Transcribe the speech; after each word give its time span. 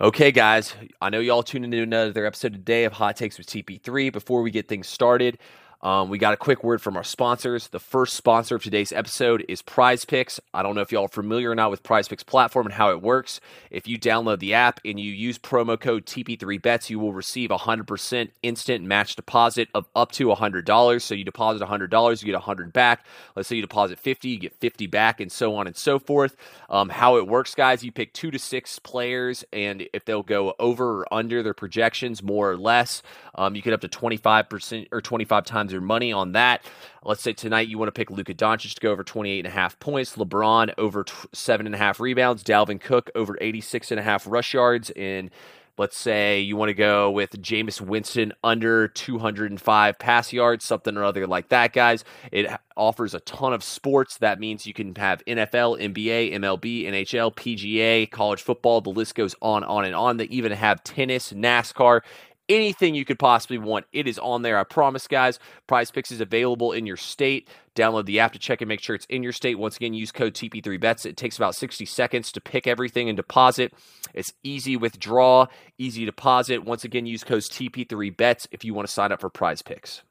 Okay, 0.00 0.32
guys, 0.32 0.74
I 1.00 1.08
know 1.10 1.20
y'all 1.20 1.44
tuned 1.44 1.66
into 1.66 1.80
another 1.80 2.26
episode 2.26 2.52
today 2.52 2.82
of 2.82 2.94
Hot 2.94 3.14
Takes 3.14 3.38
with 3.38 3.46
TP3. 3.46 4.12
Before 4.12 4.42
we 4.42 4.50
get 4.50 4.66
things 4.66 4.88
started, 4.88 5.38
um, 5.84 6.08
we 6.08 6.16
got 6.16 6.32
a 6.32 6.38
quick 6.38 6.64
word 6.64 6.80
from 6.80 6.96
our 6.96 7.04
sponsors. 7.04 7.68
The 7.68 7.78
first 7.78 8.14
sponsor 8.14 8.56
of 8.56 8.62
today's 8.62 8.90
episode 8.90 9.44
is 9.48 9.60
Prize 9.60 10.06
Picks. 10.06 10.40
I 10.54 10.62
don't 10.62 10.74
know 10.74 10.80
if 10.80 10.90
y'all 10.90 11.04
are 11.04 11.08
familiar 11.08 11.50
or 11.50 11.54
not 11.54 11.70
with 11.70 11.82
Prize 11.82 12.08
Picks 12.08 12.22
platform 12.22 12.64
and 12.64 12.74
how 12.74 12.90
it 12.90 13.02
works. 13.02 13.38
If 13.70 13.86
you 13.86 13.98
download 13.98 14.38
the 14.38 14.54
app 14.54 14.80
and 14.82 14.98
you 14.98 15.12
use 15.12 15.38
promo 15.38 15.78
code 15.78 16.06
TP3Bets, 16.06 16.88
you 16.88 16.98
will 16.98 17.12
receive 17.12 17.50
a 17.50 17.58
100% 17.58 18.30
instant 18.42 18.84
match 18.86 19.14
deposit 19.14 19.68
of 19.74 19.86
up 19.94 20.10
to 20.12 20.28
$100. 20.28 21.02
So 21.02 21.14
you 21.14 21.22
deposit 21.22 21.62
$100, 21.62 22.22
you 22.22 22.26
get 22.26 22.32
100 22.32 22.72
back. 22.72 23.04
Let's 23.36 23.50
say 23.50 23.56
you 23.56 23.62
deposit 23.62 23.98
50, 23.98 24.28
you 24.30 24.38
get 24.38 24.54
50 24.54 24.86
back, 24.86 25.20
and 25.20 25.30
so 25.30 25.54
on 25.54 25.66
and 25.66 25.76
so 25.76 25.98
forth. 25.98 26.34
Um, 26.70 26.88
how 26.88 27.18
it 27.18 27.28
works, 27.28 27.54
guys, 27.54 27.84
you 27.84 27.92
pick 27.92 28.14
two 28.14 28.30
to 28.30 28.38
six 28.38 28.78
players, 28.78 29.44
and 29.52 29.86
if 29.92 30.06
they'll 30.06 30.22
go 30.22 30.54
over 30.58 31.00
or 31.00 31.14
under 31.14 31.42
their 31.42 31.52
projections, 31.52 32.22
more 32.22 32.50
or 32.50 32.56
less, 32.56 33.02
um, 33.34 33.54
you 33.54 33.60
get 33.60 33.74
up 33.74 33.82
to 33.82 33.88
25% 33.88 34.88
or 34.90 35.02
25 35.02 35.44
times 35.44 35.73
your 35.74 35.82
money 35.82 36.12
on 36.12 36.32
that. 36.32 36.64
Let's 37.04 37.22
say 37.22 37.34
tonight 37.34 37.68
you 37.68 37.76
want 37.76 37.88
to 37.88 37.92
pick 37.92 38.10
Luka 38.10 38.32
Doncic 38.32 38.74
to 38.74 38.80
go 38.80 38.90
over 38.90 39.04
28 39.04 39.40
and 39.40 39.46
a 39.46 39.50
half 39.50 39.78
points, 39.78 40.16
LeBron 40.16 40.72
over 40.78 41.04
t- 41.04 41.12
seven 41.32 41.66
and 41.66 41.74
a 41.74 41.78
half 41.78 42.00
rebounds, 42.00 42.42
Dalvin 42.42 42.80
Cook 42.80 43.10
over 43.14 43.36
86 43.40 43.90
and 43.90 44.00
a 44.00 44.02
half 44.02 44.26
rush 44.26 44.54
yards, 44.54 44.90
and 44.90 45.30
let's 45.76 45.98
say 45.98 46.40
you 46.40 46.56
want 46.56 46.68
to 46.68 46.74
go 46.74 47.10
with 47.10 47.30
Jameis 47.42 47.80
Winston 47.80 48.32
under 48.42 48.88
205 48.88 49.98
pass 49.98 50.32
yards, 50.32 50.64
something 50.64 50.96
or 50.96 51.04
other 51.04 51.26
like 51.26 51.48
that, 51.48 51.72
guys. 51.72 52.04
It 52.30 52.50
offers 52.76 53.14
a 53.14 53.20
ton 53.20 53.52
of 53.52 53.64
sports. 53.64 54.18
That 54.18 54.38
means 54.38 54.66
you 54.66 54.74
can 54.74 54.94
have 54.94 55.22
NFL, 55.26 55.80
NBA, 55.80 56.32
MLB, 56.34 56.84
NHL, 56.86 57.34
PGA, 57.34 58.10
college 58.10 58.42
football. 58.42 58.80
The 58.80 58.90
list 58.90 59.14
goes 59.14 59.34
on, 59.42 59.64
on, 59.64 59.84
and 59.84 59.94
on. 59.94 60.16
They 60.16 60.24
even 60.24 60.52
have 60.52 60.84
tennis, 60.84 61.32
NASCAR, 61.32 62.02
anything 62.48 62.94
you 62.94 63.04
could 63.04 63.18
possibly 63.18 63.58
want. 63.58 63.86
It 63.92 64.06
is 64.06 64.18
on 64.18 64.42
there. 64.42 64.58
I 64.58 64.64
promise, 64.64 65.06
guys. 65.06 65.38
Prize 65.66 65.90
Picks 65.90 66.12
is 66.12 66.20
available 66.20 66.72
in 66.72 66.86
your 66.86 66.96
state. 66.96 67.48
Download 67.74 68.04
the 68.06 68.20
app 68.20 68.32
to 68.32 68.38
check 68.38 68.60
and 68.60 68.68
make 68.68 68.80
sure 68.80 68.94
it's 68.94 69.06
in 69.06 69.22
your 69.22 69.32
state. 69.32 69.58
Once 69.58 69.76
again, 69.76 69.94
use 69.94 70.12
code 70.12 70.34
TP3Bets. 70.34 71.06
It 71.06 71.16
takes 71.16 71.36
about 71.36 71.54
60 71.54 71.84
seconds 71.86 72.32
to 72.32 72.40
pick 72.40 72.66
everything 72.66 73.08
and 73.08 73.16
deposit. 73.16 73.72
It's 74.12 74.32
easy 74.42 74.76
withdraw, 74.76 75.46
easy 75.78 76.04
deposit. 76.04 76.64
Once 76.64 76.84
again, 76.84 77.06
use 77.06 77.24
code 77.24 77.42
TP3Bets 77.42 78.48
if 78.50 78.64
you 78.64 78.74
want 78.74 78.86
to 78.86 78.92
sign 78.92 79.12
up 79.12 79.20
for 79.20 79.30
Prize 79.30 79.62
Picks. 79.62 80.02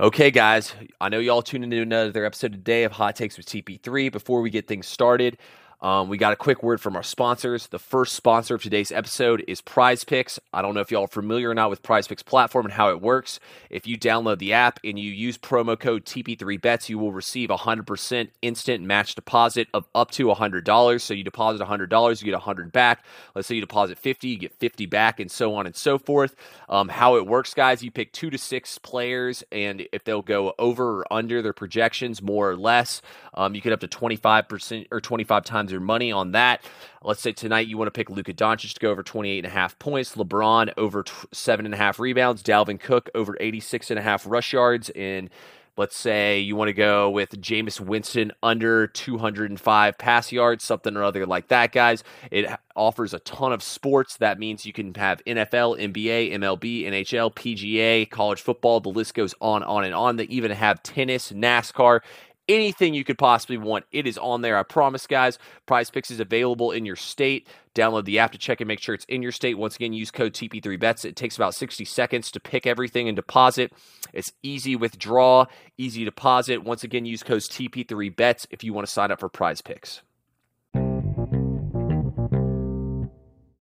Okay, 0.00 0.32
guys, 0.32 0.74
I 1.00 1.08
know 1.08 1.20
y'all 1.20 1.40
tuned 1.40 1.62
into 1.62 1.80
another 1.80 2.24
episode 2.24 2.50
today 2.50 2.82
of 2.82 2.90
Hot 2.90 3.14
Takes 3.14 3.36
with 3.36 3.46
TP3. 3.46 4.10
Before 4.10 4.40
we 4.40 4.50
get 4.50 4.66
things 4.66 4.88
started, 4.88 5.38
um, 5.84 6.08
we 6.08 6.16
got 6.16 6.32
a 6.32 6.36
quick 6.36 6.62
word 6.62 6.80
from 6.80 6.96
our 6.96 7.02
sponsors. 7.02 7.66
The 7.66 7.78
first 7.78 8.14
sponsor 8.14 8.54
of 8.54 8.62
today's 8.62 8.90
episode 8.90 9.44
is 9.46 9.60
Prize 9.60 10.02
Picks. 10.02 10.40
I 10.50 10.62
don't 10.62 10.72
know 10.72 10.80
if 10.80 10.90
y'all 10.90 11.04
are 11.04 11.08
familiar 11.08 11.50
or 11.50 11.54
not 11.54 11.68
with 11.68 11.82
Prize 11.82 12.08
Picks 12.08 12.22
platform 12.22 12.64
and 12.64 12.72
how 12.72 12.88
it 12.88 13.02
works. 13.02 13.38
If 13.68 13.86
you 13.86 13.98
download 13.98 14.38
the 14.38 14.54
app 14.54 14.80
and 14.82 14.98
you 14.98 15.10
use 15.10 15.36
promo 15.36 15.78
code 15.78 16.06
TP3Bets, 16.06 16.88
you 16.88 16.98
will 16.98 17.12
receive 17.12 17.50
100% 17.50 18.30
instant 18.40 18.82
match 18.82 19.14
deposit 19.14 19.68
of 19.74 19.84
up 19.94 20.10
to 20.12 20.28
$100. 20.28 21.00
So 21.02 21.12
you 21.12 21.22
deposit 21.22 21.62
$100, 21.62 22.22
you 22.22 22.24
get 22.24 22.32
100 22.32 22.72
back. 22.72 23.04
Let's 23.34 23.46
say 23.46 23.56
you 23.56 23.60
deposit 23.60 23.98
50, 23.98 24.26
you 24.26 24.38
get 24.38 24.54
50 24.54 24.86
back, 24.86 25.20
and 25.20 25.30
so 25.30 25.54
on 25.54 25.66
and 25.66 25.76
so 25.76 25.98
forth. 25.98 26.34
Um, 26.66 26.88
how 26.88 27.16
it 27.16 27.26
works, 27.26 27.52
guys, 27.52 27.82
you 27.82 27.90
pick 27.90 28.10
two 28.14 28.30
to 28.30 28.38
six 28.38 28.78
players, 28.78 29.44
and 29.52 29.86
if 29.92 30.02
they'll 30.04 30.22
go 30.22 30.54
over 30.58 31.00
or 31.00 31.12
under 31.12 31.42
their 31.42 31.52
projections, 31.52 32.22
more 32.22 32.48
or 32.48 32.56
less, 32.56 33.02
um, 33.34 33.54
you 33.54 33.60
get 33.60 33.72
up 33.72 33.80
to 33.80 33.88
25% 33.88 34.86
or 34.90 35.00
25 35.00 35.44
times 35.44 35.72
your 35.72 35.80
money 35.80 36.12
on 36.12 36.32
that. 36.32 36.64
Let's 37.02 37.20
say 37.20 37.32
tonight 37.32 37.66
you 37.66 37.76
want 37.76 37.88
to 37.88 37.92
pick 37.92 38.10
Luka 38.10 38.32
Doncic 38.32 38.72
to 38.72 38.80
go 38.80 38.90
over 38.90 39.02
28 39.02 39.38
and 39.38 39.46
a 39.46 39.50
half 39.50 39.78
points, 39.78 40.14
LeBron 40.14 40.72
over 40.76 41.04
seven 41.32 41.66
and 41.66 41.74
a 41.74 41.78
half 41.78 41.98
rebounds, 41.98 42.42
Dalvin 42.42 42.80
Cook 42.80 43.10
over 43.14 43.36
86 43.38 43.90
and 43.90 43.98
a 43.98 44.02
half 44.02 44.26
rush 44.26 44.52
yards, 44.52 44.90
and 44.90 45.30
let's 45.76 45.96
say 45.96 46.38
you 46.38 46.54
want 46.56 46.68
to 46.68 46.72
go 46.72 47.10
with 47.10 47.30
Jameis 47.40 47.80
Winston 47.80 48.32
under 48.42 48.86
205 48.86 49.98
pass 49.98 50.32
yards, 50.32 50.64
something 50.64 50.96
or 50.96 51.02
other 51.02 51.26
like 51.26 51.48
that, 51.48 51.72
guys. 51.72 52.04
It 52.30 52.48
offers 52.76 53.12
a 53.14 53.18
ton 53.20 53.52
of 53.52 53.62
sports. 53.62 54.16
That 54.16 54.38
means 54.38 54.64
you 54.64 54.72
can 54.72 54.94
have 54.94 55.22
NFL, 55.24 55.80
NBA, 55.80 56.32
MLB, 56.32 56.84
NHL, 56.84 57.34
PGA, 57.34 58.08
college 58.08 58.40
football. 58.40 58.80
The 58.80 58.88
list 58.88 59.14
goes 59.14 59.34
on, 59.40 59.62
on, 59.62 59.84
and 59.84 59.94
on. 59.94 60.16
They 60.16 60.24
even 60.24 60.50
have 60.52 60.82
tennis, 60.82 61.32
NASCAR, 61.32 62.00
anything 62.48 62.94
you 62.94 63.04
could 63.04 63.18
possibly 63.18 63.56
want. 63.56 63.84
It 63.92 64.06
is 64.06 64.18
on 64.18 64.42
there. 64.42 64.58
I 64.58 64.62
promise, 64.62 65.06
guys. 65.06 65.38
Prize 65.66 65.90
Picks 65.90 66.10
is 66.10 66.20
available 66.20 66.70
in 66.70 66.84
your 66.84 66.96
state. 66.96 67.48
Download 67.74 68.04
the 68.04 68.18
app 68.18 68.32
to 68.32 68.38
check 68.38 68.60
and 68.60 68.68
make 68.68 68.80
sure 68.80 68.94
it's 68.94 69.04
in 69.06 69.22
your 69.22 69.32
state. 69.32 69.58
Once 69.58 69.76
again, 69.76 69.92
use 69.92 70.10
code 70.10 70.32
TP3Bets. 70.32 71.04
It 71.04 71.16
takes 71.16 71.36
about 71.36 71.54
60 71.54 71.84
seconds 71.84 72.30
to 72.32 72.40
pick 72.40 72.66
everything 72.66 73.08
and 73.08 73.16
deposit. 73.16 73.72
It's 74.12 74.32
easy 74.42 74.76
withdraw, 74.76 75.46
easy 75.76 76.04
deposit. 76.04 76.64
Once 76.64 76.84
again, 76.84 77.04
use 77.04 77.22
code 77.22 77.42
TP3Bets 77.42 78.46
if 78.50 78.62
you 78.62 78.72
want 78.72 78.86
to 78.86 78.92
sign 78.92 79.10
up 79.10 79.20
for 79.20 79.28
Prize 79.28 79.60
Picks. 79.60 80.02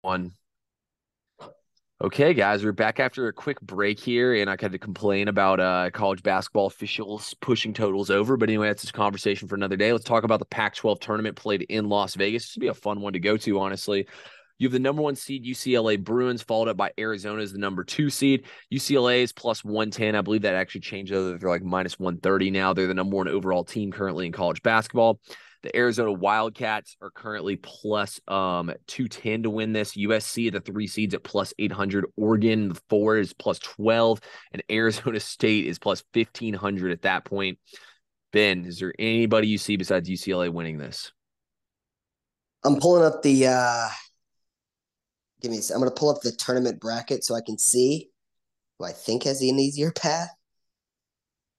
One. 0.03 0.33
Okay, 2.04 2.34
guys, 2.34 2.62
we're 2.62 2.72
back 2.72 3.00
after 3.00 3.28
a 3.28 3.32
quick 3.32 3.59
break 3.62 3.98
here, 3.98 4.34
and 4.34 4.50
I 4.50 4.59
had 4.60 4.72
to 4.72 4.78
complain 4.78 5.28
about 5.28 5.59
uh, 5.59 5.88
college 5.91 6.22
basketball 6.22 6.66
officials 6.66 7.32
pushing 7.41 7.72
totals 7.72 8.10
over. 8.10 8.37
But 8.37 8.50
anyway, 8.50 8.66
that's 8.66 8.87
a 8.87 8.92
conversation 8.92 9.48
for 9.48 9.54
another 9.54 9.76
day. 9.76 9.91
Let's 9.91 10.04
talk 10.04 10.22
about 10.22 10.38
the 10.38 10.44
Pac 10.44 10.75
12 10.75 11.00
tournament 11.00 11.34
played 11.34 11.62
in 11.62 11.88
Las 11.88 12.14
Vegas. 12.14 12.43
This 12.43 12.56
would 12.56 12.60
be 12.60 12.66
a 12.66 12.75
fun 12.75 13.00
one 13.00 13.14
to 13.14 13.20
go 13.20 13.38
to, 13.38 13.59
honestly. 13.59 14.06
You 14.59 14.66
have 14.66 14.75
the 14.75 14.81
number 14.81 15.00
one 15.00 15.16
seed 15.16 15.47
UCLA 15.47 15.98
Bruins, 15.98 16.43
followed 16.43 16.69
up 16.69 16.76
by 16.76 16.93
Arizona 16.98 17.41
as 17.41 17.54
the 17.54 17.59
number 17.59 17.84
two 17.84 18.10
seed. 18.10 18.44
UCLA 18.70 19.22
is 19.22 19.32
plus 19.32 19.64
110. 19.64 20.14
I 20.14 20.20
believe 20.20 20.43
that 20.43 20.56
actually 20.56 20.82
changed. 20.82 21.10
They're 21.10 21.38
like 21.38 21.62
minus 21.62 21.98
130 21.98 22.50
now. 22.50 22.75
They're 22.75 22.87
the 22.87 22.93
number 22.93 23.16
one 23.16 23.28
overall 23.28 23.64
team 23.64 23.91
currently 23.91 24.26
in 24.26 24.32
college 24.32 24.62
basketball. 24.62 25.20
The 25.64 25.75
Arizona 25.75 26.12
Wildcats 26.12 26.94
are 27.00 27.10
currently 27.10 27.56
plus 27.56 28.20
um 28.28 28.70
210 28.86 29.44
to 29.44 29.50
win 29.50 29.72
this. 29.72 29.97
USC 29.97 30.52
the 30.52 30.60
three 30.60 30.86
seeds 30.86 31.14
at 31.14 31.25
plus 31.25 31.54
800. 31.58 32.04
Oregon 32.19 32.69
the 32.69 32.80
four 32.91 33.16
is 33.16 33.32
plus 33.32 33.58
12, 33.60 34.20
and 34.52 34.62
Arizona 34.70 35.19
State 35.20 35.66
is 35.66 35.78
plus 35.78 36.04
1500 36.12 36.92
at 36.92 37.02
that 37.02 37.25
point. 37.25 37.58
Ben, 38.30 38.66
is 38.66 38.78
there 38.78 38.92
anybody 38.98 39.48
you 39.48 39.56
see 39.56 39.78
besides 39.78 40.10
UCLA 40.10 40.52
winning 40.52 40.76
this? 40.76 41.10
I'm 42.62 42.78
pulling 42.78 43.04
up 43.06 43.22
the 43.22 43.46
uh 43.46 43.88
give 45.41 45.50
me 45.50 45.60
I'm 45.72 45.78
gonna 45.78 45.92
pull 45.92 46.10
up 46.10 46.20
the 46.20 46.32
tournament 46.32 46.78
bracket 46.78 47.25
so 47.25 47.34
I 47.34 47.41
can 47.41 47.56
see 47.56 48.10
who 48.78 48.84
I 48.84 48.92
think 48.92 49.22
has 49.22 49.41
an 49.41 49.58
easier 49.58 49.92
path. 49.92 50.28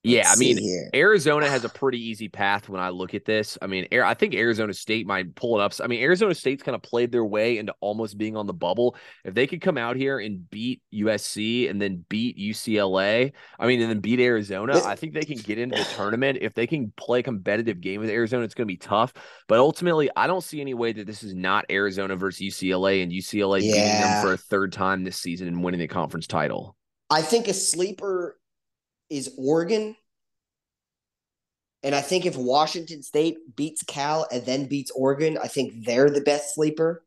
Yeah, 0.05 0.29
I 0.31 0.35
mean, 0.37 0.57
here. 0.57 0.89
Arizona 0.93 1.49
has 1.49 1.63
a 1.63 1.69
pretty 1.75 1.99
easy 1.99 2.29
path 2.29 2.69
when 2.69 2.79
I 2.79 2.89
look 2.89 3.13
at 3.13 3.25
this. 3.25 3.57
I 3.61 3.67
mean, 3.67 3.87
I 3.91 4.13
think 4.13 4.35
Arizona 4.35 4.73
State 4.73 5.07
might 5.07 5.35
pull 5.35 5.59
it 5.59 5.63
up. 5.63 5.73
I 5.83 5.87
mean, 5.87 6.01
Arizona 6.01 6.35
State's 6.35 6.63
kind 6.63 6.75
of 6.75 6.81
played 6.81 7.11
their 7.11 7.25
way 7.25 7.57
into 7.57 7.73
almost 7.79 8.17
being 8.17 8.37
on 8.37 8.45
the 8.45 8.53
bubble. 8.53 8.95
If 9.23 9.33
they 9.33 9.47
could 9.47 9.61
come 9.61 9.77
out 9.77 9.95
here 9.95 10.19
and 10.19 10.49
beat 10.49 10.81
USC 10.93 11.69
and 11.69 11.81
then 11.81 12.05
beat 12.07 12.37
UCLA, 12.37 13.33
I 13.59 13.67
mean, 13.67 13.81
and 13.81 13.89
then 13.89 13.99
beat 13.99 14.19
Arizona, 14.19 14.81
I 14.85 14.95
think 14.95 15.13
they 15.13 15.25
can 15.25 15.37
get 15.37 15.57
into 15.57 15.77
the 15.77 15.83
tournament. 15.95 16.37
If 16.41 16.53
they 16.53 16.67
can 16.67 16.93
play 16.97 17.19
a 17.19 17.23
competitive 17.23 17.81
game 17.81 17.99
with 17.99 18.09
Arizona, 18.09 18.43
it's 18.43 18.53
going 18.53 18.67
to 18.67 18.71
be 18.71 18.77
tough. 18.77 19.13
But 19.47 19.59
ultimately, 19.59 20.09
I 20.15 20.27
don't 20.27 20.43
see 20.43 20.61
any 20.61 20.73
way 20.73 20.91
that 20.93 21.07
this 21.07 21.23
is 21.23 21.33
not 21.33 21.65
Arizona 21.69 22.15
versus 22.15 22.41
UCLA 22.41 23.01
and 23.01 23.11
UCLA 23.11 23.61
yeah. 23.61 23.71
beating 23.73 24.01
them 24.01 24.21
for 24.23 24.33
a 24.33 24.37
third 24.37 24.71
time 24.71 25.03
this 25.03 25.17
season 25.17 25.47
and 25.47 25.63
winning 25.63 25.79
the 25.79 25.87
conference 25.87 26.27
title. 26.27 26.75
I 27.09 27.21
think 27.21 27.47
a 27.47 27.53
sleeper 27.53 28.37
is 29.09 29.33
Oregon. 29.37 29.95
And 31.83 31.93
I 31.93 32.01
think 32.01 32.25
if 32.25 32.35
Washington 32.35 33.03
State 33.03 33.37
beats 33.55 33.83
Cal 33.83 34.27
and 34.31 34.45
then 34.45 34.65
beats 34.65 34.91
Oregon, 34.91 35.37
I 35.41 35.47
think 35.47 35.85
they're 35.85 36.09
the 36.09 36.21
best 36.21 36.55
sleeper. 36.55 37.03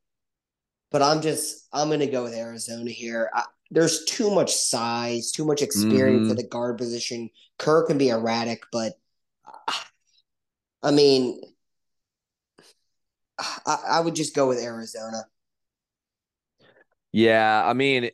But 0.91 1.03
I'm 1.03 1.21
just 1.21 1.67
I'm 1.73 1.89
going 1.89 2.01
to 2.01 2.07
go 2.07 2.23
with 2.23 2.33
Arizona 2.33 2.91
here. 2.91 3.31
I, 3.35 3.45
there's 3.71 4.05
too 4.05 4.31
much 4.31 4.55
size, 4.55 5.33
too 5.33 5.45
much 5.45 5.61
experience 5.63 6.23
mm-hmm. 6.23 6.31
at 6.31 6.37
the 6.37 6.47
guard 6.47 6.79
position. 6.79 7.29
Kerr 7.59 7.87
can 7.87 7.99
be 7.99 8.09
erratic, 8.09 8.63
but 8.73 8.95
uh, 9.47 9.73
I 10.83 10.91
mean, 10.93 11.43
I, 13.39 13.79
I 13.89 14.01
would 14.01 14.15
just 14.15 14.35
go 14.35 14.49
with 14.49 14.59
Arizona. 14.59 15.25
Yeah, 17.13 17.63
I 17.65 17.73
mean, 17.73 18.11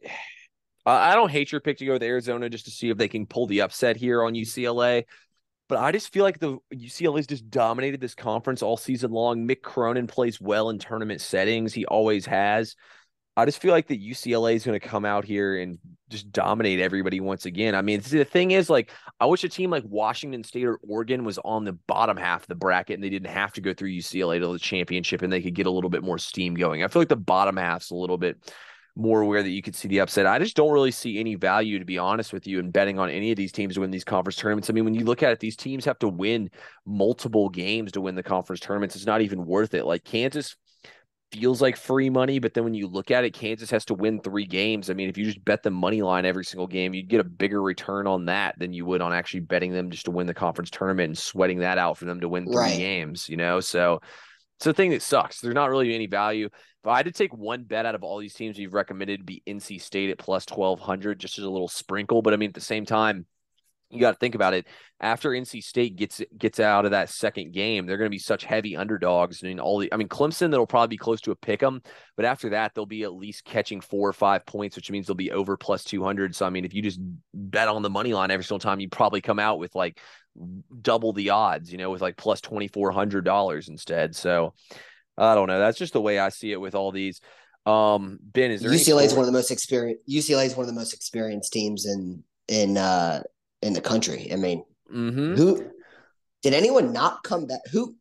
I 0.87 1.15
don't 1.15 1.31
hate 1.31 1.51
your 1.51 1.61
pick 1.61 1.79
to 1.79 1.87
go 1.87 1.95
with 1.95 2.03
Arizona 2.03 2.49
just 2.51 2.67
to 2.67 2.71
see 2.71 2.91
if 2.91 2.99
they 2.99 3.09
can 3.09 3.27
pull 3.27 3.47
the 3.47 3.63
upset 3.63 3.97
here 3.97 4.23
on 4.23 4.35
UCLA. 4.35 5.05
But 5.69 5.79
I 5.79 5.93
just 5.93 6.13
feel 6.13 6.25
like 6.25 6.39
the 6.39 6.59
UCLA's 6.75 7.27
just 7.27 7.49
dominated 7.49 8.01
this 8.01 8.15
conference 8.15 8.63
all 8.63 8.77
season 8.77 9.11
long. 9.11 9.49
Mick 9.49 9.63
Cronin 9.63 10.07
plays 10.07 10.41
well 10.41 10.69
in 10.69 10.79
tournament 10.79 11.23
settings. 11.23 11.73
He 11.73 11.87
always 11.87 12.27
has. 12.27 12.77
I 13.37 13.47
just 13.47 13.61
feel 13.61 13.73
like 13.73 13.89
that 13.89 14.01
UCLA 14.01 14.55
is 14.55 14.65
going 14.65 14.79
to 14.79 14.87
come 14.87 15.05
out 15.05 15.25
here 15.25 15.59
and 15.59 15.79
just 16.09 16.31
dominate 16.31 16.79
everybody 16.79 17.19
once 17.19 17.47
again. 17.47 17.75
I 17.75 17.83
mean, 17.83 18.01
the 18.01 18.25
thing 18.25 18.53
is, 18.53 18.71
like, 18.71 18.93
I 19.19 19.27
wish 19.27 19.43
a 19.43 19.49
team 19.49 19.71
like 19.71 19.83
Washington 19.87 20.45
State 20.45 20.67
or 20.67 20.79
Oregon 20.87 21.25
was 21.25 21.39
on 21.39 21.65
the 21.65 21.73
bottom 21.73 22.17
half 22.17 22.43
of 22.43 22.47
the 22.47 22.55
bracket 22.55 22.95
and 22.95 23.03
they 23.03 23.11
didn't 23.11 23.33
have 23.33 23.53
to 23.55 23.61
go 23.61 23.75
through 23.75 23.91
UCLA 23.91 24.39
to 24.39 24.53
the 24.53 24.59
championship 24.59 25.23
and 25.23 25.33
they 25.33 25.43
could 25.43 25.55
get 25.55 25.67
a 25.67 25.71
little 25.71 25.91
bit 25.91 26.05
more 26.05 26.19
steam 26.19 26.55
going. 26.55 26.85
I 26.85 26.89
feel 26.89 27.01
like 27.01 27.09
the 27.09 27.17
bottom 27.17 27.57
half's 27.57 27.91
a 27.91 27.97
little 27.97 28.19
bit 28.19 28.55
more 28.97 29.21
aware 29.21 29.43
that 29.43 29.51
you 29.51 29.63
could 29.63 29.75
see 29.75 29.89
the 29.89 30.01
upset. 30.01 30.27
I 30.27 30.39
just 30.39 30.57
don't 30.57 30.73
really 30.73 30.93
see 30.93 31.19
any 31.19 31.35
value, 31.35 31.79
to 31.79 31.85
be 31.85 31.99
honest 31.99 32.33
with 32.33 32.47
you, 32.47 32.61
in 32.61 32.71
betting 32.71 32.99
on 32.99 33.11
any 33.11 33.31
of 33.31 33.37
these 33.37 33.53
teams 33.53 33.75
to 33.75 33.81
win 33.81 33.91
these 33.91 34.05
conference 34.05 34.37
tournaments. 34.37 34.71
I 34.71 34.73
mean, 34.73 34.85
when 34.85 34.95
you 34.95 35.05
look 35.05 35.23
at 35.23 35.33
it, 35.33 35.41
these 35.41 35.57
teams 35.57 35.85
have 35.85 35.99
to 35.99 36.09
win 36.09 36.51
multiple 36.87 37.49
games 37.49 37.93
to 37.93 38.01
win 38.01 38.15
the 38.15 38.23
conference 38.23 38.61
tournaments. 38.61 38.95
It's 38.95 39.07
not 39.07 39.21
even 39.21 39.47
worth 39.47 39.75
it. 39.75 39.85
Like 39.85 40.05
Kansas 40.05 40.57
feels 41.33 41.61
like 41.61 41.77
free 41.77 42.09
money, 42.09 42.39
but 42.39 42.55
then 42.55 42.63
when 42.63 42.75
you 42.75 42.87
look 42.87 43.11
at 43.11 43.25
it, 43.25 43.35
Kansas 43.35 43.71
has 43.71 43.85
to 43.87 43.95
win 43.95 44.21
three 44.21 44.47
games. 44.47 44.89
I 44.89 44.95
mean, 44.95 45.09
if 45.09 45.19
you 45.19 45.25
just 45.25 45.45
bet 45.45 45.65
the 45.65 45.71
money 45.71 46.01
line 46.01 46.25
every 46.25 46.45
single 46.45 46.69
game, 46.69 46.95
you'd 46.95 47.09
get 47.09 47.19
a 47.19 47.25
bigger 47.25 47.61
return 47.61 48.07
on 48.07 48.27
that 48.27 48.57
than 48.59 48.73
you 48.73 48.87
would 48.87 49.03
on 49.03 49.13
actually 49.13 49.41
betting 49.41 49.73
them 49.73 49.91
just 49.91 50.05
to 50.05 50.13
win 50.13 50.29
the 50.29 50.35
conference 50.35 50.71
tournament 50.71 51.09
and 51.09 51.19
sweating 51.19 51.59
that 51.59 51.79
out 51.79 51.99
for 51.99 52.05
them 52.05 52.21
to 52.21 52.29
win 52.29 52.47
three 52.47 52.57
right. 52.57 52.77
games, 52.77 53.29
you 53.29 53.37
know? 53.37 53.59
So 53.59 54.01
it's 54.59 54.67
a 54.67 54.73
thing 54.73 54.91
that 54.91 55.03
sucks. 55.03 55.41
There's 55.41 55.55
not 55.55 55.71
really 55.71 55.93
any 55.95 56.07
value. 56.07 56.49
If 56.85 56.89
I 56.89 56.99
had 56.99 57.07
to 57.07 57.13
take 57.13 57.35
one 57.35 57.63
bet 57.63 57.87
out 57.87 57.95
of 57.95 58.03
all 58.05 58.19
these 58.19 58.35
teams 58.35 58.59
you've 58.59 58.75
recommended 58.75 59.21
to 59.21 59.25
be 59.25 59.43
NC 59.47 59.81
State 59.81 60.11
at 60.11 60.19
plus 60.19 60.45
1200, 60.47 61.19
just 61.19 61.39
as 61.39 61.45
a 61.45 61.51
little 61.51 61.67
sprinkle. 61.67 62.21
But 62.21 62.35
I 62.35 62.37
mean, 62.37 62.51
at 62.51 62.55
the 62.55 62.61
same 62.61 62.85
time, 62.85 63.25
you 63.89 63.99
got 64.01 64.11
to 64.11 64.19
think 64.19 64.35
about 64.35 64.53
it. 64.53 64.67
After 65.01 65.31
NC 65.31 65.63
State 65.63 65.97
gets 65.97 66.21
gets 66.37 66.61
out 66.61 66.85
of 66.85 66.91
that 66.91 67.09
second 67.09 67.55
game, 67.55 67.87
they're 67.87 67.97
going 67.97 68.11
to 68.11 68.15
be 68.15 68.19
such 68.19 68.45
heavy 68.45 68.77
underdogs. 68.77 69.43
I 69.43 69.47
mean, 69.47 69.61
all 69.61 69.79
the 69.79 69.91
I 69.95 69.97
mean, 69.97 70.09
Clemson 70.09 70.51
that'll 70.51 70.67
probably 70.67 70.89
be 70.89 70.99
close 70.99 71.23
to 71.23 71.31
a 71.31 71.37
pick 71.37 71.63
'em, 71.63 71.81
but 72.17 72.27
after 72.27 72.51
that, 72.51 72.75
they'll 72.75 72.85
be 72.85 73.05
at 73.05 73.15
least 73.15 73.47
catching 73.47 73.81
four 73.81 74.07
or 74.07 74.13
five 74.13 74.45
points, 74.45 74.77
which 74.77 74.91
means 74.91 75.07
they'll 75.07 75.15
be 75.15 75.33
over 75.33 75.57
plus 75.57 75.85
two 75.85 76.05
hundred. 76.05 76.35
So 76.37 76.45
I 76.45 76.51
mean, 76.51 76.67
if 76.67 76.75
you 76.75 76.83
just 76.83 77.01
bet 77.33 77.69
on 77.69 77.81
the 77.81 77.89
money 77.89 78.13
line 78.13 78.31
every 78.31 78.45
single 78.45 78.59
time, 78.59 78.81
you 78.81 78.91
probably 78.91 79.23
come 79.23 79.39
out 79.39 79.59
with 79.59 79.75
like 79.75 80.01
double 80.83 81.15
the 81.15 81.31
odds, 81.31 81.73
you 81.73 81.79
know, 81.79 81.91
with 81.91 82.03
like 82.03 82.19
plus 82.19 82.43
twenty 82.43 82.69
four 82.69 82.91
hundred 82.91 83.25
dollars 83.25 83.71
instead. 83.71 84.15
So 84.15 84.53
I 85.17 85.35
don't 85.35 85.49
know. 85.49 85.59
That's 85.59 85.79
just 85.79 85.93
the 85.93 86.01
way 86.01 86.19
I 86.19 86.29
see 86.29 86.53
it 86.53 86.61
with 86.61 86.75
all 86.75 86.93
these. 86.93 87.21
Um, 87.67 88.19
Ben, 88.23 88.51
is 88.51 88.61
there 88.61 88.71
UCLA 88.71 89.05
is 89.05 89.15
one 89.15 89.21
of 89.21 89.27
the 89.27 89.33
most 89.33 89.51
experienced. 89.51 90.07
UCLA 90.09 90.47
is 90.47 90.57
one 90.57 90.65
of 90.65 90.75
the 90.75 90.79
most 90.79 90.93
experienced 90.93 91.53
teams 91.53 91.87
in 91.87 92.23
in 92.49 92.77
uh 92.77 93.23
in 93.63 93.73
the 93.73 93.81
country. 93.81 94.31
I 94.33 94.37
mean, 94.37 94.65
mm-hmm. 94.93 95.35
who 95.35 95.71
did 96.43 96.53
anyone 96.53 96.93
not 96.93 97.23
come 97.23 97.47
back? 97.47 97.61
Who 97.73 97.97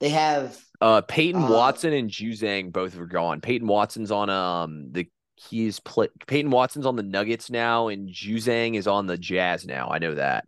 they 0.00 0.08
have? 0.10 0.58
Uh, 0.80 1.00
Peyton 1.02 1.42
uh, 1.42 1.50
Watson 1.50 1.92
and 1.92 2.10
Juzang 2.10 2.72
both 2.72 2.98
are 2.98 3.06
gone. 3.06 3.40
Peyton 3.40 3.68
Watson's 3.68 4.10
on 4.10 4.30
um 4.30 4.90
the 4.90 5.08
he's 5.36 5.78
play, 5.80 6.08
Peyton 6.26 6.50
Watson's 6.50 6.86
on 6.86 6.96
the 6.96 7.02
Nuggets 7.02 7.50
now, 7.50 7.88
and 7.88 8.08
Juzang 8.08 8.74
is 8.74 8.88
on 8.88 9.06
the 9.06 9.18
Jazz 9.18 9.64
now. 9.64 9.88
I 9.90 9.98
know 9.98 10.14
that, 10.16 10.46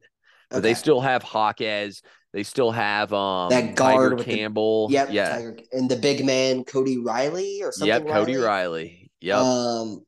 but 0.51 0.59
okay. 0.59 0.69
they 0.69 0.75
still 0.75 1.01
have 1.01 1.23
Jaquez. 1.23 2.03
They 2.33 2.45
still 2.45 2.71
have 2.71 3.13
um 3.13 3.51
that 3.51 3.75
guard 3.75 4.19
Tiger 4.19 4.25
Campbell. 4.25 4.89
The, 4.89 4.95
yep, 4.95 5.09
yeah, 5.11 5.37
Tiger, 5.37 5.59
and 5.73 5.91
the 5.91 5.97
big 5.97 6.25
man 6.25 6.65
Cody 6.65 6.99
Riley 6.99 7.63
or 7.63 7.73
something. 7.73 7.89
Yep, 7.89 8.07
Cody 8.07 8.37
Riley. 8.37 9.11
Yep. 9.21 9.39
Um, 9.39 10.05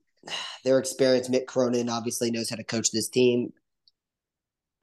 their 0.64 0.78
experience. 0.78 1.28
Mick 1.28 1.46
Cronin 1.46 1.88
obviously 1.88 2.30
knows 2.30 2.48
how 2.48 2.56
to 2.56 2.64
coach 2.64 2.92
this 2.92 3.08
team. 3.08 3.52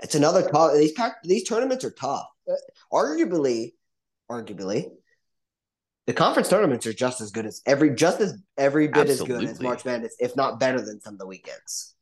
It's 0.01 0.15
another 0.15 0.49
these 0.75 0.93
these 1.23 1.47
tournaments 1.47 1.83
are 1.85 1.91
tough. 1.91 2.27
Uh, 2.49 2.55
arguably, 2.91 3.73
arguably, 4.29 4.89
the 6.07 6.13
conference 6.13 6.49
tournaments 6.49 6.85
are 6.87 6.93
just 6.93 7.21
as 7.21 7.31
good 7.31 7.45
as 7.45 7.61
every 7.65 7.95
just 7.95 8.19
as 8.19 8.37
every 8.57 8.87
bit 8.87 9.09
Absolutely. 9.09 9.35
as 9.35 9.41
good 9.41 9.49
as 9.51 9.61
March 9.61 9.85
Madness, 9.85 10.15
if 10.19 10.35
not 10.35 10.59
better 10.59 10.81
than 10.81 10.99
some 10.99 11.13
of 11.13 11.19
the 11.19 11.27
weekends. 11.27 11.95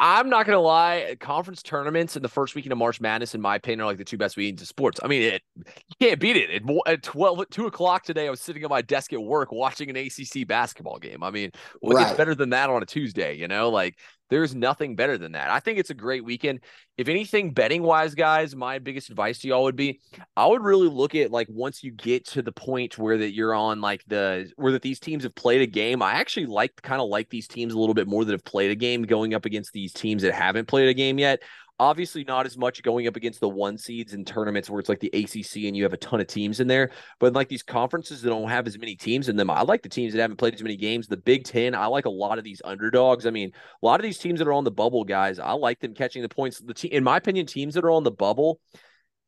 I'm 0.00 0.28
not 0.28 0.46
gonna 0.46 0.60
lie, 0.60 1.16
conference 1.18 1.60
tournaments 1.60 2.16
in 2.16 2.22
the 2.22 2.28
first 2.28 2.54
weekend 2.54 2.70
of 2.70 2.78
March 2.78 3.00
Madness, 3.00 3.34
in 3.34 3.40
my 3.40 3.56
opinion, 3.56 3.80
are 3.80 3.86
like 3.86 3.98
the 3.98 4.04
two 4.04 4.16
best 4.16 4.36
weekends 4.36 4.62
of 4.62 4.68
sports. 4.68 5.00
I 5.02 5.08
mean, 5.08 5.22
it, 5.22 5.42
you 5.56 5.64
can't 6.00 6.20
beat 6.20 6.36
it. 6.36 6.50
At, 6.50 6.62
at 6.86 7.02
12, 7.02 7.40
at 7.40 7.50
2 7.50 7.66
o'clock 7.66 8.04
today, 8.04 8.28
I 8.28 8.30
was 8.30 8.40
sitting 8.40 8.62
at 8.62 8.70
my 8.70 8.80
desk 8.80 9.12
at 9.12 9.20
work 9.20 9.50
watching 9.50 9.90
an 9.90 9.96
ACC 9.96 10.46
basketball 10.46 10.98
game. 11.00 11.24
I 11.24 11.32
mean, 11.32 11.50
what 11.80 11.96
right. 11.96 12.06
gets 12.06 12.16
better 12.16 12.36
than 12.36 12.50
that 12.50 12.70
on 12.70 12.80
a 12.80 12.86
Tuesday? 12.86 13.34
You 13.34 13.48
know, 13.48 13.70
like 13.70 13.98
there's 14.30 14.54
nothing 14.54 14.96
better 14.96 15.16
than 15.18 15.32
that. 15.32 15.50
I 15.50 15.60
think 15.60 15.78
it's 15.78 15.90
a 15.90 15.94
great 15.94 16.24
weekend. 16.24 16.60
If 16.96 17.08
anything, 17.08 17.52
betting 17.52 17.82
wise, 17.82 18.14
guys, 18.14 18.54
my 18.54 18.78
biggest 18.78 19.10
advice 19.10 19.38
to 19.40 19.48
y'all 19.48 19.62
would 19.64 19.76
be 19.76 20.00
I 20.36 20.46
would 20.46 20.62
really 20.62 20.88
look 20.88 21.14
at 21.14 21.30
like 21.30 21.46
once 21.50 21.82
you 21.82 21.90
get 21.90 22.26
to 22.28 22.42
the 22.42 22.52
point 22.52 22.98
where 22.98 23.18
that 23.18 23.32
you're 23.32 23.54
on 23.54 23.80
like 23.80 24.02
the 24.06 24.50
where 24.56 24.72
that 24.72 24.82
these 24.82 25.00
teams 25.00 25.24
have 25.24 25.34
played 25.34 25.62
a 25.62 25.66
game. 25.66 26.02
I 26.02 26.12
actually 26.12 26.46
like 26.46 26.80
kind 26.82 27.00
of 27.00 27.08
like 27.08 27.30
these 27.30 27.48
teams 27.48 27.72
a 27.72 27.78
little 27.78 27.94
bit 27.94 28.08
more 28.08 28.24
that 28.24 28.32
have 28.32 28.44
played 28.44 28.70
a 28.70 28.76
game 28.76 29.02
going 29.02 29.34
up 29.34 29.44
against 29.44 29.72
these 29.72 29.92
teams 29.92 30.22
that 30.22 30.34
haven't 30.34 30.68
played 30.68 30.88
a 30.88 30.94
game 30.94 31.18
yet. 31.18 31.40
Obviously, 31.80 32.24
not 32.24 32.44
as 32.44 32.58
much 32.58 32.82
going 32.82 33.06
up 33.06 33.14
against 33.14 33.40
the 33.40 33.48
one 33.48 33.78
seeds 33.78 34.12
in 34.12 34.24
tournaments 34.24 34.68
where 34.68 34.80
it's 34.80 34.88
like 34.88 34.98
the 34.98 35.10
ACC 35.14 35.64
and 35.64 35.76
you 35.76 35.84
have 35.84 35.92
a 35.92 35.98
ton 35.98 36.20
of 36.20 36.26
teams 36.26 36.58
in 36.58 36.66
there. 36.66 36.90
But 37.20 37.34
like 37.34 37.48
these 37.48 37.62
conferences 37.62 38.20
that 38.22 38.30
don't 38.30 38.48
have 38.48 38.66
as 38.66 38.78
many 38.78 38.96
teams 38.96 39.28
in 39.28 39.36
them, 39.36 39.48
I 39.48 39.62
like 39.62 39.82
the 39.82 39.88
teams 39.88 40.12
that 40.12 40.20
haven't 40.20 40.38
played 40.38 40.54
as 40.54 40.62
many 40.62 40.76
games. 40.76 41.06
The 41.06 41.16
Big 41.16 41.44
Ten, 41.44 41.74
I 41.74 41.86
like 41.86 42.06
a 42.06 42.10
lot 42.10 42.38
of 42.38 42.44
these 42.44 42.60
underdogs. 42.64 43.26
I 43.26 43.30
mean, 43.30 43.52
a 43.82 43.86
lot 43.86 44.00
of 44.00 44.04
these 44.04 44.18
teams 44.18 44.40
that 44.40 44.48
are 44.48 44.52
on 44.52 44.64
the 44.64 44.70
bubble, 44.72 45.04
guys, 45.04 45.38
I 45.38 45.52
like 45.52 45.78
them 45.78 45.94
catching 45.94 46.22
the 46.22 46.28
points. 46.28 46.58
The 46.58 46.74
te- 46.74 46.88
in 46.88 47.04
my 47.04 47.18
opinion, 47.18 47.46
teams 47.46 47.74
that 47.74 47.84
are 47.84 47.90
on 47.92 48.02
the 48.02 48.10
bubble, 48.10 48.60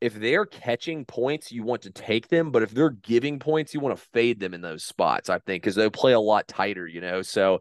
if 0.00 0.14
they're 0.14 0.46
catching 0.46 1.04
points, 1.04 1.52
you 1.52 1.62
want 1.62 1.82
to 1.82 1.90
take 1.90 2.28
them. 2.28 2.50
But 2.50 2.62
if 2.62 2.70
they're 2.70 2.90
giving 2.90 3.38
points, 3.38 3.74
you 3.74 3.80
want 3.80 3.96
to 3.96 4.04
fade 4.12 4.40
them 4.40 4.54
in 4.54 4.60
those 4.60 4.84
spots, 4.84 5.28
I 5.28 5.38
think, 5.38 5.62
because 5.62 5.74
they'll 5.74 5.90
play 5.90 6.12
a 6.12 6.20
lot 6.20 6.48
tighter, 6.48 6.86
you 6.86 7.00
know? 7.00 7.22
So 7.22 7.60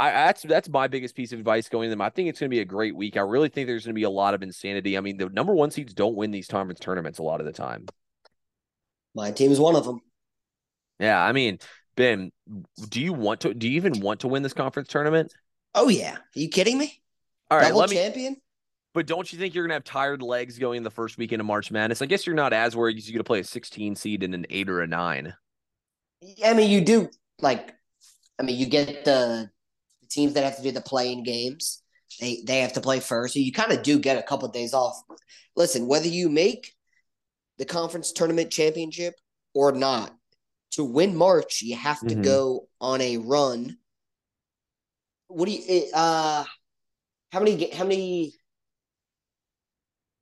I, 0.00 0.12
that's 0.12 0.42
that's 0.42 0.68
my 0.70 0.88
biggest 0.88 1.14
piece 1.14 1.32
of 1.32 1.38
advice 1.38 1.68
going 1.68 1.88
to 1.88 1.90
them. 1.90 2.00
I 2.00 2.08
think 2.08 2.30
it's 2.30 2.40
going 2.40 2.48
to 2.48 2.54
be 2.54 2.60
a 2.60 2.64
great 2.64 2.96
week. 2.96 3.18
I 3.18 3.20
really 3.20 3.50
think 3.50 3.66
there's 3.66 3.84
going 3.84 3.94
to 3.94 3.98
be 3.98 4.04
a 4.04 4.10
lot 4.10 4.32
of 4.32 4.42
insanity. 4.42 4.96
I 4.96 5.02
mean, 5.02 5.18
the 5.18 5.28
number 5.28 5.52
one 5.52 5.70
seeds 5.70 5.92
don't 5.92 6.16
win 6.16 6.30
these 6.30 6.46
conference 6.46 6.80
tournaments 6.80 7.18
a 7.18 7.22
lot 7.22 7.40
of 7.40 7.44
the 7.44 7.52
time. 7.52 7.86
My 9.14 9.30
team 9.30 9.52
is 9.52 9.60
one 9.60 9.76
of 9.76 9.84
them. 9.84 10.00
Yeah, 10.98 11.22
I 11.22 11.32
mean, 11.32 11.58
Ben, 11.96 12.32
do 12.88 12.98
you 12.98 13.12
want 13.12 13.42
to? 13.42 13.52
Do 13.52 13.68
you 13.68 13.76
even 13.76 14.00
want 14.00 14.20
to 14.20 14.28
win 14.28 14.42
this 14.42 14.54
conference 14.54 14.88
tournament? 14.88 15.34
Oh 15.74 15.90
yeah, 15.90 16.14
are 16.14 16.38
you 16.38 16.48
kidding 16.48 16.78
me? 16.78 17.02
All 17.50 17.58
right, 17.58 17.68
Double 17.68 17.80
let 17.80 17.90
me, 17.90 17.96
champion. 17.96 18.36
But 18.94 19.06
don't 19.06 19.30
you 19.30 19.38
think 19.38 19.54
you're 19.54 19.64
gonna 19.64 19.74
have 19.74 19.84
tired 19.84 20.22
legs 20.22 20.58
going 20.58 20.82
the 20.82 20.90
first 20.90 21.18
weekend 21.18 21.40
of 21.40 21.46
March 21.46 21.70
Madness? 21.70 22.00
I 22.00 22.06
guess 22.06 22.26
you're 22.26 22.34
not 22.34 22.54
as 22.54 22.74
worried 22.74 22.94
because 22.94 23.10
you're 23.10 23.18
gonna 23.18 23.24
play 23.24 23.40
a 23.40 23.44
16 23.44 23.96
seed 23.96 24.22
and 24.22 24.34
an 24.34 24.46
eight 24.48 24.70
or 24.70 24.80
a 24.80 24.86
nine. 24.86 25.34
I 26.42 26.54
mean, 26.54 26.70
you 26.70 26.80
do 26.80 27.10
like. 27.40 27.74
I 28.38 28.44
mean, 28.44 28.56
you 28.56 28.64
get 28.64 29.04
the 29.04 29.50
teams 30.10 30.34
that 30.34 30.44
have 30.44 30.56
to 30.56 30.62
do 30.62 30.72
the 30.72 30.80
playing 30.80 31.22
games, 31.22 31.82
they 32.20 32.42
they 32.44 32.60
have 32.60 32.74
to 32.74 32.80
play 32.80 33.00
first. 33.00 33.34
So 33.34 33.40
you 33.40 33.52
kind 33.52 33.72
of 33.72 33.82
do 33.82 33.98
get 33.98 34.18
a 34.18 34.22
couple 34.22 34.46
of 34.46 34.54
days 34.54 34.74
off. 34.74 35.00
Listen, 35.56 35.86
whether 35.86 36.08
you 36.08 36.28
make 36.28 36.72
the 37.58 37.64
conference 37.64 38.12
tournament 38.12 38.50
championship 38.50 39.14
or 39.54 39.72
not, 39.72 40.12
to 40.72 40.84
win 40.84 41.16
March, 41.16 41.62
you 41.62 41.76
have 41.76 42.00
to 42.00 42.06
mm-hmm. 42.06 42.22
go 42.22 42.68
on 42.80 43.00
a 43.00 43.18
run. 43.18 43.76
What 45.28 45.46
do 45.46 45.52
you 45.52 45.62
eh, 45.68 45.86
uh 45.94 46.44
how 47.32 47.38
many 47.38 47.70
how 47.70 47.84
many 47.84 48.34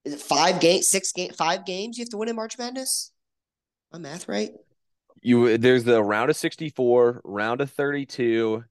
is 0.04 0.14
it 0.14 0.20
five 0.20 0.60
games, 0.60 0.88
six 0.88 1.12
game, 1.12 1.32
five 1.32 1.66
games 1.66 1.98
you 1.98 2.02
have 2.02 2.10
to 2.10 2.16
win 2.16 2.28
in 2.28 2.36
March 2.36 2.58
Madness? 2.58 3.12
My 3.92 3.98
math 3.98 4.28
right? 4.28 4.50
You 5.22 5.58
there's 5.58 5.84
the 5.84 6.02
round 6.02 6.30
of 6.30 6.36
64, 6.36 7.22
round 7.24 7.60
of 7.60 7.70
32, 7.70 8.64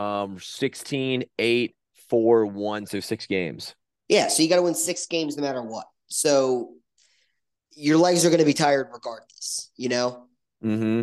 um 0.00 0.38
16, 0.40 1.24
8, 1.38 1.76
4, 2.08 2.46
1, 2.46 2.86
so 2.86 3.00
six 3.00 3.26
games. 3.26 3.74
Yeah, 4.08 4.28
so 4.28 4.42
you 4.42 4.48
got 4.48 4.56
to 4.56 4.62
win 4.62 4.74
six 4.74 5.06
games 5.06 5.36
no 5.36 5.42
matter 5.42 5.62
what. 5.62 5.86
So 6.08 6.72
your 7.76 7.98
legs 7.98 8.24
are 8.24 8.30
going 8.30 8.40
to 8.40 8.46
be 8.46 8.54
tired 8.54 8.88
regardless, 8.92 9.70
you 9.76 9.88
know? 9.88 10.26
Mm-hmm. 10.64 11.02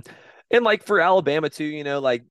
And 0.52 0.66
like 0.66 0.84
for 0.84 1.00
Alabama 1.00 1.50
too, 1.50 1.64
you 1.64 1.84
know, 1.84 2.00
like 2.00 2.26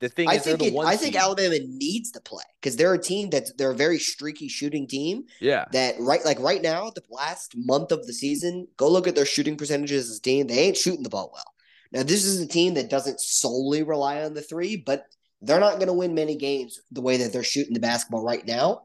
the 0.00 0.08
thing 0.08 0.28
I 0.28 0.34
is, 0.34 0.42
think 0.42 0.62
it, 0.62 0.74
I 0.76 0.96
think 0.96 1.16
Alabama 1.16 1.56
needs 1.66 2.10
to 2.12 2.20
play 2.20 2.44
because 2.60 2.76
they're 2.76 2.94
a 2.94 3.02
team 3.02 3.30
that 3.30 3.56
they're 3.56 3.70
a 3.70 3.74
very 3.74 3.98
streaky 3.98 4.48
shooting 4.48 4.86
team. 4.86 5.24
Yeah. 5.40 5.64
That 5.72 5.94
right, 5.98 6.24
like 6.24 6.40
right 6.40 6.60
now, 6.60 6.90
the 6.90 7.02
last 7.10 7.54
month 7.56 7.90
of 7.90 8.06
the 8.06 8.12
season, 8.12 8.68
go 8.76 8.88
look 8.88 9.06
at 9.06 9.14
their 9.14 9.26
shooting 9.26 9.56
percentages 9.56 10.10
as 10.10 10.18
a 10.18 10.22
team. 10.22 10.46
They 10.46 10.58
ain't 10.58 10.76
shooting 10.76 11.04
the 11.04 11.08
ball 11.08 11.30
well. 11.32 11.54
Now, 11.92 12.02
this 12.02 12.24
is 12.24 12.40
a 12.40 12.48
team 12.48 12.74
that 12.74 12.90
doesn't 12.90 13.20
solely 13.20 13.82
rely 13.82 14.24
on 14.24 14.34
the 14.34 14.42
three, 14.42 14.76
but 14.76 15.06
they're 15.42 15.60
not 15.60 15.74
going 15.74 15.88
to 15.88 15.92
win 15.92 16.14
many 16.14 16.36
games 16.36 16.80
the 16.92 17.00
way 17.00 17.16
that 17.18 17.32
they're 17.32 17.42
shooting 17.42 17.74
the 17.74 17.80
basketball 17.80 18.24
right 18.24 18.46
now. 18.46 18.82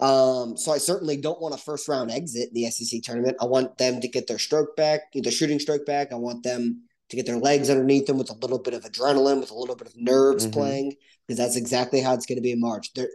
Um, 0.00 0.56
so 0.56 0.72
I 0.72 0.78
certainly 0.78 1.16
don't 1.16 1.40
want 1.40 1.54
a 1.54 1.58
first 1.58 1.88
round 1.88 2.10
exit 2.10 2.48
in 2.48 2.54
the 2.54 2.70
SEC 2.70 3.02
tournament. 3.02 3.36
I 3.40 3.44
want 3.44 3.78
them 3.78 4.00
to 4.00 4.08
get 4.08 4.26
their 4.26 4.38
stroke 4.38 4.76
back, 4.76 5.00
their 5.14 5.30
shooting 5.30 5.60
stroke 5.60 5.86
back. 5.86 6.12
I 6.12 6.16
want 6.16 6.42
them 6.42 6.82
to 7.10 7.16
get 7.16 7.26
their 7.26 7.38
legs 7.38 7.70
underneath 7.70 8.06
them 8.06 8.18
with 8.18 8.30
a 8.30 8.38
little 8.38 8.58
bit 8.58 8.74
of 8.74 8.82
adrenaline, 8.82 9.40
with 9.40 9.50
a 9.50 9.58
little 9.58 9.76
bit 9.76 9.86
of 9.86 9.94
nerves 9.96 10.44
mm-hmm. 10.44 10.52
playing, 10.52 10.94
because 11.26 11.38
that's 11.38 11.56
exactly 11.56 12.00
how 12.00 12.14
it's 12.14 12.26
going 12.26 12.38
to 12.38 12.42
be 12.42 12.52
in 12.52 12.60
March. 12.60 12.92
They're, 12.94 13.10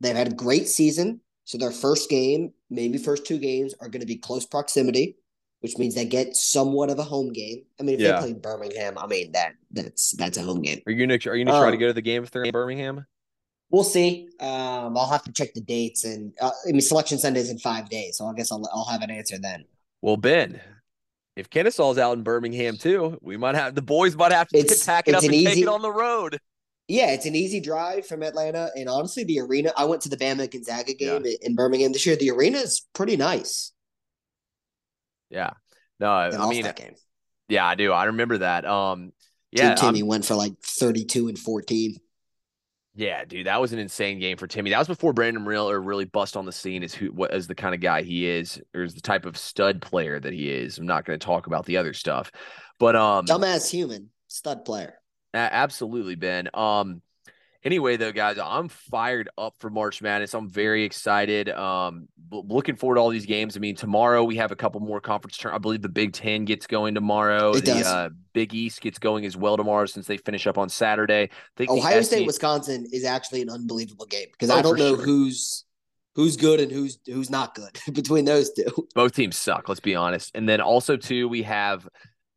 they've 0.00 0.16
had 0.16 0.32
a 0.32 0.34
great 0.34 0.68
season. 0.68 1.20
So 1.44 1.58
their 1.58 1.70
first 1.70 2.08
game, 2.08 2.52
maybe 2.70 2.98
first 2.98 3.26
two 3.26 3.38
games, 3.38 3.74
are 3.80 3.88
going 3.88 4.00
to 4.00 4.06
be 4.06 4.16
close 4.16 4.46
proximity 4.46 5.16
which 5.66 5.78
means 5.78 5.96
they 5.96 6.04
get 6.04 6.36
somewhat 6.36 6.90
of 6.90 6.98
a 7.00 7.02
home 7.02 7.32
game. 7.32 7.64
I 7.80 7.82
mean, 7.82 7.96
if 7.96 8.00
Yeah. 8.00 8.20
they 8.20 8.32
play 8.32 8.32
Birmingham, 8.34 8.96
I 8.98 9.06
mean 9.08 9.32
that 9.32 9.54
that's 9.72 10.12
that's 10.12 10.38
a 10.38 10.42
home 10.42 10.62
game. 10.62 10.80
Are 10.86 10.92
you 10.92 11.04
gonna 11.04 11.18
are 11.28 11.34
you 11.36 11.44
gonna 11.44 11.58
try 11.58 11.70
to 11.70 11.76
Um, 11.76 11.80
go 11.80 11.86
to 11.88 11.92
the 11.92 12.02
game 12.02 12.22
if 12.22 12.30
they're 12.30 12.44
in 12.44 12.52
Birmingham? 12.52 13.04
We'll 13.70 13.82
see. 13.82 14.28
Um, 14.38 14.96
I'll 14.96 15.08
have 15.10 15.24
to 15.24 15.32
check 15.32 15.52
the 15.54 15.60
dates, 15.60 16.04
and 16.04 16.32
uh, 16.40 16.52
I 16.68 16.70
mean, 16.70 16.80
Selection 16.80 17.18
Sunday 17.18 17.40
is 17.40 17.50
in 17.50 17.58
five 17.58 17.88
days, 17.88 18.16
so 18.18 18.26
I 18.26 18.32
guess 18.34 18.52
I'll 18.52 18.62
I'll 18.72 18.84
have 18.84 19.02
an 19.02 19.10
answer 19.10 19.38
then. 19.38 19.64
Well, 20.02 20.16
Ben, 20.16 20.60
if 21.34 21.50
Kennesaw's 21.50 21.98
out 21.98 22.16
in 22.16 22.22
Birmingham 22.22 22.76
too, 22.76 23.18
we 23.22 23.36
might 23.36 23.56
have 23.56 23.74
the 23.74 23.82
boys 23.82 24.14
might 24.14 24.30
have 24.30 24.46
to 24.50 24.58
It's- 24.58 24.86
pack 24.86 25.08
it 25.08 25.16
up 25.16 25.24
an 25.24 25.34
and 25.34 25.44
take 25.46 25.58
it 25.58 25.66
on 25.68 25.82
the 25.82 25.90
road. 25.90 26.38
Yeah, 26.86 27.10
it's 27.10 27.26
an 27.26 27.34
easy 27.34 27.58
drive 27.58 28.06
from 28.06 28.22
Atlanta, 28.22 28.70
and 28.76 28.88
honestly, 28.88 29.24
the 29.24 29.40
arena. 29.40 29.72
I 29.76 29.84
went 29.86 30.02
to 30.02 30.08
the 30.08 30.16
Bama 30.16 30.48
Gonzaga 30.48 30.94
game 30.94 31.26
in 31.42 31.56
Birmingham 31.56 31.90
this 31.90 32.06
year. 32.06 32.14
The 32.14 32.30
arena 32.30 32.58
is 32.58 32.86
pretty 32.92 33.16
nice. 33.16 33.72
Yeah. 35.30 35.50
No, 35.98 36.08
I 36.08 36.30
I 36.36 36.48
mean, 36.48 36.62
that 36.62 36.76
game. 36.76 36.94
yeah, 37.48 37.66
I 37.66 37.74
do. 37.74 37.92
I 37.92 38.04
remember 38.04 38.38
that. 38.38 38.64
Um, 38.66 39.12
Team 39.54 39.66
yeah, 39.66 39.74
Timme 39.74 39.96
I'm- 39.98 40.06
went 40.06 40.24
for 40.24 40.34
like 40.34 40.52
thirty-two 40.62 41.28
and 41.28 41.38
fourteen. 41.38 41.96
yeah, 42.94 43.24
dude, 43.24 43.46
that 43.46 43.60
was 43.60 43.72
an 43.72 43.78
insane 43.78 44.18
game 44.18 44.36
for 44.36 44.46
Timme. 44.46 44.70
That 44.70 44.78
was 44.78 44.88
before 44.88 45.12
Brandon 45.12 45.44
Miller 45.44 45.80
really 45.80 46.04
bust 46.04 46.36
on 46.36 46.44
the 46.44 46.52
scene 46.52 46.82
as 46.82 46.92
who 46.94 47.06
what 47.08 47.30
as 47.30 47.46
the 47.46 47.54
kind 47.54 47.74
of 47.74 47.80
guy 47.80 48.02
he 48.02 48.26
is, 48.26 48.60
or 48.74 48.82
as 48.82 48.94
the 48.94 49.00
type 49.00 49.24
of 49.24 49.36
stud 49.38 49.80
player 49.80 50.20
that 50.20 50.32
he 50.32 50.50
is. 50.50 50.78
I'm 50.78 50.86
not 50.86 51.04
going 51.04 51.18
to 51.18 51.24
talk 51.24 51.46
about 51.46 51.64
the 51.64 51.76
other 51.78 51.92
stuff, 51.94 52.30
but 52.78 52.94
um, 52.96 53.24
Dumbass 53.26 53.70
human, 53.70 54.10
stud 54.28 54.64
player. 54.64 54.94
Absolutely, 55.32 56.14
Ben. 56.14 56.48
Um, 56.54 57.00
anyway, 57.66 57.96
though, 57.98 58.12
guys, 58.12 58.38
I'm 58.42 58.68
fired 58.68 59.28
up 59.36 59.54
for 59.58 59.68
March 59.68 60.00
Madness. 60.00 60.32
I'm 60.32 60.48
very 60.48 60.84
excited. 60.84 61.50
Um, 61.50 62.08
looking 62.30 62.76
forward 62.76 62.94
to 62.94 63.00
all 63.02 63.10
these 63.10 63.26
games. 63.26 63.56
I 63.56 63.60
mean, 63.60 63.74
tomorrow 63.76 64.24
we 64.24 64.36
have 64.36 64.52
a 64.52 64.56
couple 64.56 64.80
more 64.80 65.00
conference. 65.00 65.36
Turn- 65.36 65.52
I 65.52 65.58
believe 65.58 65.82
the 65.82 65.88
Big 65.90 66.12
Ten 66.14 66.44
gets 66.46 66.66
going 66.66 66.94
tomorrow. 66.94 67.50
It 67.50 67.64
the 67.66 67.72
does. 67.74 67.86
Uh, 67.86 68.08
Big 68.32 68.54
East 68.54 68.80
gets 68.80 68.98
going 68.98 69.26
as 69.26 69.36
well 69.36 69.56
tomorrow 69.56 69.84
since 69.86 70.06
they 70.06 70.16
finish 70.16 70.46
up 70.46 70.56
on 70.56 70.68
Saturday. 70.70 71.28
Ohio 71.68 72.00
SEC 72.00 72.04
State, 72.04 72.26
Wisconsin 72.26 72.86
is 72.92 73.04
actually 73.04 73.42
an 73.42 73.50
unbelievable 73.50 74.06
game 74.06 74.28
because 74.32 74.48
Oh, 74.50 74.56
I 74.56 74.62
don't 74.62 74.78
know 74.78 74.94
sure. 74.96 75.04
who's 75.04 75.64
who's 76.14 76.36
good 76.36 76.60
and 76.60 76.72
who's 76.72 76.98
who's 77.06 77.28
not 77.28 77.54
good 77.54 77.78
between 77.92 78.24
those 78.24 78.50
two. 78.52 78.88
both 78.94 79.14
teams 79.14 79.36
suck. 79.36 79.68
Let's 79.68 79.80
be 79.80 79.94
honest. 79.94 80.30
And 80.34 80.48
then 80.48 80.60
also 80.60 80.96
too, 80.96 81.28
we 81.28 81.42
have. 81.42 81.86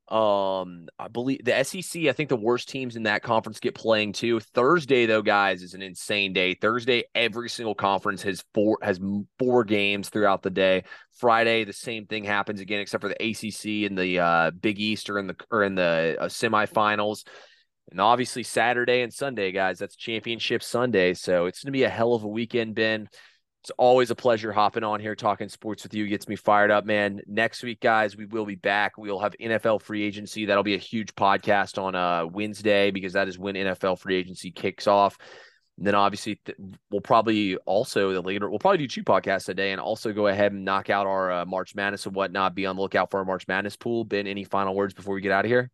Um, 0.10 0.88
I 0.98 1.08
believe 1.08 1.46
the 1.46 1.64
SEC. 1.64 2.06
I 2.06 2.14
think 2.14 2.30
the 2.30 2.36
worst 2.36 2.68
teams 2.68 2.96
in 2.96 3.04
that 3.04 3.22
conference 3.22 3.60
get 3.60 3.76
playing 3.76 4.14
too. 4.14 4.40
Thursday, 4.40 5.06
though, 5.06 5.22
guys, 5.22 5.62
is 5.62 5.76
an 5.76 5.84
insane 5.84 6.34
day. 6.34 6.56
Thursday, 6.56 7.04
every 7.14 7.48
single 7.48 7.76
conference 7.76 8.24
has 8.24 8.44
four 8.56 8.80
has 8.82 9.00
four 9.38 9.64
games 9.64 10.10
throughout 10.10 10.42
the 10.42 10.50
day. 10.50 10.84
Friday, 11.20 11.64
the 11.64 11.74
same 11.74 12.08
thing 12.08 12.24
happens 12.24 12.60
again, 12.60 12.80
except 12.80 13.04
for 13.04 13.10
the 13.10 13.24
ACC 13.24 13.88
and 13.88 13.96
the 13.96 14.20
uh, 14.20 14.52
Big 14.52 14.80
East 14.80 15.12
are 15.12 15.20
in 15.20 15.28
the 15.28 15.36
or 15.52 15.64
in 15.64 15.76
the 15.76 16.18
uh, 16.20 16.26
semifinals. 16.26 17.24
And 17.92 18.02
obviously 18.02 18.44
Saturday 18.44 19.02
and 19.02 19.14
Sunday, 19.14 19.52
guys, 19.52 19.78
that's 19.78 19.96
championship 19.96 20.64
Sunday. 20.64 21.14
So 21.14 21.46
it's 21.46 21.64
gonna 21.64 21.72
be 21.72 21.84
a 21.84 21.90
hell 21.90 22.14
of 22.14 22.24
a 22.24 22.28
weekend, 22.28 22.74
Ben. 22.74 23.10
It's 23.64 23.72
always 23.78 24.10
a 24.10 24.16
pleasure 24.16 24.54
hopping 24.54 24.86
on 24.86 25.02
here 25.02 25.16
talking 25.16 25.50
sports 25.50 25.84
with 25.84 25.94
you. 25.94 26.08
Gets 26.08 26.30
me 26.30 26.38
fired 26.38 26.72
up, 26.72 26.86
man. 26.86 27.20
Next 27.28 27.62
week, 27.62 27.82
guys, 27.82 28.16
we 28.16 28.26
will 28.26 28.46
be 28.46 28.56
back. 28.56 28.98
We'll 28.98 29.20
have 29.20 29.36
NFL 29.40 29.82
free 29.82 30.04
agency. 30.04 30.46
That'll 30.46 30.64
be 30.64 30.76
a 30.76 30.80
huge 30.80 31.14
podcast 31.16 31.82
on 31.82 31.94
uh 31.94 32.26
Wednesday 32.26 32.90
because 32.92 33.14
that 33.14 33.28
is 33.28 33.38
when 33.38 33.56
NFL 33.56 34.00
free 34.00 34.16
agency 34.16 34.52
kicks 34.52 34.88
off. 34.88 35.18
And 35.78 35.86
then 35.86 35.96
obviously 35.96 36.36
th- 36.46 36.58
we'll 36.90 37.02
probably 37.02 37.58
also 37.58 38.14
the 38.14 38.22
later 38.22 38.50
we'll 38.50 38.60
probably 38.60 38.80
do 38.80 38.88
two 38.88 39.04
podcasts 39.04 39.46
today 39.46 39.72
and 39.72 39.82
also 39.82 40.14
go 40.14 40.28
ahead 40.28 40.54
and 40.54 40.64
knock 40.64 40.90
out 40.90 41.06
our 41.06 41.32
uh, 41.32 41.46
March 41.46 41.76
Madness 41.76 42.06
and 42.06 42.16
whatnot. 42.16 42.56
Be 42.56 42.66
on 42.66 42.78
the 42.78 42.82
lookout 42.82 43.12
for 43.12 43.20
our 43.20 43.26
March 43.26 43.46
Madness 43.48 43.76
pool. 43.76 44.06
Ben, 44.06 44.26
any 44.26 44.46
final 44.46 44.74
words 44.74 44.94
before 44.94 45.16
we 45.16 45.22
get 45.22 45.32
out 45.34 45.44
of 45.44 45.50
here? 45.52 45.70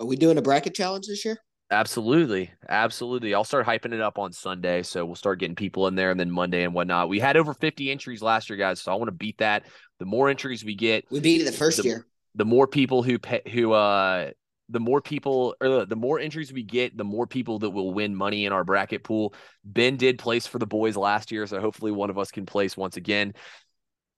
Are 0.00 0.06
we 0.06 0.16
doing 0.16 0.38
a 0.38 0.42
bracket 0.42 0.74
challenge 0.74 1.06
this 1.06 1.24
year? 1.24 1.38
Absolutely. 1.70 2.50
Absolutely. 2.68 3.32
I'll 3.32 3.44
start 3.44 3.64
hyping 3.66 3.92
it 3.92 4.00
up 4.00 4.18
on 4.18 4.32
Sunday. 4.32 4.82
So 4.82 5.04
we'll 5.06 5.14
start 5.14 5.38
getting 5.38 5.54
people 5.54 5.86
in 5.86 5.94
there 5.94 6.10
and 6.10 6.18
then 6.18 6.30
Monday 6.30 6.64
and 6.64 6.74
whatnot. 6.74 7.08
We 7.08 7.20
had 7.20 7.36
over 7.36 7.54
50 7.54 7.90
entries 7.90 8.22
last 8.22 8.50
year, 8.50 8.56
guys. 8.56 8.80
So 8.80 8.90
I 8.90 8.96
want 8.96 9.08
to 9.08 9.12
beat 9.12 9.38
that. 9.38 9.66
The 10.00 10.04
more 10.04 10.28
entries 10.28 10.64
we 10.64 10.74
get, 10.74 11.04
We 11.10 11.20
beat 11.20 11.42
it 11.42 11.44
the 11.44 11.52
first 11.52 11.76
The- 11.78 11.84
year. 11.84 12.06
the 12.34 12.44
more 12.44 12.66
people 12.66 13.02
who 13.04 13.18
pay, 13.20 13.42
who, 13.52 13.72
uh, 13.72 14.30
the 14.68 14.80
more 14.80 15.00
people 15.00 15.54
or 15.60 15.68
the- 15.68 15.86
the 15.86 15.96
more 15.96 16.18
entries 16.18 16.52
we 16.52 16.62
get, 16.64 16.96
the 16.96 17.04
more 17.04 17.26
people 17.26 17.60
that 17.60 17.70
will 17.70 17.92
win 17.92 18.16
money 18.16 18.46
in 18.46 18.52
our 18.52 18.64
bracket 18.64 19.04
pool. 19.04 19.34
Ben 19.64 19.96
did 19.96 20.18
place 20.18 20.46
for 20.46 20.58
the 20.58 20.66
boys 20.66 20.96
last 20.96 21.30
year. 21.30 21.46
So 21.46 21.60
hopefully 21.60 21.92
one 21.92 22.10
of 22.10 22.18
us 22.18 22.30
can 22.32 22.46
place 22.46 22.76
once 22.76 22.96
again. 22.96 23.34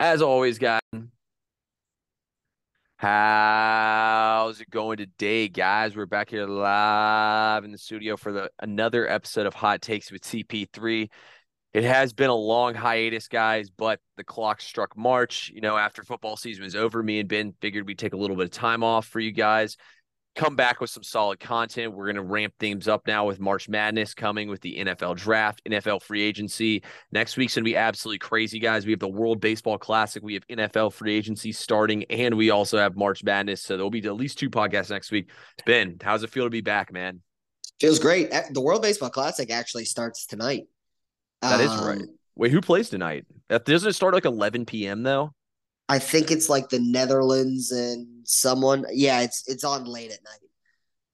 As 0.01 0.23
always, 0.23 0.59
guys. 0.59 0.81
How's 3.03 4.61
it 4.61 4.71
going 4.71 4.99
today, 4.99 5.49
guys? 5.49 5.97
We're 5.97 6.07
back 6.07 6.31
here 6.31 6.47
live 6.47 7.65
in 7.65 7.73
the 7.73 7.79
studio 7.79 8.17
for 8.17 8.31
the 8.31 8.49
another 8.61 9.11
episode 9.11 9.45
of 9.45 9.55
Hot 9.55 9.83
Takes 9.83 10.13
with 10.13 10.23
TP3. 10.23 11.11
It 11.75 11.83
has 11.83 12.13
been 12.13 12.31
a 12.31 12.35
long 12.37 12.77
hiatus, 12.77 13.27
guys, 13.27 13.71
but 13.71 13.99
the 14.17 14.23
clock 14.23 14.61
struck 14.61 14.97
March. 14.97 15.51
You 15.53 15.61
know, 15.61 15.77
after 15.77 16.05
football 16.05 16.37
season 16.37 16.63
was 16.63 16.77
over, 16.77 17.03
me 17.03 17.19
and 17.19 17.29
Ben 17.29 17.55
figured 17.61 17.89
we'd 17.89 17.99
take 17.99 18.13
a 18.13 18.17
little 18.17 18.37
bit 18.37 18.45
of 18.45 18.53
time 18.53 18.85
off 18.85 19.07
for 19.07 19.19
you 19.19 19.33
guys. 19.33 19.77
Come 20.35 20.57
back 20.57 20.81
with 20.81 20.89
some 20.89 21.03
solid 21.03 21.41
content. 21.41 21.93
We're 21.93 22.07
going 22.07 22.17
to 22.17 22.23
ramp 22.23 22.55
things 22.59 22.89
up 22.89 23.07
now 23.07 23.27
with 23.27 23.39
March 23.39 23.69
Madness 23.69 24.15
coming 24.15 24.49
with 24.49 24.63
the 24.63 24.79
NFL 24.79 25.17
draft, 25.17 25.61
NFL 25.69 26.03
free 26.03 26.23
agency. 26.23 26.83
Next 27.11 27.37
week's 27.37 27.55
going 27.55 27.65
to 27.65 27.69
be 27.71 27.77
absolutely 27.77 28.19
crazy, 28.19 28.59
guys. 28.59 28.87
We 28.87 28.93
have 28.93 29.01
the 29.01 29.09
World 29.09 29.41
Baseball 29.41 29.77
Classic. 29.77 30.23
We 30.23 30.33
have 30.35 30.47
NFL 30.49 30.95
free 30.95 31.15
agency 31.15 31.53
starting, 31.53 32.05
and 32.05 32.35
we 32.37 32.49
also 32.49 32.79
have 32.79 32.97
March 32.97 33.23
Madness. 33.23 33.61
So 33.61 33.77
there'll 33.77 33.91
be 33.91 34.07
at 34.07 34.15
least 34.15 34.39
two 34.39 34.49
podcasts 34.49 34.89
next 34.89 35.11
week. 35.11 35.29
Ben, 35.67 35.99
how's 36.03 36.23
it 36.23 36.31
feel 36.31 36.45
to 36.45 36.51
be 36.51 36.63
back, 36.63 36.93
man? 36.93 37.21
Feels 37.79 37.99
great. 37.99 38.33
Uh, 38.33 38.43
The 38.53 38.61
World 38.63 38.81
Baseball 38.81 39.11
Classic 39.11 39.51
actually 39.51 39.85
starts 39.85 40.25
tonight. 40.25 40.65
That 41.43 41.61
is 41.61 41.71
Um, 41.71 41.85
right. 41.85 42.03
Wait, 42.37 42.53
who 42.53 42.63
plays 42.63 42.89
tonight? 42.89 43.27
Doesn't 43.51 43.91
it 43.91 43.93
start 43.93 44.15
like 44.15 44.25
11 44.25 44.65
p.m. 44.65 45.03
though? 45.03 45.35
I 45.89 45.99
think 45.99 46.31
it's 46.31 46.49
like 46.49 46.69
the 46.69 46.79
Netherlands 46.81 47.71
and 47.73 48.07
someone. 48.25 48.85
Yeah, 48.93 49.21
it's 49.21 49.49
it's 49.49 49.65
on 49.65 49.85
late 49.85 50.11
at 50.13 50.21
night. 50.25 50.39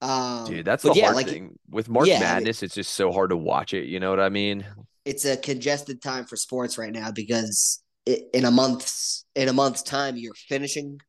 Um, 0.01 0.47
Dude, 0.47 0.65
that's 0.65 0.85
the 0.85 0.93
yeah, 0.93 1.05
hard 1.07 1.17
like 1.17 1.29
thing 1.29 1.59
with 1.69 1.89
March 1.89 2.07
yeah, 2.07 2.17
I 2.17 2.19
mean- 2.19 2.29
Madness. 2.29 2.63
it's 2.63 2.75
just 2.75 2.95
so 2.95 3.11
hard 3.11 3.31
to 3.31 3.37
watch 3.37 3.75
it. 3.75 3.87
You 3.87 3.99
know 4.01 4.11
what 4.11 4.21
I 4.21 4.29
mean? 4.29 4.65
it's 5.05 5.25
a 5.25 5.39
congested 5.39 6.03
time 6.03 6.27
for 6.27 6.37
sports 6.37 6.77
right 6.77 6.93
now 6.93 7.11
because 7.11 7.83
it, 8.05 8.25
in 8.35 8.45
a 8.45 8.51
month's 8.51 9.25
in 9.35 9.49
a 9.49 9.53
month's 9.55 9.83
time 9.83 10.19
you're 10.19 10.35
finishing 10.35 11.01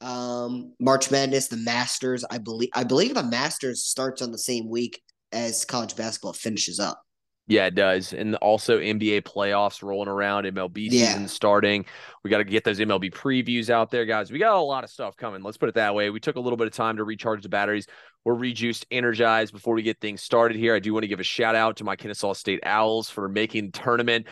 um 0.00 0.72
March 0.80 1.10
Madness, 1.10 1.48
the 1.48 1.58
Masters. 1.58 2.24
I 2.30 2.38
believe 2.38 2.70
I 2.74 2.84
believe 2.84 3.14
the 3.14 3.22
Masters 3.22 3.84
starts 3.84 4.22
on 4.22 4.32
the 4.32 4.38
same 4.38 4.68
week 4.70 5.00
as 5.30 5.64
college 5.66 5.94
basketball 5.94 6.32
finishes 6.32 6.80
up. 6.80 7.03
Yeah, 7.46 7.66
it 7.66 7.74
does. 7.74 8.14
And 8.14 8.36
also 8.36 8.78
NBA 8.78 9.22
playoffs 9.22 9.82
rolling 9.82 10.08
around, 10.08 10.46
MLB 10.46 10.88
Yeah. 10.90 11.08
season 11.08 11.28
starting. 11.28 11.84
We 12.22 12.30
got 12.30 12.38
to 12.38 12.44
get 12.44 12.64
those 12.64 12.80
MLB 12.80 13.10
previews 13.10 13.68
out 13.68 13.90
there, 13.90 14.06
guys. 14.06 14.32
We 14.32 14.38
got 14.38 14.56
a 14.56 14.60
lot 14.60 14.82
of 14.82 14.88
stuff 14.88 15.14
coming. 15.16 15.42
Let's 15.42 15.58
put 15.58 15.68
it 15.68 15.74
that 15.74 15.94
way. 15.94 16.08
We 16.08 16.20
took 16.20 16.36
a 16.36 16.40
little 16.40 16.56
bit 16.56 16.66
of 16.66 16.72
time 16.72 16.96
to 16.96 17.04
recharge 17.04 17.42
the 17.42 17.50
batteries. 17.50 17.86
We're 18.24 18.34
rejuiced, 18.34 18.86
energized 18.90 19.52
before 19.52 19.74
we 19.74 19.82
get 19.82 20.00
things 20.00 20.22
started 20.22 20.56
here. 20.56 20.74
I 20.74 20.78
do 20.78 20.94
want 20.94 21.02
to 21.02 21.08
give 21.08 21.20
a 21.20 21.24
shout 21.24 21.54
out 21.54 21.76
to 21.76 21.84
my 21.84 21.96
Kennesaw 21.96 22.32
State 22.32 22.60
Owls 22.64 23.10
for 23.10 23.28
making 23.28 23.66
the 23.66 23.78
tournament. 23.78 24.26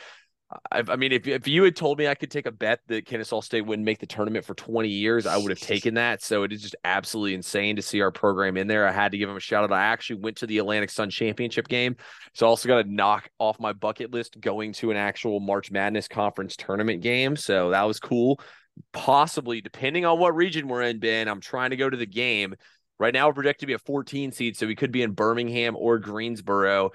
I, 0.70 0.82
I 0.88 0.96
mean, 0.96 1.12
if, 1.12 1.26
if 1.26 1.46
you 1.46 1.62
had 1.62 1.76
told 1.76 1.98
me 1.98 2.08
I 2.08 2.14
could 2.14 2.30
take 2.30 2.46
a 2.46 2.52
bet 2.52 2.80
that 2.88 3.06
Kennesaw 3.06 3.40
State 3.40 3.62
wouldn't 3.62 3.84
make 3.86 3.98
the 3.98 4.06
tournament 4.06 4.44
for 4.44 4.54
20 4.54 4.88
years, 4.88 5.26
I 5.26 5.36
would 5.36 5.50
have 5.50 5.60
taken 5.60 5.94
that. 5.94 6.22
So 6.22 6.42
it 6.42 6.52
is 6.52 6.62
just 6.62 6.76
absolutely 6.84 7.34
insane 7.34 7.76
to 7.76 7.82
see 7.82 8.00
our 8.00 8.10
program 8.10 8.56
in 8.56 8.66
there. 8.66 8.86
I 8.86 8.92
had 8.92 9.12
to 9.12 9.18
give 9.18 9.28
them 9.28 9.36
a 9.36 9.40
shout 9.40 9.64
out. 9.64 9.72
I 9.72 9.84
actually 9.84 10.20
went 10.20 10.36
to 10.38 10.46
the 10.46 10.58
Atlantic 10.58 10.90
Sun 10.90 11.10
Championship 11.10 11.68
game. 11.68 11.96
So 12.34 12.46
I 12.46 12.48
also 12.48 12.68
got 12.68 12.82
to 12.82 12.92
knock 12.92 13.28
off 13.38 13.60
my 13.60 13.72
bucket 13.72 14.12
list 14.12 14.40
going 14.40 14.72
to 14.74 14.90
an 14.90 14.96
actual 14.96 15.40
March 15.40 15.70
Madness 15.70 16.08
conference 16.08 16.56
tournament 16.56 17.02
game. 17.02 17.36
So 17.36 17.70
that 17.70 17.82
was 17.82 18.00
cool. 18.00 18.40
Possibly, 18.92 19.60
depending 19.60 20.04
on 20.06 20.18
what 20.18 20.34
region 20.34 20.66
we're 20.68 20.82
in, 20.82 20.98
Ben, 20.98 21.28
I'm 21.28 21.40
trying 21.40 21.70
to 21.70 21.76
go 21.76 21.88
to 21.88 21.96
the 21.96 22.06
game. 22.06 22.54
Right 22.98 23.12
now, 23.12 23.26
we're 23.26 23.34
projected 23.34 23.60
to 23.60 23.66
be 23.66 23.72
a 23.72 23.78
14 23.78 24.32
seed, 24.32 24.56
so 24.56 24.66
we 24.66 24.76
could 24.76 24.92
be 24.92 25.02
in 25.02 25.12
Birmingham 25.12 25.76
or 25.76 25.98
Greensboro. 25.98 26.90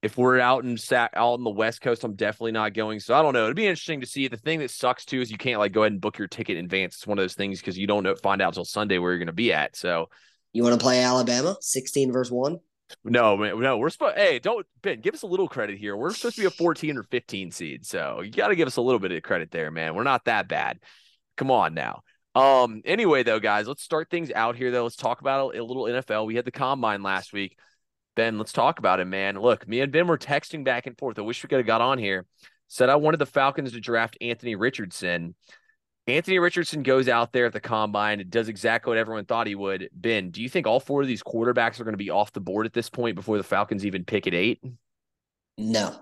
If 0.00 0.16
we're 0.16 0.38
out 0.38 0.64
in 0.64 0.76
Sat 0.76 1.10
out 1.14 1.32
on 1.34 1.44
the 1.44 1.50
West 1.50 1.80
Coast, 1.80 2.04
I'm 2.04 2.14
definitely 2.14 2.52
not 2.52 2.72
going. 2.72 3.00
So 3.00 3.14
I 3.14 3.22
don't 3.22 3.32
know. 3.32 3.44
It'd 3.44 3.56
be 3.56 3.66
interesting 3.66 4.00
to 4.00 4.06
see. 4.06 4.28
The 4.28 4.36
thing 4.36 4.60
that 4.60 4.70
sucks 4.70 5.04
too 5.04 5.20
is 5.20 5.30
you 5.30 5.38
can't 5.38 5.58
like 5.58 5.72
go 5.72 5.82
ahead 5.82 5.92
and 5.92 6.00
book 6.00 6.18
your 6.18 6.28
ticket 6.28 6.56
in 6.56 6.64
advance. 6.66 6.96
It's 6.96 7.06
one 7.06 7.18
of 7.18 7.22
those 7.22 7.34
things 7.34 7.58
because 7.60 7.76
you 7.76 7.86
don't 7.88 8.04
know 8.04 8.14
find 8.14 8.40
out 8.40 8.48
until 8.48 8.64
Sunday 8.64 8.98
where 8.98 9.10
you're 9.10 9.18
going 9.18 9.26
to 9.26 9.32
be 9.32 9.52
at. 9.52 9.76
So 9.76 10.08
You 10.52 10.62
want 10.62 10.78
to 10.78 10.82
play 10.82 11.02
Alabama, 11.02 11.56
sixteen 11.60 12.12
versus 12.12 12.30
one? 12.32 12.60
no, 13.04 13.36
man, 13.36 13.60
no, 13.60 13.76
we're 13.76 13.90
supposed. 13.90 14.16
Hey, 14.16 14.38
don't 14.38 14.64
Ben, 14.82 15.00
give 15.00 15.14
us 15.14 15.22
a 15.22 15.26
little 15.26 15.48
credit 15.48 15.78
here. 15.78 15.96
We're 15.96 16.12
supposed 16.14 16.36
to 16.36 16.42
be 16.42 16.46
a 16.46 16.50
14 16.50 16.96
or 16.96 17.02
15 17.02 17.50
seed, 17.50 17.84
so 17.84 18.22
you 18.22 18.30
got 18.30 18.48
to 18.48 18.56
give 18.56 18.66
us 18.66 18.76
a 18.76 18.80
little 18.82 18.98
bit 18.98 19.12
of 19.12 19.22
credit 19.22 19.50
there, 19.50 19.70
man. 19.70 19.94
We're 19.94 20.04
not 20.04 20.24
that 20.24 20.48
bad. 20.48 20.78
Come 21.36 21.50
on 21.50 21.74
now. 21.74 22.02
Um. 22.34 22.82
Anyway, 22.84 23.24
though, 23.24 23.40
guys, 23.40 23.66
let's 23.66 23.82
start 23.82 24.10
things 24.10 24.30
out 24.34 24.54
here. 24.56 24.70
Though, 24.70 24.84
let's 24.84 24.96
talk 24.96 25.20
about 25.20 25.54
a, 25.54 25.60
a 25.60 25.64
little 25.64 25.84
NFL. 25.84 26.26
We 26.26 26.36
had 26.36 26.44
the 26.44 26.50
combine 26.52 27.02
last 27.02 27.32
week. 27.32 27.56
Ben, 28.18 28.36
let's 28.36 28.52
talk 28.52 28.80
about 28.80 28.98
it, 28.98 29.04
man. 29.04 29.38
Look, 29.40 29.68
me 29.68 29.80
and 29.80 29.92
Ben 29.92 30.08
were 30.08 30.18
texting 30.18 30.64
back 30.64 30.88
and 30.88 30.98
forth. 30.98 31.20
I 31.20 31.22
wish 31.22 31.40
we 31.40 31.48
could 31.48 31.58
have 31.58 31.68
got 31.68 31.80
on 31.80 31.98
here. 31.98 32.26
Said 32.66 32.88
I 32.88 32.96
wanted 32.96 33.20
the 33.20 33.26
Falcons 33.26 33.70
to 33.70 33.80
draft 33.80 34.18
Anthony 34.20 34.56
Richardson. 34.56 35.36
Anthony 36.08 36.40
Richardson 36.40 36.82
goes 36.82 37.08
out 37.08 37.32
there 37.32 37.46
at 37.46 37.52
the 37.52 37.60
combine 37.60 38.18
and 38.18 38.28
does 38.28 38.48
exactly 38.48 38.90
what 38.90 38.98
everyone 38.98 39.24
thought 39.24 39.46
he 39.46 39.54
would. 39.54 39.88
Ben, 39.92 40.30
do 40.30 40.42
you 40.42 40.48
think 40.48 40.66
all 40.66 40.80
four 40.80 41.00
of 41.00 41.06
these 41.06 41.22
quarterbacks 41.22 41.78
are 41.78 41.84
going 41.84 41.92
to 41.92 41.96
be 41.96 42.10
off 42.10 42.32
the 42.32 42.40
board 42.40 42.66
at 42.66 42.72
this 42.72 42.90
point 42.90 43.14
before 43.14 43.36
the 43.36 43.44
Falcons 43.44 43.86
even 43.86 44.04
pick 44.04 44.26
at 44.26 44.34
eight? 44.34 44.64
No. 45.56 45.94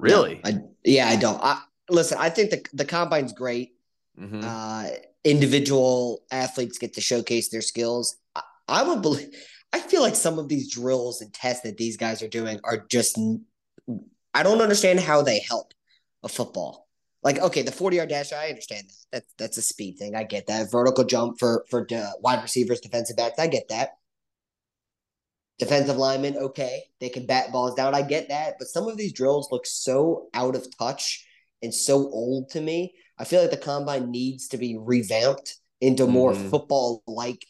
Really? 0.00 0.40
No, 0.42 0.50
I, 0.50 0.58
yeah, 0.82 1.08
I 1.08 1.14
don't. 1.14 1.40
I, 1.40 1.62
listen, 1.88 2.18
I 2.20 2.30
think 2.30 2.50
the 2.50 2.66
the 2.72 2.84
combine's 2.84 3.32
great. 3.32 3.76
Mm-hmm. 4.20 4.40
Uh, 4.42 4.88
individual 5.22 6.24
athletes 6.32 6.78
get 6.78 6.94
to 6.94 7.00
showcase 7.00 7.48
their 7.50 7.62
skills. 7.62 8.16
I, 8.34 8.42
I 8.66 8.82
would 8.82 9.02
believe. 9.02 9.28
I 9.72 9.80
feel 9.80 10.00
like 10.00 10.14
some 10.14 10.38
of 10.38 10.48
these 10.48 10.72
drills 10.72 11.20
and 11.20 11.32
tests 11.32 11.62
that 11.62 11.76
these 11.76 11.96
guys 11.96 12.22
are 12.22 12.28
doing 12.28 12.60
are 12.64 12.86
just. 12.88 13.18
I 14.34 14.42
don't 14.42 14.60
understand 14.60 15.00
how 15.00 15.22
they 15.22 15.40
help 15.40 15.72
a 16.22 16.28
football. 16.28 16.88
Like, 17.22 17.38
okay, 17.38 17.62
the 17.62 17.72
forty 17.72 17.96
yard 17.96 18.10
dash, 18.10 18.32
I 18.32 18.48
understand 18.48 18.86
that. 18.88 18.94
That's 19.12 19.34
that's 19.38 19.58
a 19.58 19.62
speed 19.62 19.98
thing. 19.98 20.14
I 20.14 20.24
get 20.24 20.46
that. 20.46 20.70
Vertical 20.70 21.04
jump 21.04 21.38
for 21.38 21.64
for 21.70 21.86
uh, 21.92 22.10
wide 22.20 22.42
receivers, 22.42 22.80
defensive 22.80 23.16
backs. 23.16 23.38
I 23.38 23.46
get 23.46 23.68
that. 23.68 23.96
Defensive 25.58 25.96
linemen, 25.96 26.36
okay, 26.36 26.82
they 27.00 27.08
can 27.08 27.24
bat 27.24 27.50
balls 27.50 27.74
down. 27.74 27.94
I 27.94 28.02
get 28.02 28.28
that, 28.28 28.56
but 28.58 28.68
some 28.68 28.88
of 28.88 28.98
these 28.98 29.14
drills 29.14 29.48
look 29.50 29.64
so 29.64 30.28
out 30.34 30.54
of 30.54 30.66
touch 30.76 31.26
and 31.62 31.72
so 31.72 31.96
old 31.96 32.50
to 32.50 32.60
me. 32.60 32.94
I 33.18 33.24
feel 33.24 33.40
like 33.40 33.50
the 33.50 33.56
combine 33.56 34.10
needs 34.10 34.48
to 34.48 34.58
be 34.58 34.76
revamped 34.78 35.56
into 35.80 36.06
more 36.06 36.34
mm-hmm. 36.34 36.50
football 36.50 37.02
like 37.06 37.46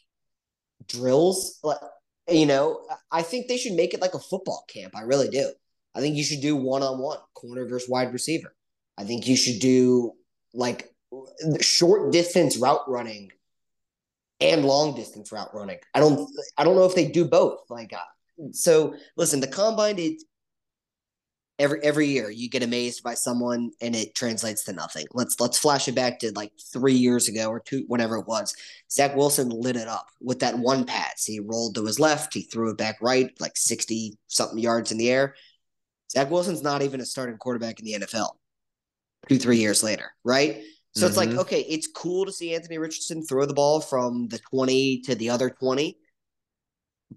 drills. 0.86 1.58
Like, 1.64 1.78
you 2.28 2.46
know, 2.46 2.80
I 3.10 3.22
think 3.22 3.48
they 3.48 3.56
should 3.56 3.74
make 3.74 3.94
it 3.94 4.00
like 4.00 4.14
a 4.14 4.18
football 4.18 4.64
camp. 4.68 4.96
I 4.96 5.02
really 5.02 5.28
do. 5.28 5.50
I 5.94 6.00
think 6.00 6.16
you 6.16 6.24
should 6.24 6.40
do 6.40 6.56
one 6.56 6.82
on 6.82 6.98
one, 6.98 7.18
corner 7.34 7.66
versus 7.66 7.88
wide 7.88 8.12
receiver. 8.12 8.54
I 8.98 9.04
think 9.04 9.26
you 9.26 9.36
should 9.36 9.60
do 9.60 10.12
like 10.52 10.92
short 11.60 12.12
distance 12.12 12.56
route 12.56 12.88
running 12.88 13.30
and 14.40 14.64
long 14.64 14.94
distance 14.94 15.32
route 15.32 15.54
running. 15.54 15.78
I 15.94 16.00
don't 16.00 16.28
I 16.56 16.64
don't 16.64 16.76
know 16.76 16.84
if 16.84 16.94
they 16.94 17.06
do 17.06 17.24
both. 17.24 17.60
Like 17.70 17.92
uh, 17.92 18.50
so 18.52 18.94
listen, 19.16 19.40
the 19.40 19.46
combine 19.46 19.98
it 19.98 20.22
every 21.58 21.80
every 21.82 22.06
year 22.06 22.30
you 22.30 22.48
get 22.48 22.62
amazed 22.62 23.02
by 23.02 23.14
someone 23.14 23.70
and 23.80 23.94
it 23.96 24.14
translates 24.14 24.64
to 24.64 24.72
nothing. 24.72 25.06
Let's 25.12 25.38
let's 25.40 25.58
flash 25.58 25.88
it 25.88 25.94
back 25.94 26.18
to 26.20 26.32
like 26.32 26.52
three 26.72 26.94
years 26.94 27.28
ago 27.28 27.48
or 27.48 27.60
two, 27.60 27.84
whatever 27.86 28.16
it 28.16 28.26
was. 28.26 28.54
Zach 28.90 29.16
Wilson 29.16 29.48
lit 29.48 29.76
it 29.76 29.88
up 29.88 30.06
with 30.20 30.40
that 30.40 30.58
one 30.58 30.84
pass. 30.84 31.24
He 31.24 31.40
rolled 31.40 31.74
to 31.76 31.84
his 31.84 32.00
left, 32.00 32.34
he 32.34 32.42
threw 32.42 32.70
it 32.70 32.78
back 32.78 32.98
right, 33.00 33.30
like 33.40 33.56
sixty 33.56 34.18
something 34.26 34.58
yards 34.58 34.92
in 34.92 34.98
the 34.98 35.10
air. 35.10 35.34
Zach 36.10 36.30
Wilson's 36.30 36.62
not 36.62 36.82
even 36.82 37.00
a 37.00 37.06
starting 37.06 37.38
quarterback 37.38 37.78
in 37.80 37.84
the 37.84 38.06
NFL. 38.06 38.30
Two 39.28 39.38
three 39.38 39.58
years 39.58 39.82
later, 39.82 40.12
right? 40.24 40.62
So 40.96 41.00
mm-hmm. 41.00 41.08
it's 41.08 41.16
like, 41.18 41.28
mm-hmm. 41.28 41.40
okay, 41.40 41.60
it's 41.60 41.88
cool 41.88 42.24
to 42.24 42.32
see 42.32 42.54
Anthony 42.54 42.78
Richardson 42.78 43.22
throw 43.22 43.44
the 43.44 43.52
ball 43.52 43.80
from 43.80 44.28
the 44.28 44.38
20 44.38 45.02
to 45.02 45.14
the 45.14 45.28
other 45.28 45.50
20. 45.50 45.98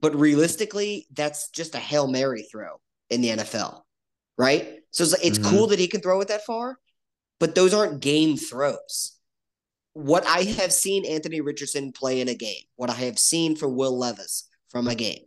But 0.02 0.16
realistically, 0.16 1.08
that's 1.14 1.50
just 1.50 1.76
a 1.76 1.80
Hail 1.80 2.08
Mary 2.08 2.44
throw 2.44 2.82
in 3.10 3.22
the 3.22 3.30
NFL, 3.30 3.82
right? 4.40 4.80
So 4.90 5.04
it's, 5.04 5.14
it's 5.22 5.38
mm-hmm. 5.38 5.50
cool 5.50 5.68
that 5.68 5.78
he 5.78 5.88
can 5.88 6.02
throw 6.02 6.22
it 6.22 6.30
that 6.30 6.46
far, 6.46 6.80
but 7.40 7.54
those 7.54 7.74
aren't 7.74 8.00
game 8.00 8.38
throws. 8.38 9.18
What 9.94 10.26
I 10.26 10.44
have 10.44 10.72
seen 10.72 11.06
Anthony 11.06 11.42
Richardson 11.42 11.92
play 11.92 12.22
in 12.22 12.30
a 12.30 12.34
game, 12.34 12.64
what 12.78 12.90
I 12.90 12.94
have 12.94 13.20
seen 13.20 13.56
from 13.56 13.76
Will 13.76 13.96
Levis 13.98 14.48
from 14.70 14.88
a 14.88 14.96
game, 14.96 15.26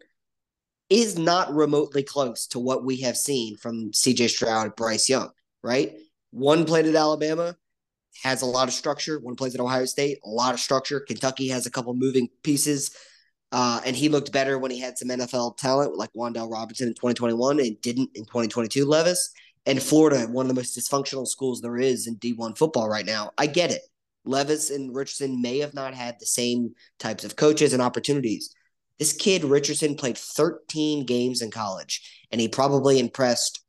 is 0.88 1.18
not 1.18 1.54
remotely 1.54 2.02
close 2.02 2.46
to 2.48 2.58
what 2.58 2.84
we 2.84 3.02
have 3.02 3.16
seen 3.16 3.56
from 3.56 3.92
CJ 3.92 4.30
Stroud, 4.30 4.74
Bryce 4.76 5.08
Young, 5.08 5.30
right? 5.62 5.94
One 6.30 6.64
played 6.64 6.86
at 6.86 6.94
Alabama, 6.94 7.56
has 8.22 8.42
a 8.42 8.46
lot 8.46 8.68
of 8.68 8.74
structure. 8.74 9.18
One 9.18 9.36
plays 9.36 9.54
at 9.54 9.60
Ohio 9.60 9.84
State, 9.84 10.18
a 10.24 10.28
lot 10.28 10.54
of 10.54 10.60
structure. 10.60 11.00
Kentucky 11.00 11.48
has 11.48 11.66
a 11.66 11.70
couple 11.70 11.94
moving 11.94 12.28
pieces. 12.42 12.94
Uh, 13.52 13.80
and 13.84 13.94
he 13.94 14.08
looked 14.08 14.32
better 14.32 14.58
when 14.58 14.70
he 14.70 14.80
had 14.80 14.96
some 14.96 15.08
NFL 15.08 15.58
talent 15.58 15.96
like 15.96 16.10
Wan'Dale 16.14 16.50
Robinson 16.50 16.88
in 16.88 16.94
2021 16.94 17.60
and 17.60 17.80
didn't 17.82 18.10
in 18.14 18.24
2022, 18.24 18.86
Levis. 18.86 19.30
And 19.66 19.80
Florida, 19.80 20.26
one 20.26 20.46
of 20.46 20.48
the 20.48 20.58
most 20.58 20.76
dysfunctional 20.76 21.26
schools 21.26 21.60
there 21.60 21.78
is 21.78 22.06
in 22.06 22.16
D1 22.16 22.56
football 22.56 22.88
right 22.88 23.06
now. 23.06 23.30
I 23.36 23.46
get 23.46 23.70
it. 23.70 23.82
Levis 24.24 24.70
and 24.70 24.94
Richardson 24.94 25.42
may 25.42 25.58
have 25.58 25.74
not 25.74 25.94
had 25.94 26.16
the 26.18 26.26
same 26.26 26.74
types 26.98 27.24
of 27.24 27.36
coaches 27.36 27.72
and 27.72 27.82
opportunities. 27.82 28.54
This 28.98 29.12
kid, 29.12 29.44
Richardson, 29.44 29.96
played 29.96 30.16
13 30.16 31.04
games 31.06 31.42
in 31.42 31.50
college, 31.50 32.26
and 32.30 32.40
he 32.40 32.48
probably 32.48 32.98
impressed 32.98 33.64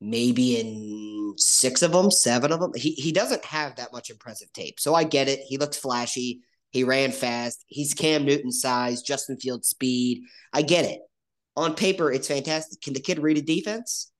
maybe 0.00 0.58
in 0.58 1.34
six 1.36 1.82
of 1.82 1.92
them, 1.92 2.10
seven 2.10 2.52
of 2.52 2.60
them. 2.60 2.72
He 2.74 2.92
he 2.92 3.12
doesn't 3.12 3.44
have 3.44 3.76
that 3.76 3.92
much 3.92 4.10
impressive 4.10 4.52
tape. 4.52 4.78
So 4.80 4.94
I 4.94 5.04
get 5.04 5.28
it. 5.28 5.40
He 5.40 5.58
looks 5.58 5.76
flashy. 5.76 6.42
He 6.72 6.84
ran 6.84 7.12
fast. 7.12 7.64
He's 7.68 7.94
Cam 7.94 8.24
Newton 8.24 8.50
size, 8.50 9.02
Justin 9.02 9.36
Field 9.36 9.64
speed. 9.64 10.22
I 10.52 10.62
get 10.62 10.86
it. 10.86 11.00
On 11.54 11.74
paper, 11.74 12.10
it's 12.10 12.28
fantastic. 12.28 12.80
Can 12.80 12.94
the 12.94 13.00
kid 13.00 13.18
read 13.18 13.36
a 13.36 13.42
defense? 13.42 14.10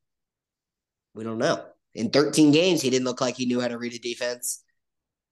We 1.14 1.24
don't 1.24 1.38
know. 1.38 1.64
In 1.94 2.10
13 2.10 2.52
games, 2.52 2.82
he 2.82 2.90
didn't 2.90 3.06
look 3.06 3.20
like 3.20 3.36
he 3.36 3.46
knew 3.46 3.60
how 3.60 3.68
to 3.68 3.78
read 3.78 3.94
a 3.94 3.98
defense. 3.98 4.62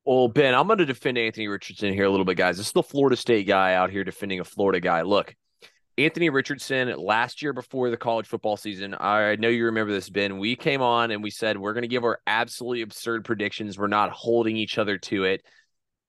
Well, 0.06 0.28
Ben, 0.28 0.54
I'm 0.54 0.66
going 0.66 0.78
to 0.78 0.86
defend 0.86 1.18
Anthony 1.18 1.46
Richardson 1.48 1.92
here 1.92 2.04
a 2.04 2.10
little 2.10 2.24
bit, 2.24 2.38
guys. 2.38 2.56
This 2.56 2.68
is 2.68 2.72
the 2.72 2.82
Florida 2.82 3.16
State 3.16 3.46
guy 3.46 3.74
out 3.74 3.90
here 3.90 4.02
defending 4.02 4.40
a 4.40 4.44
Florida 4.44 4.80
guy. 4.80 5.02
Look, 5.02 5.34
Anthony 5.98 6.30
Richardson 6.30 6.96
last 6.96 7.42
year 7.42 7.52
before 7.52 7.90
the 7.90 7.98
college 7.98 8.26
football 8.26 8.56
season. 8.56 8.96
I 8.98 9.36
know 9.36 9.48
you 9.48 9.66
remember 9.66 9.92
this, 9.92 10.08
Ben. 10.08 10.38
We 10.38 10.56
came 10.56 10.80
on 10.80 11.10
and 11.10 11.22
we 11.22 11.30
said 11.30 11.58
we're 11.58 11.74
going 11.74 11.82
to 11.82 11.88
give 11.88 12.04
our 12.04 12.20
absolutely 12.26 12.80
absurd 12.80 13.26
predictions. 13.26 13.78
We're 13.78 13.88
not 13.88 14.10
holding 14.10 14.56
each 14.56 14.78
other 14.78 14.96
to 14.96 15.24
it. 15.24 15.42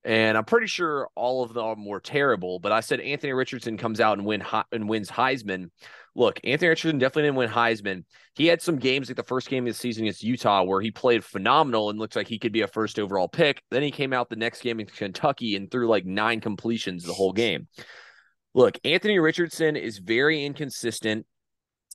And 0.04 0.36
I'm 0.36 0.46
pretty 0.46 0.66
sure 0.66 1.10
all 1.16 1.44
of 1.44 1.54
them 1.54 1.86
were 1.86 2.00
terrible, 2.00 2.60
but 2.60 2.72
I 2.72 2.80
said 2.80 3.00
Anthony 3.00 3.34
Richardson 3.34 3.78
comes 3.78 4.00
out 4.00 4.18
and 4.18 4.26
win 4.26 4.44
and 4.72 4.90
wins 4.90 5.12
Heisman. 5.12 5.70
Look, 6.16 6.40
Anthony 6.44 6.70
Richardson 6.70 6.98
definitely 6.98 7.24
didn't 7.24 7.38
win 7.38 7.50
Heisman. 7.50 8.04
He 8.34 8.48
had 8.48 8.64
some 8.64 8.78
games 8.78 9.10
like 9.10 9.16
the 9.16 9.24
first 9.24 9.48
game 9.48 9.68
of 9.68 9.74
the 9.74 9.80
season 9.80 10.04
against 10.04 10.24
Utah 10.24 10.64
where 10.64 10.82
he 10.82 10.90
played 10.90 11.24
phenomenal 11.24 11.92
and 11.92 12.00
looks 12.00 12.16
like 12.16 12.28
he 12.28 12.40
could 12.40 12.52
be 12.52 12.62
a 12.62 12.68
first 12.68 12.98
overall 12.98 13.28
pick. 13.28 13.62
Then 13.70 13.84
he 13.84 13.92
came 13.92 14.12
out 14.12 14.30
the 14.30 14.36
next 14.36 14.62
game 14.62 14.80
in 14.80 14.88
Kentucky 14.88 15.56
and 15.56 15.70
threw 15.70 15.88
like 15.88 16.06
nine 16.06 16.42
completions 16.42 17.04
the 17.04 17.14
whole 17.14 17.32
game. 17.32 17.68
Look, 18.56 18.80
Anthony 18.84 19.20
Richardson 19.20 19.76
is 19.76 20.00
very 20.00 20.44
inconsistent. 20.44 21.28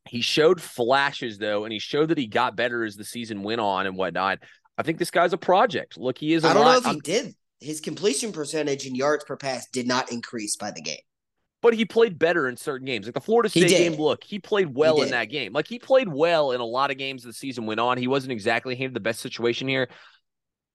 He 0.08 0.20
showed 0.20 0.60
flashes 0.60 1.38
though, 1.38 1.64
and 1.64 1.72
he 1.72 1.80
showed 1.80 2.10
that 2.10 2.18
he 2.18 2.28
got 2.28 2.56
better 2.56 2.84
as 2.84 2.94
the 2.94 3.04
season 3.04 3.42
went 3.42 3.60
on 3.60 3.86
and 3.86 3.96
whatnot. 3.96 4.38
I 4.78 4.82
think 4.84 4.98
this 4.98 5.10
guy's 5.10 5.32
a 5.32 5.38
project. 5.38 5.98
Look, 5.98 6.18
he 6.18 6.32
is. 6.32 6.44
I 6.44 6.54
don't 6.54 6.64
lot, 6.64 6.72
know 6.72 6.78
if 6.78 6.86
I'm, 6.86 6.94
he 6.94 7.00
did. 7.00 7.34
His 7.60 7.80
completion 7.80 8.32
percentage 8.32 8.86
and 8.86 8.96
yards 8.96 9.24
per 9.24 9.36
pass 9.36 9.66
did 9.72 9.86
not 9.86 10.12
increase 10.12 10.56
by 10.56 10.70
the 10.70 10.82
game. 10.82 10.98
But 11.62 11.74
he 11.74 11.84
played 11.84 12.18
better 12.18 12.48
in 12.48 12.56
certain 12.56 12.86
games. 12.86 13.06
Like 13.06 13.14
the 13.14 13.20
Florida 13.20 13.48
State 13.48 13.68
game, 13.68 13.94
look, 13.94 14.22
he 14.22 14.38
played 14.38 14.74
well 14.74 14.96
he 14.96 15.02
in 15.02 15.10
that 15.10 15.30
game. 15.30 15.52
Like 15.52 15.66
he 15.66 15.78
played 15.78 16.08
well 16.08 16.52
in 16.52 16.60
a 16.60 16.64
lot 16.64 16.90
of 16.90 16.98
games 16.98 17.22
the 17.22 17.32
season 17.32 17.66
went 17.66 17.80
on. 17.80 17.98
He 17.98 18.06
wasn't 18.06 18.32
exactly 18.32 18.76
handed 18.76 18.94
the 18.94 19.00
best 19.00 19.20
situation 19.20 19.66
here. 19.66 19.88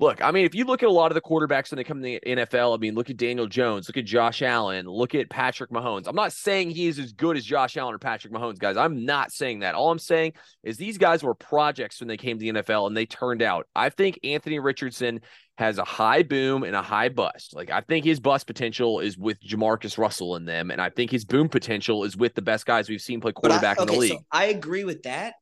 Look, 0.01 0.19
I 0.19 0.31
mean, 0.31 0.45
if 0.45 0.55
you 0.55 0.65
look 0.65 0.81
at 0.81 0.89
a 0.89 0.91
lot 0.91 1.11
of 1.11 1.13
the 1.13 1.21
quarterbacks 1.21 1.69
when 1.69 1.77
they 1.77 1.83
come 1.83 2.01
to 2.01 2.01
the 2.01 2.19
NFL, 2.25 2.75
I 2.75 2.79
mean, 2.79 2.95
look 2.95 3.11
at 3.11 3.17
Daniel 3.17 3.45
Jones, 3.45 3.87
look 3.87 3.97
at 3.97 4.05
Josh 4.05 4.41
Allen, 4.41 4.87
look 4.87 5.13
at 5.13 5.29
Patrick 5.29 5.69
Mahomes. 5.69 6.07
I'm 6.07 6.15
not 6.15 6.33
saying 6.33 6.71
he's 6.71 6.97
as 6.97 7.13
good 7.13 7.37
as 7.37 7.45
Josh 7.45 7.77
Allen 7.77 7.93
or 7.93 7.99
Patrick 7.99 8.33
Mahomes, 8.33 8.57
guys. 8.57 8.77
I'm 8.77 9.05
not 9.05 9.31
saying 9.31 9.59
that. 9.59 9.75
All 9.75 9.91
I'm 9.91 9.99
saying 9.99 10.33
is 10.63 10.77
these 10.77 10.97
guys 10.97 11.21
were 11.21 11.35
projects 11.35 11.99
when 12.01 12.07
they 12.07 12.17
came 12.17 12.39
to 12.39 12.51
the 12.51 12.61
NFL 12.63 12.87
and 12.87 12.97
they 12.97 13.05
turned 13.05 13.43
out. 13.43 13.67
I 13.75 13.89
think 13.89 14.19
Anthony 14.23 14.57
Richardson 14.57 15.21
has 15.59 15.77
a 15.77 15.85
high 15.85 16.23
boom 16.23 16.63
and 16.63 16.75
a 16.75 16.81
high 16.81 17.09
bust. 17.09 17.55
Like 17.55 17.69
I 17.69 17.81
think 17.81 18.03
his 18.03 18.19
bust 18.19 18.47
potential 18.47 19.01
is 19.01 19.19
with 19.19 19.39
Jamarcus 19.39 19.99
Russell 19.99 20.35
in 20.35 20.45
them, 20.45 20.71
and 20.71 20.81
I 20.81 20.89
think 20.89 21.11
his 21.11 21.25
boom 21.25 21.47
potential 21.47 22.05
is 22.05 22.17
with 22.17 22.33
the 22.33 22.41
best 22.41 22.65
guys 22.65 22.89
we've 22.89 23.01
seen 23.01 23.21
play 23.21 23.33
quarterback 23.33 23.77
I, 23.77 23.83
okay, 23.83 23.93
in 23.93 23.93
the 23.93 23.99
league. 23.99 24.11
So 24.13 24.25
I 24.31 24.45
agree 24.45 24.83
with 24.83 25.03
that. 25.03 25.35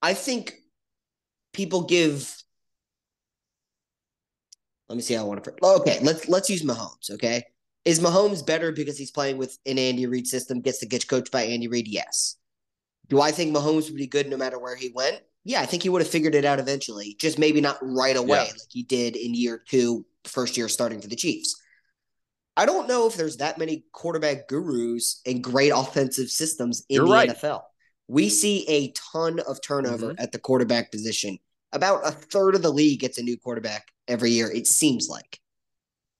I 0.00 0.14
think 0.14 0.54
people 1.52 1.82
give 1.82 2.41
let 4.92 4.96
me 4.96 5.02
see 5.02 5.14
how 5.14 5.22
I 5.22 5.24
want 5.24 5.42
to. 5.42 5.54
Okay, 5.62 6.00
let's 6.02 6.28
let's 6.28 6.50
use 6.50 6.62
Mahomes. 6.62 7.10
Okay, 7.12 7.42
is 7.86 7.98
Mahomes 7.98 8.44
better 8.44 8.72
because 8.72 8.98
he's 8.98 9.10
playing 9.10 9.38
with 9.38 9.58
an 9.64 9.78
Andy 9.78 10.04
Reid 10.04 10.26
system, 10.26 10.60
gets 10.60 10.80
to 10.80 10.86
get 10.86 11.08
coached 11.08 11.32
by 11.32 11.44
Andy 11.44 11.66
Reid? 11.66 11.88
Yes. 11.88 12.36
Do 13.08 13.18
I 13.22 13.30
think 13.30 13.56
Mahomes 13.56 13.86
would 13.86 13.96
be 13.96 14.06
good 14.06 14.28
no 14.28 14.36
matter 14.36 14.58
where 14.58 14.76
he 14.76 14.92
went? 14.94 15.22
Yeah, 15.44 15.62
I 15.62 15.66
think 15.66 15.82
he 15.82 15.88
would 15.88 16.02
have 16.02 16.10
figured 16.10 16.34
it 16.34 16.44
out 16.44 16.60
eventually, 16.60 17.16
just 17.18 17.38
maybe 17.38 17.62
not 17.62 17.78
right 17.80 18.14
away 18.14 18.36
yeah. 18.36 18.52
like 18.52 18.70
he 18.70 18.82
did 18.82 19.16
in 19.16 19.34
year 19.34 19.62
two, 19.66 20.04
first 20.24 20.58
year 20.58 20.68
starting 20.68 21.00
for 21.00 21.08
the 21.08 21.16
Chiefs. 21.16 21.58
I 22.54 22.66
don't 22.66 22.86
know 22.86 23.06
if 23.06 23.16
there's 23.16 23.38
that 23.38 23.56
many 23.56 23.86
quarterback 23.92 24.46
gurus 24.46 25.22
and 25.24 25.42
great 25.42 25.72
offensive 25.74 26.28
systems 26.28 26.84
in 26.90 26.96
You're 26.96 27.06
the 27.06 27.12
right. 27.12 27.30
NFL. 27.30 27.62
We 28.08 28.28
see 28.28 28.68
a 28.68 28.92
ton 29.12 29.40
of 29.40 29.62
turnover 29.62 30.08
mm-hmm. 30.08 30.22
at 30.22 30.32
the 30.32 30.38
quarterback 30.38 30.92
position 30.92 31.38
about 31.72 32.06
a 32.06 32.10
third 32.10 32.54
of 32.54 32.60
the 32.60 32.70
league 32.70 33.00
gets 33.00 33.16
a 33.16 33.22
new 33.22 33.38
quarterback 33.38 33.91
every 34.08 34.30
year. 34.30 34.50
It 34.50 34.66
seems 34.66 35.08
like. 35.08 35.40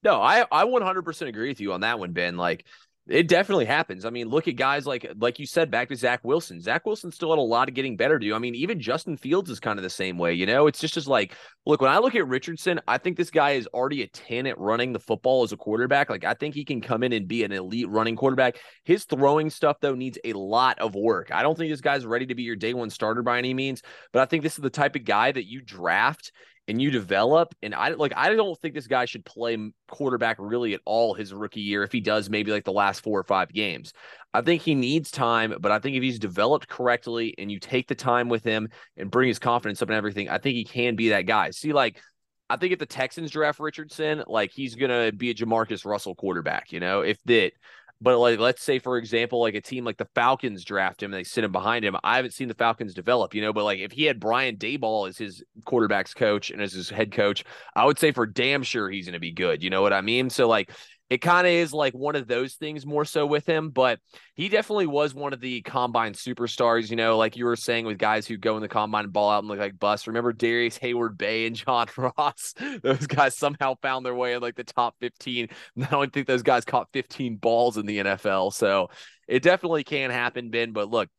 No, 0.02 0.20
I 0.20 0.44
I 0.50 0.64
100% 0.64 1.28
agree 1.28 1.48
with 1.48 1.60
you 1.60 1.72
on 1.72 1.82
that 1.82 1.98
one, 1.98 2.12
Ben. 2.12 2.36
Like 2.36 2.64
It 3.08 3.28
definitely 3.28 3.66
happens. 3.66 4.04
I 4.04 4.10
mean, 4.10 4.28
look 4.28 4.48
at 4.48 4.56
guys 4.56 4.86
like 4.86 5.06
like 5.16 5.38
you 5.38 5.46
said, 5.46 5.70
back 5.70 5.88
to 5.88 5.96
Zach 5.96 6.24
Wilson. 6.24 6.60
Zach 6.60 6.84
Wilson 6.86 7.12
still 7.12 7.30
had 7.30 7.38
a 7.38 7.42
lot 7.42 7.68
of 7.68 7.74
getting 7.74 7.96
better 7.96 8.18
to 8.18 8.26
do. 8.26 8.34
I 8.34 8.38
mean, 8.38 8.54
even 8.56 8.80
Justin 8.80 9.16
Fields 9.16 9.50
is 9.50 9.60
kind 9.60 9.78
of 9.78 9.82
the 9.84 9.90
same 9.90 10.18
way. 10.18 10.34
You 10.34 10.46
know, 10.46 10.66
it's 10.66 10.80
just 10.80 10.94
just 10.94 11.06
like 11.06 11.34
look 11.66 11.80
when 11.80 11.90
I 11.90 11.98
look 11.98 12.16
at 12.16 12.26
Richardson, 12.26 12.80
I 12.88 12.98
think 12.98 13.16
this 13.16 13.30
guy 13.30 13.52
is 13.52 13.68
already 13.68 14.02
a 14.02 14.08
ten 14.08 14.46
at 14.48 14.58
running 14.58 14.92
the 14.92 15.00
football 15.00 15.44
as 15.44 15.52
a 15.52 15.56
quarterback. 15.56 16.10
Like 16.10 16.24
I 16.24 16.34
think 16.34 16.54
he 16.54 16.64
can 16.64 16.80
come 16.80 17.02
in 17.04 17.12
and 17.12 17.28
be 17.28 17.44
an 17.44 17.52
elite 17.52 17.88
running 17.88 18.16
quarterback. 18.16 18.56
His 18.84 19.04
throwing 19.04 19.50
stuff 19.50 19.78
though 19.80 19.94
needs 19.94 20.18
a 20.24 20.32
lot 20.32 20.78
of 20.80 20.94
work. 20.96 21.30
I 21.32 21.42
don't 21.42 21.56
think 21.56 21.70
this 21.70 21.80
guy's 21.80 22.06
ready 22.06 22.26
to 22.26 22.34
be 22.34 22.42
your 22.42 22.56
day 22.56 22.74
one 22.74 22.90
starter 22.90 23.22
by 23.22 23.38
any 23.38 23.54
means, 23.54 23.82
but 24.12 24.22
I 24.22 24.26
think 24.26 24.42
this 24.42 24.54
is 24.54 24.62
the 24.62 24.70
type 24.70 24.96
of 24.96 25.04
guy 25.04 25.30
that 25.30 25.48
you 25.48 25.60
draft 25.60 26.32
and 26.68 26.81
you 26.81 26.90
develop. 26.90 27.55
And 27.62 27.75
I 27.75 27.90
like 27.90 28.12
I 28.16 28.35
don't 28.35 28.59
think 28.61 28.75
this 28.75 28.87
guy 28.87 29.05
should 29.05 29.25
play 29.25 29.57
quarterback 29.88 30.37
really 30.38 30.75
at 30.75 30.81
all 30.85 31.14
his 31.14 31.33
rookie 31.33 31.61
year. 31.61 31.83
If 31.83 31.92
he 31.92 32.01
does, 32.01 32.31
maybe 32.31 32.53
like 32.53 32.64
the 32.64 32.72
last 32.72 33.03
four 33.03 33.18
or 33.18 33.25
five 33.25 33.53
games. 33.53 33.92
I 34.35 34.40
think 34.40 34.62
he 34.62 34.75
needs 34.75 35.11
time, 35.11 35.55
but 35.61 35.70
I 35.72 35.79
think 35.79 35.96
if 35.96 36.03
he's 36.03 36.18
developed 36.18 36.66
correctly 36.66 37.35
and 37.37 37.53
you 37.53 37.61
take 37.61 37.87
the 37.87 37.94
time 37.94 38.29
with 38.31 38.44
him 38.44 38.68
and 38.96 39.11
bring 39.11 39.29
his 39.29 39.38
confidence 39.38 39.83
up 39.83 39.90
and 39.90 39.96
everything, 39.96 40.31
I 40.31 40.38
think 40.38 40.55
he 40.57 40.64
can 40.64 40.96
be 40.96 41.11
that 41.11 41.27
guy. 41.27 41.51
See, 41.51 41.72
like 41.72 42.01
I 42.48 42.57
think 42.57 42.72
if 42.72 42.79
the 42.79 42.87
Texans 42.87 43.31
draft 43.31 43.61
Richardson, 43.61 44.25
like 44.27 44.53
he's 44.53 44.75
gonna 44.75 45.12
be 45.12 45.31
a 45.31 45.35
Jamarcus 45.35 45.85
Russell 45.85 46.14
quarterback, 46.14 46.72
you 46.72 46.81
know, 46.81 47.01
if 47.01 47.18
that 47.25 47.53
but 48.02 48.18
like, 48.18 48.38
let's 48.40 48.62
say, 48.62 48.80
for 48.80 48.98
example, 48.98 49.40
like 49.40 49.54
a 49.54 49.60
team 49.60 49.84
like 49.84 49.96
the 49.96 50.08
Falcons 50.14 50.64
draft 50.64 51.02
him 51.02 51.12
and 51.12 51.18
they 51.18 51.24
sit 51.24 51.44
him 51.44 51.52
behind 51.52 51.84
him. 51.84 51.96
I 52.02 52.16
haven't 52.16 52.32
seen 52.32 52.48
the 52.48 52.54
Falcons 52.54 52.94
develop, 52.94 53.34
you 53.34 53.40
know, 53.40 53.52
but 53.52 53.64
like 53.64 53.78
if 53.78 53.92
he 53.92 54.04
had 54.04 54.18
Brian 54.18 54.56
Daboll 54.56 55.08
as 55.08 55.16
his 55.16 55.44
quarterbacks 55.64 56.14
coach 56.14 56.50
and 56.50 56.60
as 56.60 56.72
his 56.72 56.90
head 56.90 57.12
coach, 57.12 57.44
I 57.76 57.84
would 57.84 57.98
say 57.98 58.10
for 58.10 58.26
damn 58.26 58.64
sure 58.64 58.90
he's 58.90 59.06
going 59.06 59.12
to 59.14 59.20
be 59.20 59.30
good. 59.30 59.62
You 59.62 59.70
know 59.70 59.82
what 59.82 59.92
I 59.92 60.00
mean? 60.00 60.30
So 60.30 60.48
like 60.48 60.72
it 61.10 61.18
kind 61.18 61.46
of 61.46 61.52
is 61.52 61.74
like 61.74 61.92
one 61.92 62.16
of 62.16 62.26
those 62.26 62.54
things 62.54 62.86
more 62.86 63.04
so 63.04 63.26
with 63.26 63.46
him, 63.46 63.68
but 63.68 63.98
he 64.34 64.48
definitely 64.48 64.86
was 64.86 65.14
one 65.14 65.34
of 65.34 65.40
the 65.40 65.60
combine 65.60 66.14
superstars, 66.14 66.88
you 66.88 66.96
know, 66.96 67.18
like 67.18 67.36
you 67.36 67.44
were 67.44 67.54
saying 67.54 67.84
with 67.84 67.98
guys 67.98 68.26
who 68.26 68.38
go 68.38 68.56
in 68.56 68.62
the 68.62 68.68
combine 68.68 69.04
and 69.04 69.12
ball 69.12 69.30
out 69.30 69.40
and 69.40 69.48
look 69.48 69.58
like 69.58 69.78
bust. 69.78 70.06
Remember 70.06 70.32
Darrius 70.32 70.78
Heyward-Bey 70.78 71.46
and 71.46 71.54
John 71.54 71.86
Ross? 71.96 72.54
Those 72.82 73.06
guys 73.06 73.36
somehow 73.36 73.74
found 73.82 74.06
their 74.06 74.14
way 74.14 74.32
in 74.32 74.40
like 74.40 74.56
the 74.56 74.64
top 74.64 74.96
15. 75.00 75.48
I 75.82 75.84
don't 75.84 76.12
think 76.12 76.26
those 76.26 76.42
guys 76.42 76.64
caught 76.64 76.88
15 76.94 77.36
balls 77.36 77.76
in 77.76 77.84
the 77.84 77.98
NFL. 77.98 78.54
So 78.54 78.88
it 79.28 79.42
definitely 79.42 79.84
can 79.84 80.10
happen, 80.10 80.50
Ben. 80.50 80.72
But 80.72 80.88
look, 80.88 81.10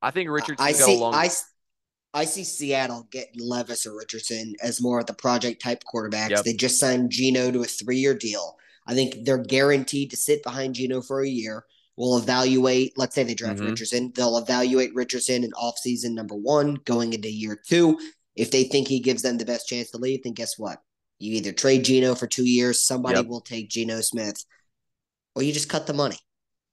I 0.00 0.12
think 0.12 0.30
Richardson 0.30 0.66
I 0.66 0.72
see, 0.72 0.96
along. 0.96 1.14
I, 1.14 1.28
I 2.14 2.24
see 2.24 2.44
Seattle 2.44 3.06
getting 3.10 3.46
Levis 3.46 3.86
or 3.86 3.96
Richardson 3.96 4.54
as 4.62 4.80
more 4.80 5.00
of 5.00 5.06
the 5.06 5.14
project 5.14 5.62
type 5.62 5.82
quarterbacks. 5.84 6.30
Yep. 6.30 6.44
They 6.44 6.54
just 6.54 6.78
signed 6.78 7.10
Geno 7.10 7.50
to 7.50 7.60
a 7.60 7.64
three 7.64 7.98
year 7.98 8.14
deal. 8.14 8.56
I 8.86 8.94
think 8.94 9.24
they're 9.24 9.38
guaranteed 9.38 10.10
to 10.10 10.16
sit 10.16 10.42
behind 10.42 10.74
Geno 10.74 11.02
for 11.02 11.20
a 11.20 11.28
year. 11.28 11.64
We'll 11.96 12.18
evaluate, 12.18 12.94
let's 12.96 13.14
say 13.14 13.22
they 13.22 13.34
draft 13.34 13.58
mm-hmm. 13.58 13.70
Richardson. 13.70 14.12
They'll 14.14 14.38
evaluate 14.38 14.94
Richardson 14.94 15.44
in 15.44 15.52
offseason 15.52 16.14
number 16.14 16.34
one, 16.34 16.74
going 16.84 17.12
into 17.12 17.30
year 17.30 17.60
two. 17.66 17.98
If 18.34 18.50
they 18.50 18.64
think 18.64 18.88
he 18.88 19.00
gives 19.00 19.22
them 19.22 19.36
the 19.36 19.44
best 19.44 19.68
chance 19.68 19.90
to 19.90 19.98
leave, 19.98 20.22
then 20.22 20.32
guess 20.32 20.58
what? 20.58 20.78
You 21.18 21.34
either 21.34 21.52
trade 21.52 21.84
Geno 21.84 22.14
for 22.14 22.26
two 22.26 22.46
years, 22.46 22.86
somebody 22.86 23.18
yep. 23.18 23.26
will 23.26 23.42
take 23.42 23.68
Geno 23.68 24.00
Smith, 24.00 24.44
or 25.36 25.42
you 25.42 25.52
just 25.52 25.68
cut 25.68 25.86
the 25.86 25.92
money. 25.92 26.18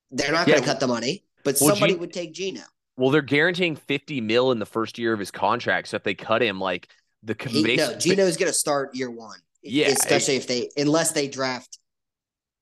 They're 0.10 0.32
not 0.32 0.48
yeah. 0.48 0.56
going 0.56 0.64
to 0.64 0.70
cut 0.70 0.80
the 0.80 0.88
money, 0.88 1.26
but 1.44 1.58
well, 1.62 1.72
somebody 1.72 1.94
G- 1.94 2.00
would 2.00 2.14
take 2.14 2.34
Geno. 2.34 2.62
Well, 2.98 3.12
they're 3.12 3.22
guaranteeing 3.22 3.76
50 3.76 4.22
mil 4.22 4.52
in 4.52 4.60
the 4.60 4.66
first 4.66 4.98
year 4.98 5.14
of 5.14 5.20
his 5.20 5.32
contract. 5.32 5.90
So 5.90 5.98
if 5.98 6.04
they 6.04 6.16
cut 6.16 6.42
him, 6.42 6.60
like 6.60 6.90
the 7.24 7.36
he, 7.48 7.76
no, 7.76 7.96
Geno's 7.96 8.38
going 8.38 8.52
to 8.52 8.58
start 8.58 8.96
year 8.96 9.12
one. 9.12 9.40
Yeah, 9.62 9.88
especially 9.88 10.38
if 10.38 10.48
they 10.48 10.70
unless 10.78 11.12
they 11.12 11.28
draft 11.28 11.79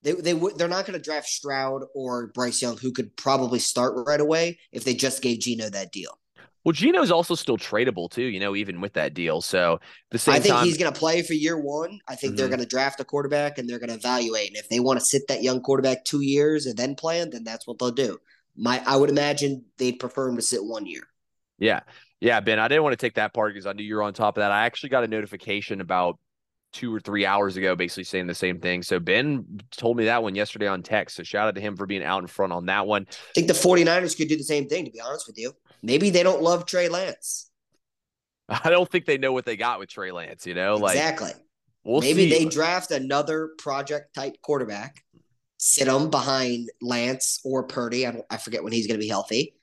they 0.04 0.14
they 0.14 0.34
would 0.34 0.58
they're 0.58 0.68
not 0.68 0.86
going 0.86 0.98
to 0.98 1.04
draft 1.04 1.28
Stroud 1.28 1.84
or 1.96 2.28
Bryce 2.28 2.62
Young, 2.62 2.78
who 2.78 2.92
could 2.92 3.16
probably 3.18 3.60
start 3.60 3.94
right 4.08 4.22
away 4.22 4.60
if 4.72 4.84
they 4.84 4.94
just 4.94 5.22
gave 5.22 5.40
Geno 5.40 5.70
that 5.70 5.92
deal. 5.92 6.20
Well, 6.68 6.74
Geno's 6.74 7.12
also 7.12 7.34
still 7.34 7.58
tradable 7.58 8.12
too, 8.12 8.24
you 8.24 8.42
know, 8.42 8.54
even 8.54 8.82
with 8.82 8.92
that 8.94 9.14
deal. 9.14 9.40
So 9.40 9.80
the 10.12 10.18
same. 10.18 10.36
I 10.36 10.40
think 10.40 10.54
time, 10.54 10.66
he's 10.66 10.78
going 10.78 10.92
to 10.92 11.00
play 11.00 11.22
for 11.22 11.34
year 11.34 11.58
one. 11.58 12.00
I 12.10 12.16
think 12.16 12.32
mm-hmm. 12.32 12.38
they're 12.38 12.50
going 12.50 12.60
to 12.60 12.66
draft 12.66 13.00
a 13.00 13.06
quarterback 13.06 13.58
and 13.58 13.70
they're 13.70 13.80
going 13.80 13.90
to 13.90 13.96
evaluate. 13.96 14.50
And 14.50 14.58
if 14.58 14.68
they 14.68 14.82
want 14.82 15.00
to 15.00 15.06
sit 15.06 15.22
that 15.30 15.42
young 15.42 15.62
quarterback 15.62 16.04
two 16.04 16.20
years 16.20 16.66
and 16.66 16.76
then 16.76 16.96
plan, 16.96 17.30
then 17.30 17.46
that's 17.46 17.66
what 17.66 17.80
they'll 17.80 17.92
do. 17.92 18.18
My, 18.58 18.84
I 18.86 18.98
would 18.98 19.10
imagine 19.10 19.64
they'd 19.78 19.98
prefer 19.98 20.28
him 20.28 20.36
to 20.36 20.42
sit 20.42 20.62
one 20.62 20.86
year. 20.86 21.04
Yeah, 21.58 21.82
yeah, 22.20 22.42
Ben. 22.42 22.60
I 22.60 22.68
didn't 22.68 22.84
want 22.84 22.94
to 22.94 22.98
take 22.98 23.16
that 23.16 23.34
part 23.34 23.54
because 23.54 23.66
I 23.66 23.72
knew 23.72 23.84
you 23.84 23.96
were 23.96 24.04
on 24.04 24.14
top 24.14 24.36
of 24.38 24.42
that. 24.42 24.52
I 24.52 24.66
actually 24.66 24.90
got 24.90 25.06
a 25.06 25.08
notification 25.08 25.80
about 25.80 26.20
two 26.74 26.94
or 26.94 27.00
three 27.00 27.26
hours 27.26 27.58
ago, 27.58 27.76
basically 27.76 28.04
saying 28.04 28.28
the 28.28 28.36
same 28.36 28.60
thing. 28.60 28.84
So 28.84 29.00
Ben 29.00 29.46
told 29.72 29.98
me 29.98 30.06
that 30.06 30.22
one 30.22 30.36
yesterday 30.36 30.68
on 30.68 30.84
text. 30.84 31.16
So 31.16 31.24
shout 31.24 31.48
out 31.48 31.56
to 31.56 31.62
him 31.62 31.76
for 31.76 31.86
being 31.86 32.04
out 32.04 32.22
in 32.22 32.28
front 32.28 32.54
on 32.54 32.66
that 32.68 32.86
one. 32.86 33.06
I 33.10 33.34
think 33.34 33.48
the 33.48 33.54
49ers 33.54 34.18
could 34.18 34.28
do 34.28 34.38
the 34.38 34.44
same 34.44 34.68
thing, 34.68 34.86
to 34.86 34.92
be 34.92 35.02
honest 35.02 35.28
with 35.28 35.38
you. 35.38 35.54
Maybe 35.82 36.10
they 36.10 36.24
don't 36.24 36.42
love 36.42 36.66
Trey 36.66 36.90
Lance. 36.90 37.50
I 38.50 38.70
don't 38.70 38.90
think 38.90 39.06
they 39.06 39.18
know 39.18 39.34
what 39.34 39.46
they 39.46 39.58
got 39.58 39.80
with 39.80 39.90
Trey 39.90 40.12
Lance, 40.12 40.46
you 40.46 40.54
know? 40.54 40.76
Like 40.76 40.96
Exactly. 40.96 41.32
We'll 41.84 42.02
Maybe 42.02 42.30
see. 42.30 42.38
they 42.38 42.46
draft 42.46 42.92
another 42.92 43.52
project 43.58 44.14
type 44.14 44.36
quarterback, 44.42 45.04
sit 45.58 45.88
him 45.88 46.10
behind 46.10 46.70
Lance 46.82 47.40
or 47.46 47.64
Purdy. 47.64 48.06
I, 48.06 48.22
I 48.30 48.38
forget 48.38 48.62
when 48.64 48.74
he's 48.74 48.88
going 48.88 49.00
to 49.00 49.04
be 49.04 49.08
healthy 49.08 49.57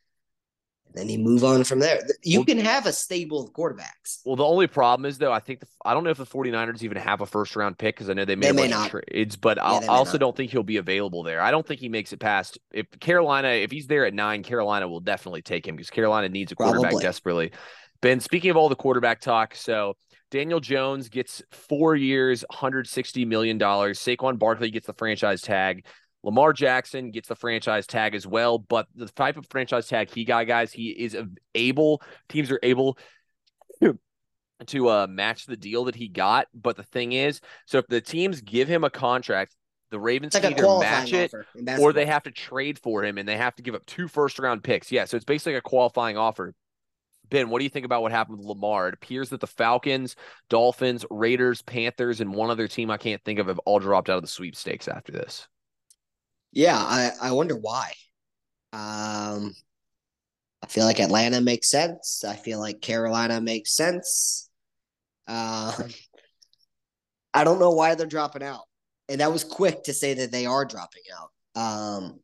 then 0.94 1.08
you 1.08 1.18
move 1.18 1.42
on 1.42 1.64
from 1.64 1.80
there. 1.80 2.00
You 2.22 2.40
well, 2.40 2.46
can 2.46 2.58
have 2.58 2.86
a 2.86 2.92
stable 2.92 3.44
of 3.44 3.52
quarterbacks. 3.52 4.20
Well, 4.24 4.36
the 4.36 4.44
only 4.44 4.66
problem 4.66 5.06
is 5.06 5.18
though, 5.18 5.32
I 5.32 5.40
think 5.40 5.60
the, 5.60 5.66
I 5.84 5.92
don't 5.92 6.04
know 6.04 6.10
if 6.10 6.18
the 6.18 6.26
49ers 6.26 6.82
even 6.82 6.96
have 6.98 7.20
a 7.20 7.26
first 7.26 7.56
round 7.56 7.76
pick 7.78 7.96
because 7.96 8.08
I 8.08 8.14
know 8.14 8.24
they 8.24 8.36
made 8.36 8.56
they 8.56 8.66
a 8.66 8.70
bunch 8.70 8.94
of 8.94 9.02
trades, 9.02 9.36
but 9.36 9.56
yeah, 9.56 9.62
I 9.64 9.86
also 9.86 10.12
not. 10.12 10.20
don't 10.20 10.36
think 10.36 10.52
he'll 10.52 10.62
be 10.62 10.76
available 10.76 11.22
there. 11.22 11.40
I 11.40 11.50
don't 11.50 11.66
think 11.66 11.80
he 11.80 11.88
makes 11.88 12.12
it 12.12 12.20
past 12.20 12.58
if 12.72 12.86
Carolina, 13.00 13.48
if 13.48 13.70
he's 13.70 13.86
there 13.86 14.06
at 14.06 14.14
nine, 14.14 14.42
Carolina 14.42 14.88
will 14.88 15.00
definitely 15.00 15.42
take 15.42 15.66
him 15.66 15.74
because 15.76 15.90
Carolina 15.90 16.28
needs 16.28 16.52
a 16.52 16.54
quarterback 16.54 16.90
Probably. 16.90 17.02
desperately. 17.02 17.52
Ben, 18.00 18.20
speaking 18.20 18.50
of 18.50 18.56
all 18.56 18.68
the 18.68 18.76
quarterback 18.76 19.20
talk, 19.20 19.54
so 19.54 19.96
Daniel 20.30 20.60
Jones 20.60 21.08
gets 21.08 21.42
four 21.52 21.94
years, 21.94 22.44
$160 22.52 23.26
million. 23.26 23.58
Saquon 23.58 24.38
Barkley 24.38 24.70
gets 24.70 24.86
the 24.86 24.92
franchise 24.92 25.42
tag. 25.42 25.86
Lamar 26.24 26.54
Jackson 26.54 27.10
gets 27.10 27.28
the 27.28 27.36
franchise 27.36 27.86
tag 27.86 28.14
as 28.14 28.26
well, 28.26 28.58
but 28.58 28.88
the 28.94 29.08
type 29.08 29.36
of 29.36 29.46
franchise 29.50 29.86
tag 29.88 30.10
he 30.10 30.24
got, 30.24 30.46
guys, 30.46 30.72
he 30.72 30.88
is 30.88 31.14
able. 31.54 32.00
Teams 32.30 32.50
are 32.50 32.58
able 32.62 32.98
to 34.66 34.88
uh, 34.88 35.06
match 35.06 35.44
the 35.44 35.56
deal 35.56 35.84
that 35.84 35.94
he 35.94 36.08
got. 36.08 36.48
But 36.54 36.76
the 36.76 36.82
thing 36.82 37.12
is, 37.12 37.42
so 37.66 37.76
if 37.76 37.86
the 37.88 38.00
teams 38.00 38.40
give 38.40 38.68
him 38.68 38.84
a 38.84 38.90
contract, 38.90 39.54
the 39.90 40.00
Ravens 40.00 40.32
like 40.32 40.44
either 40.44 40.78
match 40.80 41.12
it 41.12 41.30
or 41.78 41.92
they 41.92 42.06
have 42.06 42.22
to 42.22 42.30
trade 42.30 42.78
for 42.78 43.04
him 43.04 43.18
and 43.18 43.28
they 43.28 43.36
have 43.36 43.54
to 43.56 43.62
give 43.62 43.74
up 43.74 43.84
two 43.84 44.08
first 44.08 44.38
round 44.38 44.64
picks. 44.64 44.90
Yeah, 44.90 45.04
so 45.04 45.16
it's 45.16 45.26
basically 45.26 45.56
a 45.56 45.60
qualifying 45.60 46.16
offer. 46.16 46.54
Ben, 47.28 47.50
what 47.50 47.58
do 47.58 47.64
you 47.64 47.70
think 47.70 47.84
about 47.84 48.00
what 48.00 48.12
happened 48.12 48.38
with 48.38 48.46
Lamar? 48.46 48.88
It 48.88 48.94
appears 48.94 49.28
that 49.28 49.40
the 49.40 49.46
Falcons, 49.46 50.16
Dolphins, 50.48 51.04
Raiders, 51.10 51.60
Panthers, 51.62 52.20
and 52.20 52.34
one 52.34 52.50
other 52.50 52.66
team 52.66 52.90
I 52.90 52.96
can't 52.96 53.22
think 53.24 53.38
of 53.38 53.46
have 53.48 53.58
all 53.60 53.78
dropped 53.78 54.08
out 54.08 54.16
of 54.16 54.22
the 54.22 54.28
sweepstakes 54.28 54.88
after 54.88 55.12
this. 55.12 55.46
Yeah, 56.54 56.78
I, 56.78 57.10
I 57.20 57.32
wonder 57.32 57.56
why. 57.56 57.92
Um, 58.72 59.54
I 60.62 60.66
feel 60.68 60.84
like 60.84 61.00
Atlanta 61.00 61.40
makes 61.40 61.68
sense. 61.68 62.24
I 62.24 62.36
feel 62.36 62.60
like 62.60 62.80
Carolina 62.80 63.40
makes 63.40 63.74
sense. 63.74 64.48
Uh, 65.26 65.76
I 67.34 67.42
don't 67.42 67.58
know 67.58 67.72
why 67.72 67.96
they're 67.96 68.06
dropping 68.06 68.44
out. 68.44 68.62
And 69.08 69.20
that 69.20 69.32
was 69.32 69.42
quick 69.44 69.84
to 69.84 69.92
say 69.92 70.14
that 70.14 70.30
they 70.30 70.46
are 70.46 70.64
dropping 70.64 71.02
out. 71.18 71.60
Um, 71.60 72.20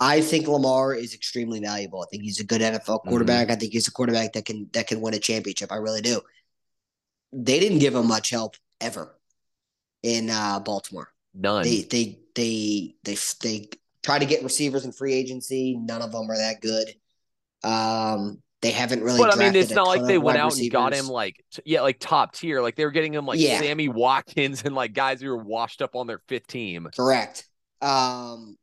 I 0.00 0.20
think 0.20 0.48
Lamar 0.48 0.94
is 0.94 1.14
extremely 1.14 1.60
valuable. 1.60 2.02
I 2.02 2.06
think 2.10 2.24
he's 2.24 2.40
a 2.40 2.44
good 2.44 2.60
NFL 2.60 2.80
mm-hmm. 2.80 3.08
quarterback. 3.08 3.46
Mm-hmm. 3.46 3.52
I 3.52 3.56
think 3.56 3.72
he's 3.72 3.86
a 3.86 3.92
quarterback 3.92 4.32
that 4.32 4.44
can 4.44 4.68
that 4.72 4.88
can 4.88 5.00
win 5.00 5.14
a 5.14 5.20
championship. 5.20 5.70
I 5.70 5.76
really 5.76 6.02
do. 6.02 6.20
They 7.32 7.60
didn't 7.60 7.78
give 7.78 7.94
him 7.94 8.08
much 8.08 8.30
help 8.30 8.56
ever 8.80 9.16
in 10.02 10.28
uh, 10.28 10.58
Baltimore. 10.58 11.08
None. 11.34 11.64
They 11.64 11.82
they 11.82 12.18
they 12.34 12.94
they 13.04 13.16
they 13.42 13.68
try 14.02 14.18
to 14.18 14.26
get 14.26 14.42
receivers 14.42 14.84
in 14.84 14.92
free 14.92 15.14
agency. 15.14 15.76
None 15.76 16.02
of 16.02 16.12
them 16.12 16.30
are 16.30 16.36
that 16.36 16.60
good. 16.60 16.94
Um, 17.64 18.42
they 18.60 18.70
haven't 18.70 19.02
really. 19.02 19.18
But 19.18 19.34
I 19.34 19.36
mean, 19.36 19.54
it's 19.54 19.70
not 19.70 19.86
like 19.86 20.04
they 20.04 20.18
went 20.18 20.38
out 20.38 20.52
receivers. 20.52 20.66
and 20.66 20.72
got 20.72 20.94
him 20.94 21.08
like 21.08 21.44
yeah, 21.64 21.80
like 21.80 21.98
top 21.98 22.34
tier. 22.34 22.60
Like 22.60 22.76
they 22.76 22.84
were 22.84 22.90
getting 22.90 23.12
him 23.14 23.26
like 23.26 23.40
yeah. 23.40 23.58
Sammy 23.60 23.88
Watkins 23.88 24.62
and 24.64 24.74
like 24.74 24.92
guys 24.92 25.20
who 25.20 25.28
were 25.28 25.42
washed 25.42 25.82
up 25.82 25.96
on 25.96 26.06
their 26.06 26.20
fifth 26.28 26.46
team. 26.46 26.88
Correct. 26.94 27.46
Um, 27.80 28.56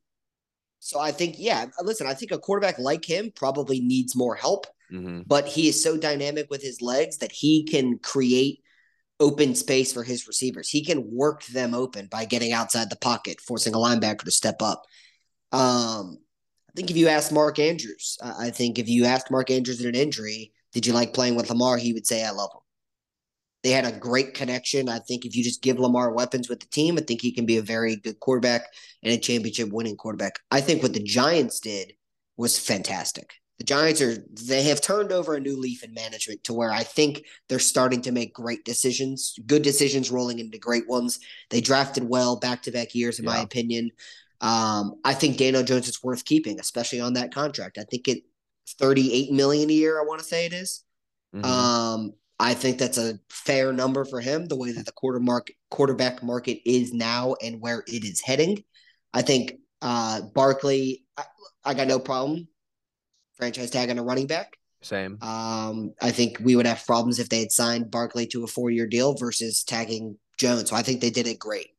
so 0.80 1.00
I 1.00 1.12
think 1.12 1.36
yeah. 1.38 1.66
Listen, 1.82 2.08
I 2.08 2.14
think 2.14 2.32
a 2.32 2.38
quarterback 2.38 2.80
like 2.80 3.04
him 3.04 3.32
probably 3.36 3.82
needs 3.82 4.16
more 4.16 4.36
help, 4.36 4.68
mm-hmm. 4.92 5.22
but 5.28 5.48
he 5.48 5.68
is 5.68 5.82
so 5.82 5.98
dynamic 5.98 6.50
with 6.50 6.62
his 6.62 6.82
legs 6.82 7.18
that 7.18 7.32
he 7.32 7.64
can 7.64 8.00
create 8.00 8.62
open 9.20 9.56
space 9.56 9.92
for 9.92 10.04
his 10.04 10.28
receivers. 10.28 10.70
He 10.70 10.84
can 10.84 11.10
work 11.12 11.46
them 11.46 11.74
open 11.74 12.08
by 12.08 12.26
getting 12.26 12.54
outside 12.54 12.90
the 12.90 12.96
pocket, 12.96 13.42
forcing 13.42 13.74
a 13.74 13.78
linebacker 13.78 14.24
to 14.24 14.32
step 14.32 14.62
up. 14.62 14.84
Um, 15.52 16.20
I 16.70 16.72
think 16.76 16.92
if 16.92 16.98
you 16.98 17.08
asked 17.08 17.32
Mark 17.32 17.60
Andrews, 17.60 18.18
I 18.22 18.52
think 18.52 18.80
if 18.80 18.88
you 18.88 19.06
asked 19.06 19.32
Mark 19.32 19.50
Andrews 19.50 19.82
in 19.82 19.88
an 19.88 19.96
injury, 19.96 20.54
did 20.72 20.86
you 20.86 20.94
like 20.94 21.14
playing 21.14 21.36
with 21.36 21.50
Lamar? 21.50 21.78
He 21.78 21.94
would 21.94 22.06
say, 22.06 22.24
I 22.24 22.30
love 22.30 22.52
him. 22.54 22.62
They 23.64 23.72
had 23.72 23.86
a 23.86 23.98
great 23.98 24.36
connection. 24.36 24.88
I 24.88 25.00
think 25.00 25.26
if 25.26 25.36
you 25.36 25.44
just 25.44 25.62
give 25.62 25.80
Lamar 25.80 26.14
weapons 26.14 26.48
with 26.48 26.62
the 26.62 26.68
team, 26.68 26.98
I 26.98 27.02
think 27.02 27.22
he 27.22 27.34
can 27.34 27.46
be 27.46 27.58
a 27.58 27.62
very 27.62 27.98
good 27.98 28.20
quarterback 28.20 28.64
and 29.04 29.12
a 29.12 29.18
championship 29.18 29.70
winning 29.72 29.98
quarterback. 29.98 30.40
I 30.50 30.62
think 30.62 30.82
what 30.82 30.94
the 30.94 31.04
Giants 31.04 31.60
did 31.60 31.94
was 32.38 32.58
fantastic. 32.58 33.34
The 33.60 33.66
Giants 33.66 34.02
are 34.02 34.26
they 34.32 34.64
have 34.64 34.80
turned 34.80 35.12
over 35.12 35.36
a 35.36 35.40
new 35.40 35.60
leaf 35.60 35.84
in 35.84 35.94
management 35.94 36.46
to 36.46 36.54
where 36.54 36.72
I 36.72 36.84
think 36.84 37.26
they're 37.50 37.60
starting 37.60 38.02
to 38.04 38.12
make 38.14 38.34
great 38.34 38.64
decisions, 38.64 39.38
good 39.46 39.64
decisions 39.64 40.10
rolling 40.10 40.40
into 40.40 40.58
great 40.58 40.88
ones. 40.88 41.20
They 41.50 41.60
drafted 41.60 42.06
well 42.08 42.38
back 42.38 42.64
to 42.64 42.72
back 42.72 42.96
years, 42.96 43.20
in 43.20 43.26
yeah. 43.26 43.32
my 43.32 43.40
opinion. 43.42 43.92
Um, 44.40 44.96
I 45.04 45.14
think 45.14 45.38
Daniel 45.38 45.64
Jones 45.64 45.90
is 45.90 46.02
worth 46.02 46.24
keeping, 46.24 46.58
especially 46.62 47.02
on 47.02 47.14
that 47.14 47.34
contract. 47.34 47.78
I 47.78 47.84
think 47.84 48.08
it 48.08 48.24
38 48.80 49.32
million 49.34 49.70
a 49.70 49.74
year, 49.74 50.00
I 50.00 50.06
want 50.06 50.20
to 50.20 50.26
say 50.26 50.46
it 50.46 50.54
is. 50.54 50.86
Mm-hmm. 51.36 51.46
Um, 51.46 52.14
I 52.40 52.54
think 52.54 52.78
that's 52.78 52.98
a 52.98 53.20
fair 53.30 53.74
number 53.74 54.06
for 54.06 54.22
him, 54.22 54.46
the 54.46 54.56
way 54.56 54.72
that 54.72 54.86
the 54.86 54.94
quarter 54.94 55.20
market, 55.20 55.58
quarterback 55.70 56.24
market 56.24 56.62
is 56.66 56.94
now 56.94 57.36
and 57.44 57.60
where 57.60 57.84
it 57.88 58.06
is 58.06 58.22
heading. 58.22 58.64
I 59.14 59.22
think 59.22 59.56
uh, 59.82 60.22
Barkley, 60.34 61.04
I, 61.18 61.26
I 61.66 61.74
got 61.74 61.88
no 61.88 62.00
problem 62.00 62.48
franchise 63.40 63.72
tag 63.72 63.90
on 63.90 63.98
a 63.98 64.04
running 64.04 64.28
back. 64.28 64.58
Same. 64.82 65.18
Um, 65.22 65.94
I 66.02 66.12
think 66.12 66.38
we 66.42 66.56
would 66.56 66.68
have 66.68 66.86
problems 66.86 67.20
if 67.20 67.30
they 67.30 67.40
had 67.40 67.52
signed 67.52 67.90
Barkley 67.90 68.28
to 68.28 68.44
a 68.44 68.48
four 68.48 68.70
year 68.70 68.86
deal 68.86 69.16
versus 69.16 69.64
tagging 69.64 70.18
Jones. 70.38 70.70
So 70.70 70.76
I 70.76 70.84
think 70.84 71.02
they 71.02 71.10
did 71.10 71.28
it 71.28 71.40
great. 71.40 71.72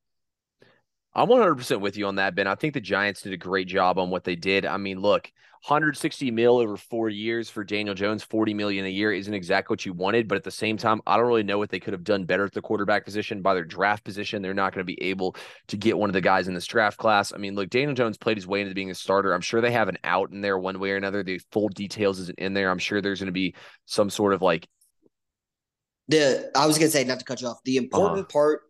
I'm 1.14 1.29
100% 1.29 1.81
with 1.81 1.96
you 1.96 2.07
on 2.07 2.16
that, 2.16 2.35
Ben. 2.35 2.46
I 2.46 2.55
think 2.55 2.75
the 2.75 2.81
Giants 2.81 3.23
did 3.23 3.33
a 3.33 3.37
great 3.37 3.66
job 3.66 3.99
on 3.99 4.11
what 4.11 4.25
they 4.25 4.37
did. 4.37 4.64
I 4.64 4.77
mean, 4.77 5.01
look, 5.01 5.31
160 5.66 6.31
mil 6.31 6.59
over 6.59 6.77
four 6.77 7.09
years 7.09 7.51
for 7.51 7.64
Daniel 7.64 7.94
Jones, 7.94 8.23
40 8.23 8.55
million 8.55 8.87
a 8.87 8.88
year 8.88 9.12
isn't 9.12 9.35
exactly 9.35 9.75
what 9.75 9.85
you 9.85 9.92
wanted, 9.92 10.29
but 10.29 10.37
at 10.37 10.44
the 10.44 10.51
same 10.51 10.77
time, 10.77 11.03
I 11.07 11.16
don't 11.16 11.27
really 11.27 11.42
know 11.42 11.59
what 11.59 11.68
they 11.68 11.81
could 11.81 11.92
have 11.92 12.05
done 12.05 12.25
better 12.25 12.44
at 12.44 12.53
the 12.53 12.62
quarterback 12.62 13.05
position 13.05 13.42
by 13.42 13.55
their 13.55 13.64
draft 13.64 14.05
position. 14.05 14.40
They're 14.40 14.55
not 14.55 14.73
going 14.73 14.87
to 14.87 14.90
be 14.90 15.03
able 15.03 15.37
to 15.66 15.77
get 15.77 15.99
one 15.99 16.09
of 16.09 16.14
the 16.14 16.20
guys 16.20 16.49
in 16.49 16.55
this 16.55 16.64
draft 16.64 16.96
class. 16.96 17.33
I 17.33 17.38
mean, 17.38 17.57
look, 17.57 17.70
Daniel 17.70 17.94
Jones 17.94 18.16
played 18.16 18.38
his 18.38 18.46
way 18.46 18.62
into 18.62 18.73
being 18.73 18.90
a 18.90 18.94
starter. 18.94 19.35
I'm 19.35 19.42
sure 19.42 19.61
they 19.61 19.73
have 19.73 19.88
an 19.88 19.99
out 20.05 20.31
in 20.31 20.40
there 20.40 20.59
one 20.59 20.79
way 20.79 20.92
or 20.92 20.96
another. 20.96 21.23
The 21.23 21.40
full 21.51 21.68
details 21.68 22.20
isn't 22.20 22.38
in 22.38 22.55
there. 22.55 22.70
I'm 22.70 22.79
sure 22.79 23.03
there's 23.03 23.20
going 23.20 23.27
to 23.27 23.33
be 23.33 23.55
some 23.85 24.09
sort 24.09 24.33
of 24.33 24.42
like 24.42 24.66
the 26.09 26.51
I 26.57 26.66
was 26.66 26.77
gonna 26.77 26.90
say 26.90 27.05
not 27.05 27.20
to 27.20 27.25
cut 27.25 27.40
you 27.40 27.46
off. 27.46 27.62
The 27.64 27.77
important 27.77 28.20
uh-huh. 28.20 28.33
part 28.33 28.62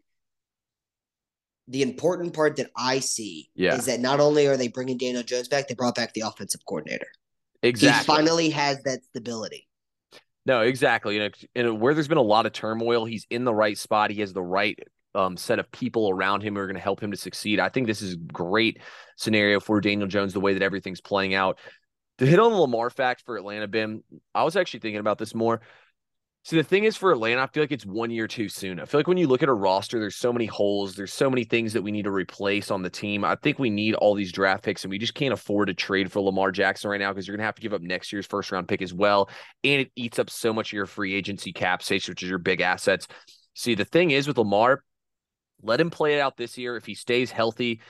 the 1.71 1.83
important 1.83 2.35
part 2.35 2.57
that 2.57 2.71
I 2.77 2.99
see 2.99 3.49
yeah. 3.55 3.77
is 3.77 3.87
that 3.87 4.01
not 4.01 4.19
only 4.19 4.47
are 4.49 4.57
they 4.57 4.69
bringing 4.69 4.99
Daniel 4.99 5.23
Jones 5.23 5.49
back, 5.49 5.69
they 5.69 5.75
brought 5.75 5.95
back 5.95 6.13
the 6.15 6.23
offensive 6.23 6.61
coordinator. 6.67 7.07
Exactly. 7.63 7.99
He 7.99 8.19
finally 8.19 8.51
has 8.51 8.83
that 8.83 9.05
stability. 9.05 9.69
No, 10.47 10.63
exactly. 10.63 11.15
You 11.15 11.21
know, 11.21 11.31
and 11.55 11.81
where 11.81 11.95
there's 11.95 12.09
been 12.09 12.19
a 12.19 12.23
lot 12.23 12.47
of 12.47 12.53
turmoil, 12.53 13.05
he's 13.05 13.27
in 13.31 13.45
the 13.45 13.55
right 13.55 13.79
spot. 13.79 14.11
He 14.11 14.21
has 14.21 14.33
the 14.33 14.43
right 14.43 14.79
um, 15.15 15.37
set 15.37 15.61
of 15.61 15.71
people 15.71 16.11
around 16.11 16.43
him 16.43 16.55
who 16.55 16.61
are 16.61 16.67
going 16.67 16.75
to 16.75 16.83
help 16.83 17.01
him 17.01 17.13
to 17.13 17.17
succeed. 17.17 17.61
I 17.61 17.69
think 17.69 17.87
this 17.87 18.03
is 18.03 18.15
a 18.15 18.17
great 18.17 18.81
scenario 19.17 19.61
for 19.61 19.81
Daniel 19.81 20.09
Jones, 20.09 20.33
the 20.33 20.41
way 20.41 20.55
that 20.55 20.63
everything's 20.63 21.01
playing 21.01 21.35
out. 21.35 21.59
To 22.19 22.27
hit 22.27 22.41
on 22.41 22.51
the 22.51 22.59
Lamar 22.59 22.91
fact 22.91 23.23
for 23.25 23.37
Atlanta, 23.37 23.69
Ben, 23.69 24.03
I 24.35 24.43
was 24.43 24.57
actually 24.57 24.81
thinking 24.81 25.01
about 25.01 25.19
this 25.19 25.35
more. 25.35 25.61
See, 26.43 26.57
the 26.57 26.63
thing 26.63 26.85
is 26.85 26.97
for 26.97 27.13
Atlanta, 27.13 27.43
I 27.43 27.47
feel 27.49 27.63
like 27.63 27.71
it's 27.71 27.85
one 27.85 28.11
year 28.11 28.27
too 28.27 28.49
soon. 28.49 28.81
I 28.81 28.87
feel 28.87 28.99
like 28.99 29.07
when 29.07 29.19
you 29.19 29.27
look 29.27 29.43
at 29.43 29.51
a 29.51 29.55
roster, 29.55 30.01
there's 30.01 30.17
so 30.17 30.33
many 30.33 30.47
holes, 30.47 30.97
there's 30.97 31.13
so 31.13 31.29
many 31.29 31.45
things 31.45 31.75
that 31.75 31.83
we 31.83 31.93
need 31.93 32.05
to 32.05 32.11
replace 32.11 32.71
on 32.71 32.81
the 32.81 32.89
team. 32.89 33.27
I 33.27 33.35
think 33.35 33.59
we 33.59 33.69
need 33.69 33.95
all 33.95 34.15
these 34.15 34.33
draft 34.33 34.65
picks, 34.65 34.83
and 34.83 34.91
we 34.91 34.99
just 34.99 35.15
can't 35.15 35.35
afford 35.35 35.69
to 35.69 35.75
trade 35.75 36.11
for 36.11 36.21
Lamar 36.21 36.51
Jackson 36.51 36.91
right 36.91 36.99
now 36.99 37.13
because 37.13 37.29
you're 37.29 37.37
to 37.37 37.43
have 37.43 37.57
to 37.57 37.63
give 37.63 37.75
up 37.75 37.83
next 37.83 38.11
year's 38.11 38.27
first 38.27 38.51
round 38.53 38.69
pick 38.69 38.81
as 38.81 38.95
well. 38.95 39.29
And 39.65 39.83
it 39.83 39.93
eats 39.97 40.19
up 40.19 40.31
so 40.31 40.55
much 40.55 40.71
of 40.71 40.73
your 40.73 40.87
free 40.87 41.15
agency 41.15 41.53
cap 41.53 41.83
space, 41.83 42.09
which 42.09 42.23
is 42.23 42.31
your 42.31 42.39
big 42.39 42.63
assets. 42.63 43.07
See, 43.55 43.75
the 43.75 43.85
thing 43.85 44.11
is 44.11 44.27
with 44.27 44.39
Lamar, 44.39 44.83
let 45.63 45.79
him 45.79 45.91
play 45.91 46.15
it 46.15 46.21
out 46.21 46.39
this 46.39 46.57
year. 46.57 46.75
If 46.77 46.87
he 46.87 46.95
stays 46.95 47.31
healthy, 47.31 47.83